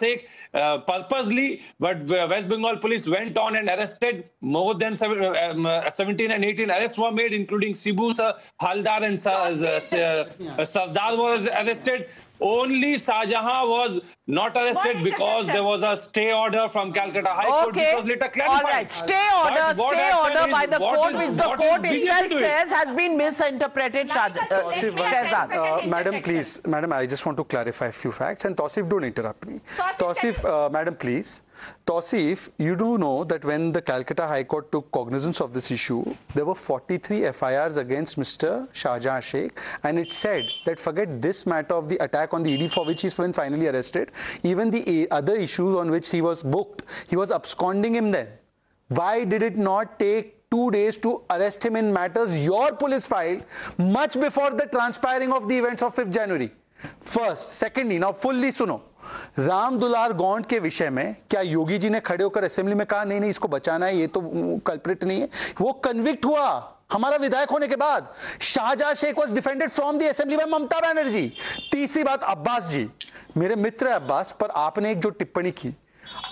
Sheikh 0.00 0.28
uh, 0.52 0.78
purposely, 0.78 1.62
but 1.78 2.02
West 2.08 2.48
Bengal 2.48 2.78
police 2.78 3.08
went 3.08 3.38
on 3.38 3.54
and 3.54 3.68
arrested 3.68 4.28
more 4.40 4.74
than 4.74 4.96
seven, 4.96 5.22
um, 5.24 5.64
uh, 5.64 5.88
17 5.88 6.32
and 6.32 6.44
18 6.44 6.72
arrests 6.72 6.98
were 6.98 7.12
made, 7.12 7.32
including 7.32 7.74
Sibu 7.74 8.12
Haldar 8.60 9.04
and 9.04 9.14
uh, 9.24 10.64
Sardar 10.64 11.16
was 11.16 11.46
arrested. 11.46 12.08
Only 12.40 12.94
Sajahan 12.94 13.68
was 13.68 14.00
not 14.26 14.56
arrested 14.56 15.02
because 15.02 15.46
there 15.46 15.62
was 15.62 15.82
a 15.82 15.96
stay 15.96 16.32
order 16.32 16.68
from 16.68 16.92
Calcutta 16.92 17.28
High 17.28 17.46
Court 17.46 17.68
okay. 17.68 17.94
which 17.94 18.02
was 18.02 18.10
later 18.10 18.28
clarified. 18.28 18.64
All 18.64 18.70
right, 18.70 18.92
stay 18.92 19.28
order, 19.42 19.74
stay 19.74 20.12
order 20.12 20.52
by 20.52 20.66
the 20.66 20.78
court 20.78 21.12
is, 21.12 21.18
which 21.18 21.36
the 21.36 21.42
court 21.42 21.84
itself 21.84 22.32
says 22.32 22.68
has 22.70 22.96
been 22.96 23.16
misinterpreted, 23.16 24.10
Shah, 24.10 24.26
uh, 24.26 24.72
Shahzad. 24.72 25.52
Uh, 25.52 25.86
madam, 25.86 26.22
please, 26.22 26.60
madam, 26.66 26.92
I 26.92 27.06
just 27.06 27.24
want 27.24 27.38
to 27.38 27.44
clarify 27.44 27.86
a 27.86 27.92
few 27.92 28.12
facts 28.12 28.44
and 28.44 28.56
Tausif, 28.56 28.88
don't 28.88 29.04
interrupt 29.04 29.46
me. 29.46 29.60
Tausif, 29.98 30.44
uh, 30.44 30.68
madam, 30.68 30.96
please. 30.96 31.42
Tausif, 31.86 32.50
you 32.58 32.76
do 32.76 32.98
know 32.98 33.24
that 33.24 33.44
when 33.44 33.72
the 33.72 33.82
Calcutta 33.82 34.26
High 34.26 34.44
Court 34.44 34.70
took 34.72 34.90
cognizance 34.90 35.40
of 35.40 35.52
this 35.52 35.70
issue, 35.70 36.04
there 36.34 36.44
were 36.44 36.54
43 36.54 37.32
FIRs 37.32 37.76
against 37.76 38.18
Mr. 38.18 38.68
Shahjahan 38.72 39.22
Sheikh, 39.22 39.58
and 39.82 39.98
it 39.98 40.12
said 40.12 40.44
that 40.64 40.78
forget 40.78 41.20
this 41.22 41.46
matter 41.46 41.74
of 41.74 41.88
the 41.88 41.96
attack 41.98 42.34
on 42.34 42.42
the 42.42 42.64
ED 42.64 42.72
for 42.72 42.84
which 42.84 43.02
he's 43.02 43.14
been 43.14 43.32
finally 43.32 43.68
arrested, 43.68 44.10
even 44.42 44.70
the 44.70 45.08
other 45.10 45.34
issues 45.34 45.74
on 45.74 45.90
which 45.90 46.10
he 46.10 46.20
was 46.20 46.42
booked, 46.42 46.82
he 47.08 47.16
was 47.16 47.30
absconding 47.30 47.94
him 47.94 48.10
then. 48.10 48.28
Why 48.88 49.24
did 49.24 49.42
it 49.42 49.56
not 49.56 49.98
take 49.98 50.48
two 50.50 50.70
days 50.70 50.96
to 50.98 51.22
arrest 51.28 51.64
him 51.64 51.76
in 51.76 51.92
matters 51.92 52.38
your 52.38 52.72
police 52.72 53.06
filed 53.06 53.44
much 53.78 54.18
before 54.20 54.50
the 54.50 54.66
transpiring 54.66 55.32
of 55.32 55.48
the 55.48 55.58
events 55.58 55.82
of 55.82 55.94
5th 55.94 56.12
January? 56.12 56.52
First, 57.06 57.54
secondly, 57.56 57.98
now 57.98 58.12
fully 58.12 58.50
सुनो। 58.52 58.80
राम 59.38 59.78
दुलार 59.78 60.12
गौंड 60.12 60.46
के 60.46 60.58
विषय 60.58 60.90
में 60.90 61.16
क्या 61.30 61.40
योगी 61.40 61.78
जी 61.78 61.88
ने 61.90 62.00
खड़े 62.00 62.22
होकर 62.24 62.44
assembly 62.44 62.74
में 62.74 62.86
कहा 62.86 63.04
नहीं 63.04 63.20
नहीं 63.20 63.30
इसको 63.30 63.48
बचाना 63.48 63.86
है 63.86 63.96
ये 63.96 64.06
तो 64.06 64.20
कल्प्रिट 64.66 65.04
नहीं 65.04 65.20
है। 65.20 65.28
वो 65.60 65.72
कन्विक्ट 65.84 66.24
हुआ 66.24 66.48
हमारा 66.92 67.16
विधायक 67.16 67.50
होने 67.50 67.68
के 67.68 67.76
बाद। 67.76 68.12
Shahjahan 68.40 68.94
Sheikh 68.94 69.18
was 69.18 69.32
defended 69.34 69.70
from 69.70 69.98
the 69.98 70.06
assembly 70.06 70.36
by 70.36 70.46
Mamata 70.46 70.80
Banerjee. 70.80 71.32
तीसरी 71.72 72.04
बात 72.04 72.24
अब्बास 72.24 72.68
जी। 72.70 72.88
मेरे 73.36 73.54
मित्र 73.56 73.86
अब्बास 73.88 74.36
पर 74.40 74.50
आपने 74.56 74.90
एक 74.90 75.00
जो 75.00 75.10
टिप्पणी 75.10 75.50
की 75.50 75.74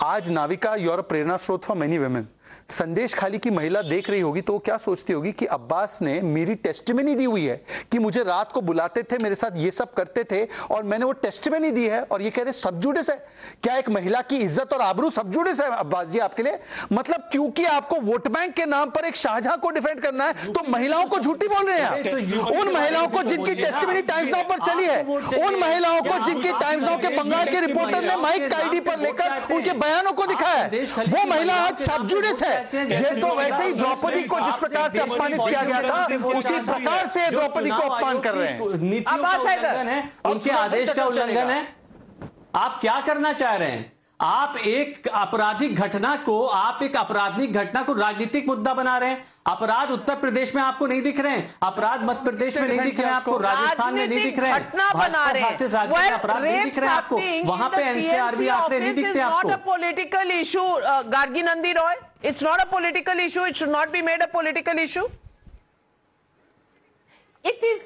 आज 0.03 0.29
नाविका 0.31 0.75
यूर 0.75 1.01
प्रेरणा 1.01 1.37
स्रोत 1.37 1.65
फॉर 1.65 1.77
मेनी 1.77 1.97
वेमेन 1.97 2.27
संदेश 2.69 3.13
खाली 3.13 3.37
की 3.37 3.49
महिला 3.49 3.81
देख 3.81 4.09
रही 4.09 4.19
होगी 4.21 4.41
तो 4.41 4.53
वो 4.53 4.59
क्या 4.59 4.75
सोचती 4.77 5.13
होगी 5.13 5.31
कि 5.31 5.45
अब्बास 5.45 5.97
ने 6.01 6.19
मेरी 6.21 6.53
टेस्टमेनी 6.55 7.13
दी 7.15 7.23
हुई 7.23 7.43
है 7.45 7.55
कि 7.91 7.99
मुझे 7.99 8.23
रात 8.23 8.51
को 8.51 8.61
बुलाते 8.61 9.03
थे 9.03 9.17
मेरे 9.17 9.35
साथ 9.35 9.57
ये 9.57 9.71
सब 9.71 9.93
करते 9.93 10.23
थे 10.23 10.43
और 10.71 10.83
मैंने 10.83 11.05
वो 11.05 11.11
टेस्टमेनी 11.25 11.69
दी 11.71 11.85
है 11.87 12.01
और 12.01 12.21
ये 12.21 12.29
कह 12.29 12.43
रहे 12.43 12.53
सब 12.53 12.69
सबजुडिस 12.69 13.09
है। 13.09 13.15
क्या 13.63 13.75
एक 13.77 13.89
महिला 13.89 14.21
की 14.21 14.37
इज़्ज़त 14.37 14.73
और 14.73 14.81
आबरू 14.81 15.09
सब 15.09 15.21
सबजुडिस 15.21 15.59
है 15.61 15.69
अब्बास 15.69 16.07
जी 16.07 16.19
आपके 16.19 16.43
लिए? 16.43 16.57
मतलब 16.93 17.29
क्योंकि 17.31 17.65
आपको 17.65 17.99
वोट 18.01 18.27
बैंक 18.27 18.53
के 18.53 18.65
नाम 18.65 18.89
पर 18.89 19.05
एक 19.05 19.15
शाहजहां 19.15 19.57
को 19.57 19.69
डिफेंड 19.69 20.01
करना 20.01 20.25
है 20.25 20.53
तो 20.53 20.63
महिलाओं 20.69 21.05
को 21.05 21.19
झूठी 21.19 21.47
बोल 21.47 21.69
रहे 21.69 21.79
हैं 21.79 22.03
तो 22.03 22.59
उन 22.61 22.73
महिलाओं 22.73 23.07
को 23.07 23.23
जिनकी 23.23 23.55
टेस्टमेनी 23.55 24.01
टाइम्स 24.01 24.31
नाउ 24.31 24.43
पर 24.49 24.65
चली 24.65 24.85
है 24.85 25.01
उन 25.45 25.59
महिलाओं 25.61 26.01
को 26.01 26.23
जिनकी 26.25 26.51
टाइम्स 26.59 26.83
नाउ 26.83 26.97
के 26.97 27.15
बंगाल 27.17 27.45
के 27.45 27.65
रिपोर्टर 27.67 28.03
ने 28.03 28.15
माइक 28.23 28.53
आईडी 28.53 28.79
पर 28.81 28.99
लेकर 28.99 29.53
उनके 29.55 29.73
बयानों 29.75 30.13
को 30.13 30.25
दिखाया 30.25 30.63
है। 30.63 30.83
वो 31.05 31.25
महिला 31.25 31.53
आज 31.61 31.79
सब 31.79 31.93
सबजुडिस 31.95 32.43
है। 32.43 32.54
ये 32.55 33.21
तो 33.21 33.35
वैसे 33.35 33.63
ही 33.63 33.71
द्रौपदी 33.73 34.23
को 34.23 34.39
जिस 34.39 34.55
प्रकार 34.55 34.89
से 34.89 34.99
अपमानित 34.99 35.39
किया 35.47 35.63
गया 35.63 35.81
था 35.81 36.05
उसी 36.29 36.59
प्रकार 36.65 37.07
से 37.07 37.29
द्रौपदी 37.31 37.69
को 37.69 37.81
अपमान 37.89 38.19
कर 38.19 38.33
रहे 38.33 38.47
हैं। 38.47 38.59
उनके 40.25 40.49
आदेश 40.51 40.93
का 40.93 41.05
उल्लंघन 41.05 41.49
है। 41.49 41.67
आप 42.55 42.77
क्या 42.81 42.99
करना 43.07 43.33
चाह 43.33 43.55
रहे 43.55 43.71
हैं? 43.71 43.94
आप 44.19 44.57
एक 44.57 45.07
आपराधिक 45.13 45.75
घटना 45.75 46.15
को 46.25 46.45
आप 46.47 46.83
एक 46.83 46.95
आपराधिक 46.97 47.53
घटना 47.53 47.81
को 47.83 47.93
राजनीतिक 47.93 48.47
मुद्दा 48.47 48.73
बना 48.73 48.97
रहे 48.97 49.09
हैं। 49.09 49.25
अपराध 49.47 49.89
उत्तर 49.91 50.15
प्रदेश 50.15 50.53
में 50.55 50.61
आपको 50.61 50.87
नहीं 50.87 51.01
दिख 51.01 51.19
रहे 51.19 51.31
हैं। 51.31 51.55
अपराध 51.63 52.03
मध्य 52.03 52.23
प्रदेश 52.23 52.57
में 52.57 52.67
नहीं 52.67 52.79
दिख 52.79 52.99
रहे 52.99 53.07
हैं 53.07 53.15
आपको। 53.15 53.37
राजस्थान 53.37 53.93
में 53.93 54.07
नहीं 54.07 54.23
दिख 54.23 54.39
रहे 54.39 54.51
हैं। 54.51 54.57
अपराध 56.13 56.43
नहीं 56.43 56.63
दिख 56.63 56.79
रहे 56.79 56.89
हैं 56.89 56.95
आपको। 56.95 57.17
वहाँ 57.47 57.69
पे 57.69 57.83
एनसीआरबी 57.83 58.47
आंकड़े 58.47 58.79
नहीं 58.79 58.93
दिखते 58.93 59.19
आपको। 59.19 59.57
Political 59.65 60.31
issue 60.31 60.63
Gargi 61.07 61.41
Nandi 61.41 61.73
Roy 61.73 61.95
it's 62.25 62.43
not 62.43 62.59
a 62.59 62.65
political 62.71 63.19
issue 63.19 63.45
it 63.45 63.55
should 63.55 63.69
not 63.69 63.91
be 63.91 64.01
made 64.01 64.23
a 64.23 64.27
political 64.33 64.79
issue 64.79 65.07
it 67.45 67.63
is 67.63 67.81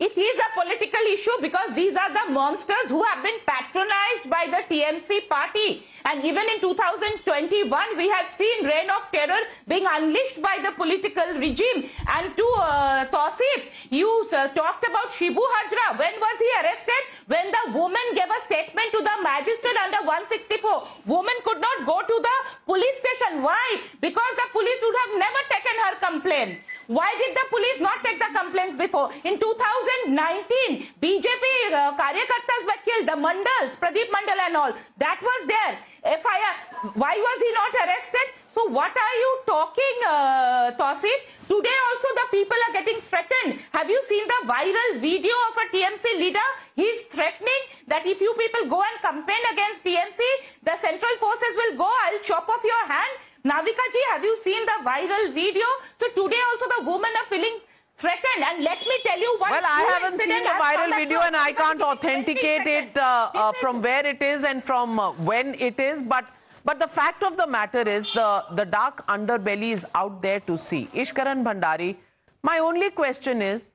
It 0.00 0.16
is 0.16 0.36
a 0.40 0.58
political 0.58 1.04
issue 1.12 1.36
because 1.42 1.74
these 1.74 1.94
are 1.94 2.10
the 2.10 2.32
monsters 2.32 2.88
who 2.88 3.02
have 3.02 3.22
been 3.22 3.36
patronized 3.46 4.30
by 4.30 4.48
the 4.48 4.64
TMC 4.74 5.28
party. 5.28 5.84
And 6.06 6.24
even 6.24 6.48
in 6.48 6.58
2021, 6.62 7.98
we 7.98 8.08
have 8.08 8.26
seen 8.26 8.64
reign 8.64 8.88
of 8.88 9.12
terror 9.12 9.42
being 9.68 9.84
unleashed 9.84 10.40
by 10.40 10.56
the 10.64 10.72
political 10.72 11.36
regime. 11.36 11.90
And 12.08 12.34
to 12.34 12.46
uh, 12.56 13.04
Tausif, 13.12 13.68
you 13.90 14.08
uh, 14.32 14.48
talked 14.56 14.88
about 14.88 15.12
Shibu 15.12 15.44
Hazra. 15.52 15.98
When 15.98 16.16
was 16.16 16.36
he 16.40 16.50
arrested? 16.64 17.02
When 17.26 17.52
the 17.52 17.78
woman 17.78 18.06
gave 18.14 18.24
a 18.24 18.40
statement 18.48 18.88
to 18.92 19.04
the 19.04 19.16
magistrate 19.22 19.76
under 19.84 20.00
164. 20.08 20.88
Woman 21.12 21.36
could 21.44 21.60
not 21.60 21.84
go 21.84 22.00
to 22.00 22.16
the 22.24 22.36
police 22.64 22.96
station. 23.04 23.42
Why? 23.42 23.82
Because 24.00 24.32
the 24.40 24.48
police 24.56 24.80
would 24.80 24.96
have 25.04 25.12
never 25.28 25.42
taken 25.52 25.76
her 25.84 25.94
complaint. 26.08 26.60
Why 26.90 27.06
did 27.22 27.36
the 27.38 27.46
police 27.54 27.78
not 27.78 28.02
take 28.02 28.18
the 28.18 28.26
complaints 28.34 28.74
before? 28.76 29.14
In 29.22 29.38
2019, 29.38 30.90
BJP 30.98 31.44
uh, 31.70 31.94
Karyakartas 31.94 32.62
were 32.66 32.80
killed, 32.82 33.06
the 33.06 33.14
Mandals, 33.14 33.78
Pradeep 33.78 34.10
Mandal 34.10 34.40
and 34.46 34.56
all. 34.56 34.72
That 34.98 35.22
was 35.22 35.40
there. 35.46 35.78
FIR. 36.18 36.90
Why 36.98 37.14
was 37.14 37.38
he 37.46 37.50
not 37.54 37.72
arrested? 37.86 38.26
So 38.52 38.66
what 38.74 38.90
are 38.90 39.16
you 39.22 39.30
talking, 39.46 39.96
uh, 40.08 40.74
Tausif? 40.74 41.20
Today 41.46 41.78
also 41.86 42.08
the 42.18 42.26
people 42.32 42.58
are 42.66 42.72
getting 42.72 42.98
threatened. 43.06 43.62
Have 43.70 43.88
you 43.88 44.02
seen 44.02 44.26
the 44.26 44.40
viral 44.50 44.98
video 44.98 45.36
of 45.46 45.62
a 45.62 45.66
TMC 45.70 46.18
leader? 46.18 46.48
He's 46.74 47.02
threatening 47.02 47.62
that 47.86 48.04
if 48.04 48.20
you 48.20 48.34
people 48.34 48.68
go 48.68 48.82
and 48.82 48.98
campaign 49.00 49.42
against 49.52 49.84
TMC, 49.84 50.18
the 50.64 50.74
central 50.74 51.14
forces 51.22 51.54
will 51.54 51.78
go, 51.78 51.86
I'll 51.86 52.18
chop 52.24 52.48
off 52.48 52.64
your 52.64 52.86
hand. 52.90 53.12
Navika 53.44 53.84
ji, 53.92 54.00
have 54.12 54.24
you 54.24 54.36
seen 54.36 54.64
the 54.66 54.78
viral 54.84 55.32
video? 55.32 55.64
So 55.96 56.08
today 56.08 56.40
also 56.50 56.66
the 56.76 56.90
women 56.90 57.10
are 57.20 57.24
feeling 57.26 57.58
threatened. 57.96 58.44
And 58.48 58.64
let 58.64 58.80
me 58.80 58.98
tell 59.06 59.18
you 59.18 59.36
one 59.38 59.50
Well, 59.50 59.62
I 59.64 59.98
haven't 60.00 60.18
seen 60.20 60.44
the 60.44 60.50
viral 60.50 60.96
video 60.96 61.20
and 61.20 61.36
I 61.36 61.52
can't 61.52 61.80
authenticate 61.80 62.66
it 62.66 62.98
uh, 62.98 63.30
uh, 63.34 63.52
from 63.60 63.80
where 63.80 64.04
it 64.06 64.22
is 64.22 64.44
and 64.44 64.62
from 64.62 64.98
uh, 64.98 65.12
when 65.30 65.54
it 65.54 65.80
is. 65.80 66.02
But 66.02 66.26
but 66.64 66.78
the 66.78 66.88
fact 66.88 67.22
of 67.22 67.38
the 67.38 67.46
matter 67.46 67.80
is 67.80 68.06
the, 68.12 68.44
the 68.54 68.66
dark 68.66 69.06
underbelly 69.06 69.72
is 69.72 69.86
out 69.94 70.20
there 70.20 70.40
to 70.40 70.58
see. 70.58 70.90
Ishkaran 70.94 71.42
Bhandari, 71.42 71.96
my 72.42 72.58
only 72.58 72.90
question 72.90 73.40
is, 73.40 73.72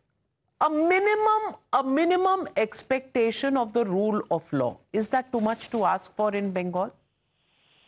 a 0.62 0.70
minimum 0.70 1.56
a 1.74 1.84
minimum 1.84 2.48
expectation 2.56 3.58
of 3.58 3.74
the 3.74 3.84
rule 3.86 4.22
of 4.32 4.52
law 4.54 4.78
is 4.94 5.08
that 5.10 5.32
too 5.32 5.42
much 5.42 5.70
to 5.72 5.84
ask 5.84 6.16
for 6.16 6.34
in 6.34 6.52
bengal 6.52 6.94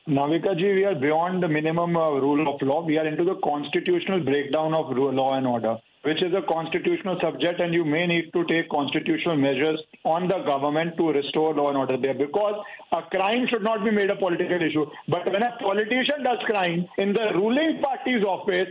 Navika 0.08 0.58
ji, 0.58 0.72
we 0.72 0.86
are 0.86 0.96
beyond 0.96 1.44
the 1.44 1.50
minimum 1.50 1.98
uh, 1.98 2.12
rule 2.12 2.48
of 2.48 2.62
law. 2.62 2.82
We 2.82 2.98
are 2.98 3.06
into 3.06 3.26
the 3.26 3.36
constitutional 3.44 4.22
breakdown 4.22 4.74
of 4.74 4.96
law 4.96 5.34
and 5.34 5.46
order, 5.46 5.76
which 6.04 6.24
is 6.24 6.34
a 6.34 6.42
constitutional 6.44 7.20
subject, 7.20 7.60
and 7.60 7.74
you 7.74 7.84
may 7.84 8.08
need 8.08 8.32
to 8.32 8.46
take 8.46 8.70
constitutional 8.70 9.36
measures 9.36 9.82
on 10.06 10.30
the 10.30 10.40
government 10.46 10.96
to 10.96 11.12
restore 11.12 11.54
law 11.54 11.68
and 11.68 11.78
order 11.78 11.98
there 11.98 12.14
because 12.14 12.56
a 12.94 13.02
crime 13.02 13.48
should 13.50 13.64
not 13.64 13.84
be 13.84 13.92
made 13.92 14.10
a 14.10 14.16
political 14.16 14.62
issue. 14.62 14.86
But 15.10 15.26
when 15.26 15.44
a 15.44 15.58
politician 15.60 16.24
does 16.24 16.40
crime 16.46 16.88
in 16.98 17.12
the 17.12 17.34
ruling 17.36 17.82
party's 17.84 18.24
office, 18.24 18.70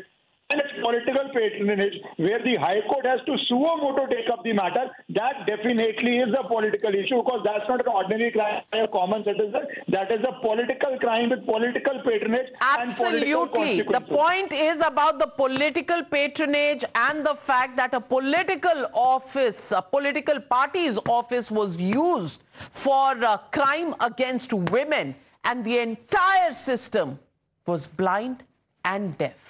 and 0.51 0.61
it's 0.61 0.73
political 0.81 1.29
patronage 1.35 1.95
where 2.19 2.39
the 2.45 2.55
High 2.57 2.81
Court 2.89 3.05
has 3.05 3.21
to 3.27 3.37
suo 3.49 3.77
motu 3.79 4.07
take 4.15 4.31
up 4.33 4.45
the 4.45 4.53
matter, 4.53 4.85
that 5.09 5.45
definitely 5.47 6.19
is 6.19 6.33
a 6.39 6.45
political 6.47 6.95
issue 6.95 7.17
because 7.23 7.41
that's 7.45 7.69
not 7.69 7.81
an 7.81 7.93
ordinary 7.93 8.31
crime 8.31 8.63
by 8.71 8.79
a 8.79 8.89
common 8.89 9.25
citizen. 9.25 9.67
That 9.89 10.13
is 10.13 10.21
a 10.29 10.41
political 10.41 10.99
crime 11.01 11.31
with 11.31 11.45
political 11.45 12.01
patronage 12.05 12.47
Absolutely. 12.61 13.83
The 13.83 14.01
point 14.01 14.53
is 14.53 14.81
about 14.81 15.19
the 15.19 15.27
political 15.27 16.05
patronage 16.05 16.85
and 16.95 17.27
the 17.27 17.35
fact 17.35 17.77
that 17.77 17.93
a 17.95 18.01
political 18.01 18.87
office, 18.95 19.73
a 19.73 19.83
political 19.83 20.41
party's 20.41 20.97
office 21.09 21.51
was 21.51 21.77
used 21.77 22.43
for 22.53 23.25
uh, 23.25 23.39
crime 23.51 23.95
against 24.01 24.53
women 24.53 25.17
and 25.45 25.65
the 25.65 25.79
entire 25.79 26.53
system 26.53 27.19
was 27.67 27.89
blind 27.89 28.45
and 28.85 29.19
deaf. 29.19 29.46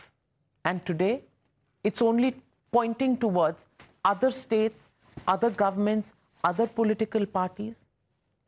And 0.66 0.84
today, 0.84 1.22
it's 1.84 2.02
only 2.02 2.34
pointing 2.72 3.16
towards 3.16 3.66
other 4.04 4.30
states, 4.30 4.88
other 5.28 5.50
governments, 5.50 6.12
other 6.42 6.66
political 6.66 7.24
parties. 7.24 7.76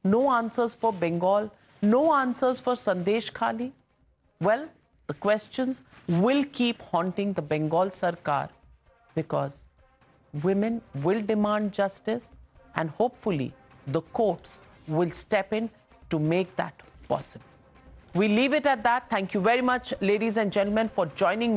No 0.03 0.33
answers 0.33 0.75
for 0.75 0.93
Bengal, 0.93 1.51
no 1.81 2.13
answers 2.15 2.59
for 2.59 2.75
Sandesh 2.75 3.33
Khali. 3.33 3.73
Well, 4.41 4.69
the 5.07 5.15
questions 5.15 5.83
will 6.09 6.45
keep 6.45 6.83
haunting 6.83 7.33
the 7.33 7.43
Bengal 7.43 7.91
Sarkar 7.91 8.49
because 9.15 9.65
women 10.43 10.81
will 10.97 11.23
demand 11.23 11.73
justice 11.73 12.35
and 12.75 12.91
hopefully 12.91 13.53
the 13.87 14.01
courts 14.21 14.61
will 14.87 15.11
step 15.11 15.53
in 15.53 15.71
to 16.11 16.19
make 16.19 16.55
that 16.57 16.75
possible. 17.09 17.45
We 18.15 18.27
leave 18.27 18.53
it 18.53 18.67
at 18.67 18.83
that. 18.83 19.09
Thank 19.11 19.35
you 19.35 19.41
very 19.41 19.61
much, 19.63 19.93
ladies 20.01 20.37
and 20.39 20.51
gentlemen, 20.53 20.89
for 20.89 21.07
joining 21.07 21.55
me 21.55 21.57